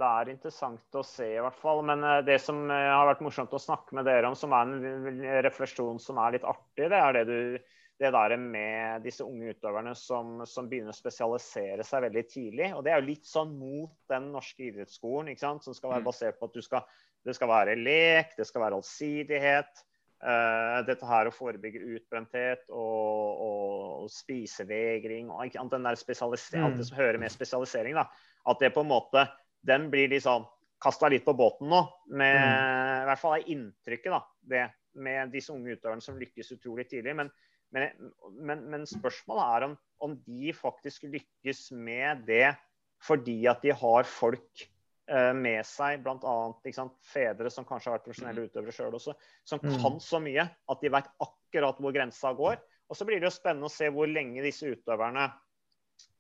det 0.01 0.09
er 0.09 0.33
interessant 0.35 0.99
å 0.99 1.05
se, 1.07 1.29
i 1.37 1.45
hvert 1.47 1.63
fall. 1.63 1.85
Men 1.87 2.03
det 2.27 2.41
som 2.43 2.59
har 2.75 3.07
vært 3.13 3.23
morsomt 3.23 3.55
å 3.55 3.63
snakke 3.63 3.95
med 3.95 4.11
dere 4.11 4.27
om, 4.27 4.35
som 4.35 4.51
er 4.51 4.67
en 4.67 5.23
refleksjon 5.47 6.03
som 6.03 6.19
er 6.25 6.35
litt 6.35 6.51
artig, 6.51 6.91
det 6.91 6.99
er 6.99 7.21
det 7.21 7.25
du 7.31 7.39
det 7.97 8.11
der 8.13 8.37
med 8.37 9.05
disse 9.07 9.25
unge 9.25 9.55
utøverne 9.57 9.95
som, 9.97 10.43
som 10.45 10.69
begynner 10.69 10.93
å 10.93 10.97
spesialisere 10.97 11.85
seg 11.87 12.05
veldig 12.05 12.25
tidlig. 12.29 12.69
Og 12.77 12.85
det 12.85 12.93
er 12.93 13.01
jo 13.01 13.09
litt 13.09 13.29
sånn 13.29 13.55
mot 13.57 13.95
den 14.13 14.31
norske 14.35 14.67
idrettsskolen, 14.69 15.31
ikke 15.33 15.47
sant? 15.47 15.65
som 15.65 15.77
skal 15.77 15.95
være 15.95 16.05
Mm. 16.05 16.09
basert 16.11 16.39
på 16.39 16.51
at 16.51 16.57
du 16.59 16.63
skal, 16.63 16.85
det 17.25 17.35
skal 17.39 17.49
være 17.49 17.77
lek, 17.81 18.37
det 18.37 18.47
skal 18.47 18.67
være 18.67 18.81
allsidighet. 18.83 19.85
Uh, 20.17 20.81
dette 20.89 21.05
her 21.05 21.29
å 21.29 21.33
forebygge 21.33 21.83
utbrenthet 21.93 22.63
og, 22.73 23.41
og, 23.47 24.05
og 24.05 24.13
spisevegring 24.13 25.29
og 25.29 25.43
ikke 25.45 25.65
den 25.75 25.85
der 25.85 25.99
spesialisering, 26.01 26.65
alt 26.65 26.79
det 26.81 26.87
som 26.89 26.97
hører 26.97 27.21
med 27.21 27.33
spesialisering. 27.33 27.97
da, 27.97 28.07
At 28.49 28.61
det 28.61 28.73
på 28.73 28.81
en 28.81 28.93
måte 28.93 29.27
Den 29.67 29.91
blir 29.91 30.09
liksom 30.09 30.47
kasta 30.81 31.09
litt 31.09 31.25
på 31.25 31.35
båten 31.37 31.69
nå. 31.69 31.83
Med, 32.17 32.37
I 32.37 33.07
hvert 33.09 33.21
fall 33.21 33.37
er 33.39 33.49
inntrykket 33.51 34.13
da, 34.13 34.21
det 34.41 34.65
med 34.97 35.33
disse 35.35 35.53
unge 35.53 35.77
utøverne 35.77 36.05
som 36.05 36.19
lykkes 36.21 36.53
utrolig 36.57 36.87
tidlig. 36.89 37.17
Men, 37.17 37.31
men, 37.75 38.13
men, 38.39 38.63
men 38.71 38.87
spørsmålet 38.89 39.45
er 39.57 39.67
om, 39.67 39.77
om 40.07 40.17
de 40.27 40.53
faktisk 40.57 41.09
lykkes 41.11 41.71
med 41.75 42.25
det 42.29 42.55
fordi 43.05 43.43
at 43.51 43.63
de 43.65 43.75
har 43.77 44.07
folk 44.09 44.63
eh, 45.11 45.33
med 45.37 45.67
seg, 45.69 46.01
bl.a. 46.05 46.37
fedre 47.05 47.51
som 47.53 47.67
kanskje 47.69 47.91
har 47.91 47.99
vært 47.99 48.07
profesjonelle 48.07 48.47
utøvere 48.49 48.75
sjøl 48.75 48.97
også, 48.97 49.17
som 49.45 49.61
Mm. 49.63 49.77
kan 49.83 49.99
så 50.01 50.21
mye 50.23 50.47
at 50.47 50.81
de 50.81 50.93
vet 50.95 51.11
akkurat 51.21 51.83
hvor 51.83 51.93
grensa 51.95 52.33
går. 52.37 52.57
Og 52.89 52.97
så 52.97 53.05
blir 53.05 53.21
det 53.21 53.29
jo 53.29 53.35
spennende 53.35 53.69
å 53.69 53.73
se 53.73 53.91
hvor 53.91 54.09
lenge 54.09 54.45
disse 54.45 54.71
utøverne 54.71 55.27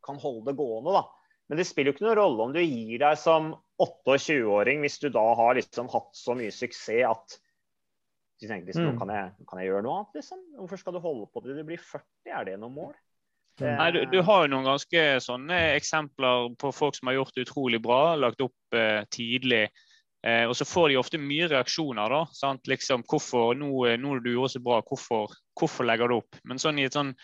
kan 0.05 0.19
holde 0.23 0.51
det 0.51 0.59
gående, 0.59 0.93
da. 0.93 1.05
Men 1.49 1.61
det 1.61 1.67
spiller 1.69 1.93
jo 1.93 1.97
ikke 1.97 2.07
noen 2.09 2.19
rolle 2.19 2.45
om 2.45 2.55
du 2.55 2.61
gir 2.61 2.99
deg 2.99 3.19
som 3.23 3.53
28-åring 3.83 4.81
hvis 4.83 4.99
du 5.03 5.09
da 5.15 5.25
har 5.39 5.55
liksom 5.59 5.89
hatt 5.93 6.17
så 6.19 6.35
mye 6.39 6.55
suksess 6.55 7.07
at 7.07 7.37
du 8.41 8.47
tenker 8.47 8.67
liksom, 8.69 8.85
Mm. 8.85 8.93
nå 8.95 8.99
kan 8.99 9.09
jeg, 9.15 9.33
kan 9.49 9.59
jeg 9.63 9.69
gjøre 9.71 9.83
noe 9.87 9.97
annet, 10.01 10.15
liksom? 10.21 10.39
Hvorfor 10.59 10.79
skal 10.83 10.93
du 10.93 11.01
holde 11.01 11.27
på 11.33 11.43
til 11.43 11.57
du 11.57 11.65
blir 11.65 11.79
40? 11.79 12.33
Er 12.37 12.45
det 12.45 12.59
noe 12.61 12.71
mål? 12.71 12.95
Det- 13.57 13.79
Nei, 13.79 13.91
du, 13.91 14.05
du 14.13 14.21
har 14.23 14.43
jo 14.45 14.51
noen 14.53 14.67
ganske 14.69 15.05
sånne 15.25 15.61
eksempler 15.79 16.51
på 16.61 16.73
folk 16.77 16.95
som 16.95 17.09
har 17.09 17.15
gjort 17.17 17.33
det 17.35 17.47
utrolig 17.49 17.81
bra, 17.81 18.15
lagt 18.15 18.41
opp 18.45 18.53
eh, 18.77 19.05
tidlig. 19.09 19.69
Eh, 20.27 20.45
og 20.45 20.53
så 20.59 20.67
får 20.69 20.89
de 20.91 20.97
ofte 21.01 21.19
mye 21.23 21.49
reaksjoner, 21.49 22.09
da. 22.11 22.25
Sant? 22.37 22.67
Liksom, 22.69 23.05
hvorfor, 23.09 23.55
nå, 23.57 23.71
eh, 23.89 23.97
nå 23.97 24.19
du 24.21 24.33
gjorde 24.35 24.53
så 24.59 24.61
bra, 24.63 24.83
hvorfor, 24.83 25.33
hvorfor 25.59 25.87
legger 25.89 26.09
du 26.09 26.17
opp? 26.19 26.37
Men 26.45 26.59
sånn 26.59 26.79
i 26.79 26.85
et 26.85 26.93
sånn 26.93 27.15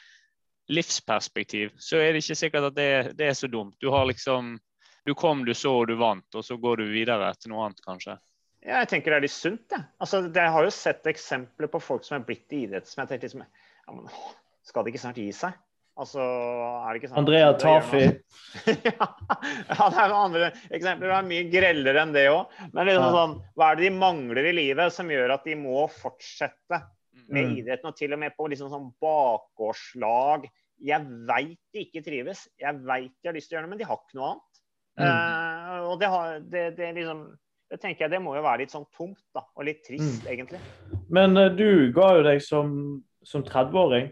livsperspektiv 0.70 1.72
så 1.82 1.98
er 2.00 2.12
det 2.14 2.22
ikke 2.22 2.38
sikkert 2.38 2.68
at 2.70 2.76
det, 2.78 2.90
det 3.18 3.26
er 3.28 3.36
så 3.36 3.48
dumt. 3.50 3.74
Du 3.82 3.90
har 3.92 4.06
liksom 4.08 4.58
Du 5.04 5.14
kom, 5.18 5.40
du 5.44 5.50
så, 5.52 5.80
og 5.80 5.88
du 5.88 5.96
vant, 5.98 6.28
og 6.38 6.44
så 6.46 6.54
går 6.62 6.76
du 6.78 6.84
videre 6.92 7.32
til 7.34 7.50
noe 7.50 7.64
annet, 7.66 7.80
kanskje. 7.82 8.14
Ja, 8.62 8.78
jeg 8.84 8.88
tenker 8.92 9.10
det 9.10 9.16
er 9.18 9.24
litt 9.26 9.34
sunt, 9.34 9.64
jeg. 9.74 9.82
Altså, 10.00 10.20
jeg 10.30 10.50
har 10.54 10.62
jo 10.66 10.70
sett 10.70 11.06
eksempler 11.10 11.70
på 11.72 11.80
folk 11.82 12.04
som 12.06 12.20
er 12.20 12.24
blitt 12.26 12.52
i 12.54 12.62
idrett 12.68 12.86
som 12.86 13.02
jeg 13.02 13.10
tenkte 13.10 13.26
liksom 13.26 13.42
ja, 13.42 13.94
men, 13.96 14.06
Skal 14.62 14.84
det 14.86 14.92
ikke 14.92 15.02
snart 15.02 15.18
gi 15.18 15.32
seg? 15.34 15.56
Altså, 15.98 16.22
er 16.22 16.94
det 16.94 17.00
ikke 17.02 17.08
sant? 17.10 17.18
Andrea 17.20 17.48
å 17.50 17.52
gjøre 17.52 17.60
Tafi. 17.60 18.04
ja, 18.86 19.08
det 19.92 20.04
er 20.04 20.14
andre 20.16 20.46
eksempler. 20.72 21.10
Det 21.10 21.16
er 21.18 21.26
mye 21.28 21.48
grellere 21.52 22.04
enn 22.06 22.14
det 22.14 22.22
òg. 22.30 22.54
Men 22.72 22.88
liksom 22.88 23.04
Ja. 23.08 23.12
sånn, 23.18 23.34
hva 23.58 23.66
er 23.72 23.76
det 23.76 23.84
de 23.90 23.98
mangler 23.98 24.48
i 24.48 24.54
livet 24.56 24.94
som 24.94 25.10
gjør 25.12 25.34
at 25.34 25.44
de 25.44 25.58
må 25.60 25.82
fortsette 25.92 26.78
med 27.26 27.44
Mm. 27.50 27.56
idretten? 27.60 27.90
Og 27.90 27.96
til 27.98 28.14
og 28.16 28.22
med 28.22 28.32
på 28.38 28.48
liksom 28.48 28.70
sånn 28.72 28.88
bakgårdslag. 29.04 30.48
Jeg 30.82 31.06
veit 31.28 31.58
de 31.74 31.84
ikke 31.84 32.04
trives. 32.06 32.46
Jeg 32.58 32.80
veit 32.88 33.12
de 33.22 33.28
har 33.28 33.36
lyst 33.36 33.50
til 33.50 33.58
å 33.58 33.60
gjøre 33.60 33.66
noe, 33.68 33.74
men 33.74 33.82
de 33.82 33.90
har 33.90 34.00
ikke 34.00 34.18
noe 34.18 34.30
annet. 34.32 34.60
Mm. 34.98 35.06
Uh, 35.12 35.90
og 35.90 36.00
det, 36.00 36.08
har, 36.14 36.40
det, 36.40 36.64
det 36.76 36.94
liksom 37.02 37.20
det 37.72 37.78
tenker 37.80 38.04
jeg 38.04 38.12
det 38.12 38.18
må 38.20 38.34
jo 38.36 38.42
være 38.44 38.60
litt 38.66 38.72
sånn 38.74 38.84
tungt 38.92 39.22
da. 39.32 39.46
Og 39.56 39.64
litt 39.64 39.80
trist, 39.86 40.20
Mm. 40.26 40.28
egentlig. 40.34 40.58
Men 41.08 41.36
uh, 41.40 41.48
du 41.56 41.88
ga 41.96 42.10
jo 42.18 42.24
deg 42.26 42.42
som, 42.44 42.74
som 43.24 43.44
30-åring. 43.48 44.10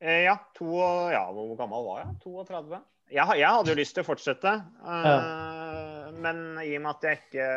Eh, 0.00 0.22
ja, 0.24 0.36
to, 0.56 0.70
ja, 1.12 1.26
hvor 1.34 1.52
gammel 1.58 1.84
var 1.84 2.00
jeg? 2.04 2.14
32? 2.24 2.78
Jeg, 3.10 3.38
jeg 3.40 3.48
hadde 3.50 3.72
jo 3.72 3.76
lyst 3.80 3.94
til 3.96 4.04
å 4.04 4.06
fortsette, 4.08 4.52
eh, 4.94 6.10
men 6.22 6.42
i 6.62 6.74
og 6.76 6.82
med 6.84 6.90
at 6.92 7.06
jeg 7.08 7.20
ikke 7.24 7.48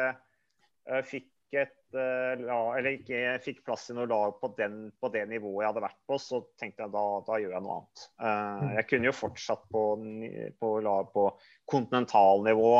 fikk 1.07 1.57
et 1.61 1.97
la- 2.39 2.77
eller 2.79 2.95
ikke 2.95 3.19
fikk 3.43 3.57
plass 3.67 3.89
i 3.91 3.95
noe 3.97 4.07
lag 4.07 4.37
på, 4.39 4.49
den, 4.57 4.77
på 4.99 5.09
det 5.11 5.25
nivået 5.27 5.65
jeg 5.65 5.69
hadde 5.73 5.83
vært 5.83 5.99
på, 6.07 6.17
så 6.23 6.39
tenkte 6.59 6.85
jeg 6.85 6.93
da, 6.93 7.03
da 7.27 7.39
gjør 7.43 7.51
jeg 7.57 7.63
noe 7.65 7.75
annet. 7.81 8.05
Mm. 8.23 8.69
jeg 8.77 8.87
kunne 8.91 9.09
jo 9.09 9.15
fortsatt 9.17 9.65
på, 9.75 9.83
på 10.63 10.69
på 11.11 11.25
kontinentalnivå 11.73 12.71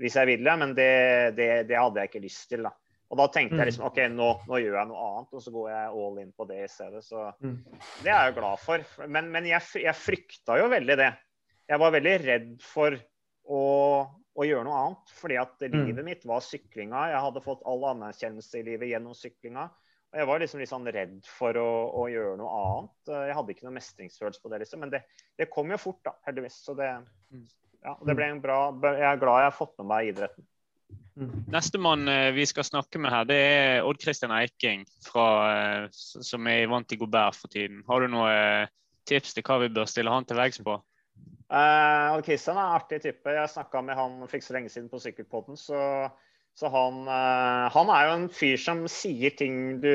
hvis 0.00 0.14
jeg 0.16 0.26
ville, 0.30 0.56
men 0.56 0.70
det, 0.74 0.90
det, 1.36 1.48
det 1.68 1.76
hadde 1.76 2.00
jeg 2.00 2.08
ikke 2.10 2.22
lyst 2.24 2.48
til. 2.48 2.62
da. 2.64 2.70
Og 3.10 3.18
da 3.18 3.26
tenkte 3.28 3.56
Mm. 3.56 3.58
jeg 3.60 3.66
liksom 3.72 3.86
OK, 3.88 3.96
nå, 4.14 4.28
nå 4.48 4.58
gjør 4.62 4.76
jeg 4.78 4.88
noe 4.88 5.06
annet, 5.08 5.32
og 5.34 5.42
så 5.42 5.50
går 5.52 5.68
jeg 5.70 5.88
all 6.04 6.18
in 6.22 6.30
på 6.32 6.46
det 6.48 6.60
i 6.64 6.68
stedet. 6.70 7.02
Så 7.04 7.24
Mm. 7.42 7.56
det 8.04 8.12
er 8.12 8.24
jeg 8.30 8.34
glad 8.38 8.58
for. 8.62 8.84
Men, 9.08 9.30
men 9.34 9.44
jeg, 9.50 9.60
jeg 9.82 9.94
frykta 9.98 10.58
jo 10.60 10.68
veldig 10.70 10.96
det. 10.96 11.10
Jeg 11.68 11.78
var 11.82 11.90
veldig 11.92 12.14
redd 12.24 12.62
for 12.62 12.96
å, 13.50 13.60
å 14.36 14.46
gjøre 14.46 14.64
noe 14.64 14.78
annet. 14.84 15.12
Fordi 15.20 15.36
at 15.42 15.58
Mm. 15.66 15.84
livet 15.86 16.04
mitt 16.04 16.24
var 16.24 16.40
syklinga. 16.40 17.10
Jeg 17.10 17.20
hadde 17.26 17.42
fått 17.44 17.62
all 17.66 17.82
anerkjennelse 17.90 18.60
i 18.60 18.62
livet 18.62 18.88
gjennom 18.92 19.14
syklinga. 19.14 19.68
Og 20.12 20.18
jeg 20.18 20.26
var 20.26 20.38
liksom 20.42 20.58
litt 20.60 20.70
sånn 20.70 20.88
redd 20.90 21.20
for 21.26 21.54
å, 21.54 21.68
å 22.02 22.06
gjøre 22.10 22.36
noe 22.38 22.50
annet. 22.62 23.10
Jeg 23.28 23.34
hadde 23.36 23.52
ikke 23.54 23.66
noe 23.68 23.76
mestringsfølelse 23.76 24.42
på 24.42 24.50
det, 24.50 24.58
liksom. 24.64 24.80
Men 24.80 24.90
det, 24.90 25.02
det 25.38 25.50
kom 25.50 25.70
jo 25.70 25.76
fort, 25.78 26.00
da, 26.04 26.14
heldigvis. 26.26 26.62
Så 26.64 26.74
det, 26.78 26.92
Mm. 27.30 27.44
Ja, 27.84 27.96
det 28.06 28.16
ble 28.16 28.28
en 28.28 28.40
bra 28.42 28.58
Jeg 28.92 29.06
er 29.08 29.20
glad 29.20 29.42
jeg 29.42 29.50
har 29.50 29.56
fått 29.56 29.76
med 29.80 29.88
meg 29.90 30.10
idretten. 30.12 30.46
Mm. 31.20 31.32
Nestemann 31.52 32.08
eh, 32.08 32.30
vi 32.32 32.46
skal 32.48 32.64
snakke 32.64 33.00
med 33.02 33.12
her, 33.12 33.26
det 33.28 33.36
er 33.36 33.86
Odd 33.88 34.00
Christian 34.00 34.32
Eiking, 34.32 34.86
fra, 35.04 35.26
eh, 35.52 35.88
som 35.92 36.46
er 36.48 36.68
vant 36.70 36.88
til 36.88 37.00
Gobert 37.02 37.36
for 37.36 37.52
tiden. 37.52 37.82
Har 37.88 38.00
du 38.00 38.08
noen 38.12 38.30
eh, 38.30 38.70
tips 39.08 39.34
til 39.36 39.44
hva 39.44 39.58
vi 39.64 39.72
bør 39.74 39.90
stille 39.90 40.12
han 40.12 40.28
til 40.28 40.38
veggs 40.40 40.62
på? 40.64 40.78
Eh, 41.50 42.06
Odd 42.14 42.24
Christian 42.24 42.56
er 42.56 42.62
en 42.62 42.78
artig 42.78 43.02
type. 43.04 43.36
Jeg 43.36 43.52
snakka 43.52 43.82
med 43.84 43.98
han 43.98 44.20
for 44.22 44.38
ikke 44.38 44.48
så 44.48 44.56
lenge 44.56 44.72
siden 44.72 44.88
på 44.92 45.02
Sykkelpodden. 45.02 45.58
Så, 45.60 45.80
så 46.58 46.68
han, 46.68 46.96
eh, 47.08 47.66
han 47.72 47.90
er 47.94 48.06
jo 48.06 48.14
en 48.18 48.26
fyr 48.34 48.58
som 48.60 48.82
sier 48.90 49.32
ting 49.38 49.78
du 49.80 49.90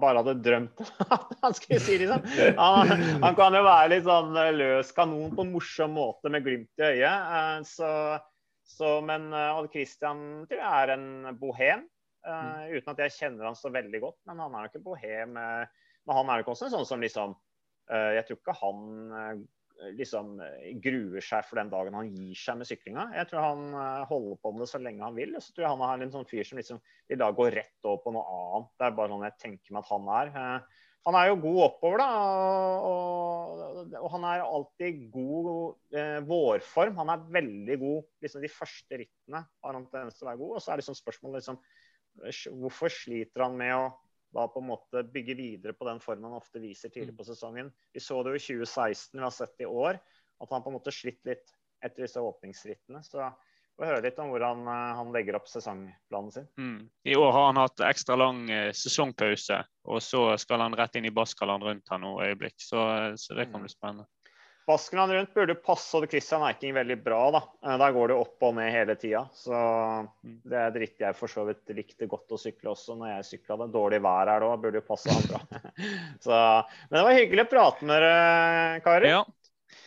bare 0.00 0.20
hadde 0.20 0.36
drømt 0.44 0.82
han 1.42 1.56
skulle 1.56 1.80
si. 1.82 1.96
liksom. 1.98 2.26
Han, 2.58 2.92
han 3.24 3.38
kan 3.38 3.56
jo 3.56 3.64
være 3.66 3.92
litt 3.94 4.06
sånn 4.06 4.36
eh, 4.38 4.52
løs 4.54 4.92
kanon 4.96 5.34
på 5.34 5.46
en 5.46 5.54
morsom 5.54 5.96
måte 5.98 6.32
med 6.32 6.46
glimt 6.46 6.82
i 6.82 6.92
øyet. 6.92 7.32
eh, 7.40 7.56
så, 7.66 7.90
så, 8.70 8.92
men 9.02 9.32
Odd 9.34 9.70
Christian 9.72 10.44
tror 10.50 10.62
jeg 10.62 10.84
er 10.84 10.94
en 10.94 11.08
bohem. 11.40 11.88
uten 12.20 12.92
at 12.92 12.98
jeg 13.06 13.16
kjenner 13.16 13.48
han 13.48 13.56
så 13.58 13.72
veldig 13.72 14.00
godt. 14.02 14.18
Men 14.28 14.44
han 14.44 14.54
er 14.54 14.66
jo 14.66 14.70
ikke 14.70 14.84
bohem. 14.84 15.32
men 15.34 16.14
han 16.14 16.30
er 16.30 16.42
ikke 16.44 16.54
også 16.54 16.68
en 16.68 16.76
sånn 16.76 16.86
som 16.86 17.02
liksom 17.02 17.34
Jeg 17.90 18.22
tror 18.28 18.38
ikke 18.38 18.58
han 18.60 19.40
liksom 19.96 20.34
eh, 20.44 20.72
gruer 20.82 21.24
seg 21.24 21.46
for 21.46 21.60
den 21.60 21.70
dagen 21.72 21.96
han 21.96 22.10
gir 22.12 22.36
seg 22.38 22.58
med 22.60 22.68
syklinga. 22.68 23.06
Jeg 23.16 23.30
tror 23.30 23.46
han 23.46 23.64
eh, 23.72 24.04
holder 24.10 24.36
på 24.42 24.52
med 24.52 24.64
det 24.64 24.68
så 24.72 24.80
lenge 24.82 25.06
han 25.06 25.16
vil. 25.16 25.32
Og 25.36 25.44
så 25.44 25.54
tror 25.54 25.66
jeg 25.66 25.72
han 25.72 25.86
er 25.86 26.04
en 26.04 26.14
sånn 26.14 26.28
fyr 26.28 26.46
som 26.46 26.60
liksom 26.60 26.82
vil 27.10 27.20
da 27.22 27.30
gå 27.36 27.48
rett 27.54 27.88
over 27.88 28.02
på 28.04 28.14
noe 28.16 28.36
annet. 28.36 28.70
Det 28.76 28.86
er 28.86 28.96
bare 28.98 29.12
sånn 29.14 29.26
jeg 29.28 29.42
tenker 29.46 29.74
meg 29.76 29.82
at 29.82 29.92
han 29.94 30.14
er. 30.18 30.32
Eh, 30.44 30.86
Han 31.08 31.16
er 31.16 31.30
jo 31.30 31.36
god 31.40 31.58
oppover, 31.64 32.02
da. 32.02 32.08
Og, 32.84 33.60
og, 33.96 34.08
han 34.12 34.26
er 34.28 34.42
alltid 34.44 34.98
god 35.14 35.96
eh, 35.96 36.18
vårform. 36.28 36.98
Han 37.00 37.12
er 37.14 37.22
veldig 37.38 37.76
god 37.80 38.26
liksom 38.26 38.44
de 38.44 38.50
første 38.52 38.98
rittene. 39.00 39.40
har 39.64 39.78
han 39.78 39.86
tendens 39.88 40.18
til 40.18 40.26
å 40.26 40.30
være 40.30 40.42
god. 40.42 40.58
Og 40.58 40.60
så 40.60 40.74
er 40.74 40.82
liksom 40.82 40.98
spørsmålet 40.98 41.40
liksom, 41.40 41.56
hvorfor 42.60 42.92
sliter 42.92 43.46
han 43.46 43.56
med 43.56 43.72
å 43.78 43.88
da 44.34 44.46
på 44.48 44.60
en 44.62 44.70
måte 44.70 45.02
bygge 45.02 45.34
videre 45.34 45.74
på 45.76 45.86
den 45.88 46.00
formen 46.02 46.28
han 46.30 46.38
ofte 46.38 46.62
viser 46.62 46.92
tidlig 46.92 47.16
på 47.18 47.26
sesongen. 47.26 47.72
Vi 47.92 48.02
så 48.02 48.22
det 48.22 48.34
jo 48.34 48.40
i 48.40 48.44
2016, 48.44 49.18
vi 49.18 49.24
har 49.24 49.34
sett 49.34 49.56
det 49.58 49.66
i 49.66 49.70
år, 49.70 49.98
at 50.40 50.52
han 50.54 50.62
på 50.62 50.70
en 50.70 50.78
måte 50.78 50.94
slitt 50.94 51.20
litt 51.28 51.54
etter 51.84 52.04
disse 52.04 52.20
åpningsrittene. 52.22 53.02
Så 53.02 53.18
vi 53.18 53.80
får 53.80 53.90
høre 53.90 54.04
litt 54.04 54.20
om 54.22 54.30
hvordan 54.32 54.62
eh, 54.68 54.86
han 55.00 55.12
legger 55.14 55.38
opp 55.40 55.48
sesongplanen 55.50 56.34
sin. 56.34 56.48
Mm. 56.60 56.80
I 57.08 57.16
år 57.18 57.32
har 57.34 57.46
han 57.48 57.60
hatt 57.62 57.84
ekstra 57.90 58.18
lang 58.20 58.44
eh, 58.52 58.70
sesongpause, 58.76 59.62
og 59.88 60.02
så 60.04 60.24
skal 60.40 60.66
han 60.66 60.76
rett 60.78 61.00
inn 61.00 61.08
i 61.08 61.14
Baskaland 61.14 61.66
rundt 61.66 61.90
her 61.90 62.02
nå 62.02 62.14
øyeblikk. 62.22 62.58
Så, 62.62 62.80
så 63.18 63.38
det 63.38 63.50
kan 63.50 63.64
bli 63.64 63.72
spennende. 63.72 64.06
Baskeland 64.70 65.12
rundt 65.16 65.34
burde 65.36 65.56
passe 65.58 66.00
Christian 66.06 66.44
Eiking 66.46 66.72
veldig 66.76 66.96
bra. 67.04 67.18
da. 67.34 67.42
Eh, 67.66 67.76
Der 67.82 67.92
går 67.96 68.12
det 68.12 68.16
opp 68.22 68.46
og 68.48 68.54
ned 68.56 68.70
hele 68.72 68.94
tida. 68.96 69.24
Så 69.34 69.52
det 70.22 70.56
er 70.62 70.70
dritt 70.78 71.02
jeg 71.02 71.18
for 71.18 71.28
så 71.32 71.44
vidt 71.48 71.74
likte 71.76 72.08
godt 72.10 72.30
å 72.32 72.38
sykle 72.40 72.72
også 72.72 72.96
når 73.00 73.12
jeg 73.16 73.28
sykla 73.32 73.58
det. 73.64 73.68
Dårlig 73.74 74.00
vær 74.06 74.30
her 74.30 74.46
da, 74.46 74.54
burde 74.62 74.80
jo 74.80 74.86
passe 74.86 75.10
han 75.12 75.26
bra. 75.28 75.42
Så, 76.26 76.38
men 76.88 76.96
det 77.00 77.04
var 77.10 77.18
hyggelig 77.18 77.44
å 77.46 77.50
prate 77.50 77.90
med 77.90 78.02
dere, 78.06 78.80
karer. 78.86 79.10
Ja, 79.18 79.20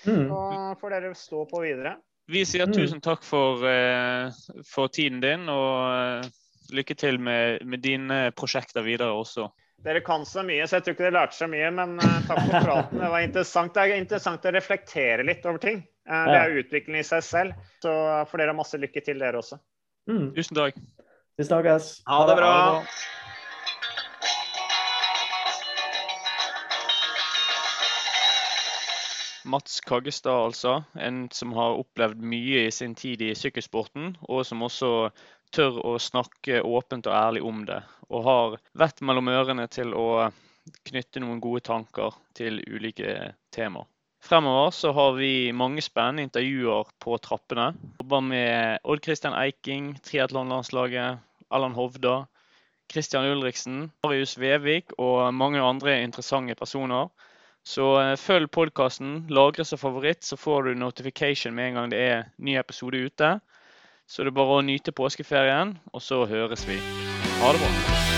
Mm. 0.04 0.26
Så 0.28 0.38
får 0.82 0.92
dere 0.92 1.10
stå 1.16 1.46
på 1.48 1.60
videre. 1.64 1.94
vi 2.28 2.42
sier 2.48 2.66
Mm. 2.68 2.74
tusen 2.76 3.00
takk 3.04 3.24
for, 3.24 3.64
eh, 3.68 4.32
for 4.68 4.88
tiden 4.92 5.22
din, 5.24 5.48
og 5.48 6.24
eh, 6.24 6.30
lykke 6.76 6.96
til 7.00 7.18
med, 7.20 7.64
med 7.66 7.80
dine 7.84 8.32
prosjekter 8.36 8.84
videre 8.84 9.12
også. 9.16 9.48
Dere 9.84 10.00
kan 10.00 10.26
så 10.26 10.44
mye, 10.48 10.64
så 10.68 10.78
jeg 10.78 10.86
tror 10.86 10.96
ikke 10.96 11.04
dere 11.04 11.18
lærte 11.18 11.36
så 11.36 11.48
mye, 11.52 11.70
men 11.76 11.98
eh, 12.00 12.20
takk 12.28 12.40
for 12.46 12.68
praten. 12.70 13.02
Det 13.02 13.10
var 13.12 13.26
interessant. 13.26 13.74
Det 13.76 13.84
er 13.84 14.00
interessant 14.00 14.46
å 14.48 14.54
reflektere 14.56 15.26
litt 15.28 15.44
over 15.44 15.60
ting. 15.60 15.82
Eh, 16.08 16.28
det 16.30 16.38
er 16.40 16.60
utvikling 16.62 17.02
i 17.02 17.08
seg 17.08 17.26
selv. 17.28 17.66
Så 17.84 17.96
får 18.30 18.44
dere 18.44 18.56
masse 18.56 18.80
lykke 18.80 19.04
til, 19.04 19.20
dere 19.20 19.42
også. 19.42 19.60
Mm. 20.08 20.30
Tusen 20.38 20.60
takk. 20.62 20.80
Vi 21.36 21.50
snakkes. 21.50 21.90
Ha 22.08 22.22
det 22.30 22.40
bra. 22.40 22.54
Ha 22.54 22.64
det 22.70 22.86
bra. 22.86 23.12
Mats 29.44 29.82
Kaggestad, 29.84 30.46
altså. 30.46 30.84
En 30.96 31.28
som 31.36 31.52
har 31.58 31.76
opplevd 31.76 32.24
mye 32.24 32.64
i 32.68 32.72
sin 32.72 32.96
tid 32.96 33.22
i 33.22 33.34
sykkelsporten, 33.36 34.16
og 34.32 34.46
som 34.48 34.64
også 34.64 35.10
tør 35.54 35.82
å 35.86 35.98
snakke 36.02 36.64
åpent 36.64 37.10
og 37.10 37.18
ærlig 37.18 37.44
om 37.46 37.66
det. 37.68 37.82
Og 38.14 38.28
har 38.28 38.60
vett 38.78 39.02
mellom 39.02 39.32
ørene 39.34 39.66
til 39.74 39.96
å 39.98 40.30
knytte 40.88 41.20
noen 41.24 41.42
gode 41.44 41.64
tanker 41.66 42.14
til 42.38 42.62
ulike 42.70 43.34
temaer. 43.52 43.90
Fremover 44.24 44.70
så 44.72 44.94
har 44.96 45.18
vi 45.18 45.52
mange 45.52 45.82
spennende 45.84 46.24
intervjuer 46.24 46.88
på 47.04 47.18
trappene. 47.20 47.74
Jobber 48.00 48.22
med 48.24 48.86
Odd 48.88 49.02
Christian 49.04 49.36
Eiking, 49.36 49.98
triatlonlandslaget, 50.06 51.20
Allan 51.52 51.76
Hovda, 51.76 52.22
Christian 52.92 53.26
Ulriksen, 53.26 53.90
Marius 54.06 54.38
Vevik 54.40 54.96
og 54.98 55.34
mange 55.36 55.60
andre 55.60 55.98
interessante 56.06 56.56
personer. 56.56 57.12
Så 57.68 57.90
eh, 58.00 58.16
følg 58.20 58.52
podkasten, 58.52 59.26
lagre 59.32 59.66
som 59.66 59.80
favoritt, 59.80 60.24
så 60.24 60.40
får 60.40 60.64
du 60.64 60.80
notification 60.80 61.56
med 61.56 61.72
en 61.72 61.82
gang 61.82 61.92
det 61.92 62.02
er 62.08 62.26
ny 62.38 62.58
episode 62.60 63.00
ute. 63.00 63.38
Så 64.08 64.24
det 64.24 64.34
er 64.34 64.40
bare 64.40 64.60
å 64.60 64.64
nyte 64.64 64.96
påskeferien, 64.96 65.78
og 65.92 66.04
så 66.04 66.26
høres 66.28 66.68
vi. 66.68 66.80
Bra. 67.44 68.13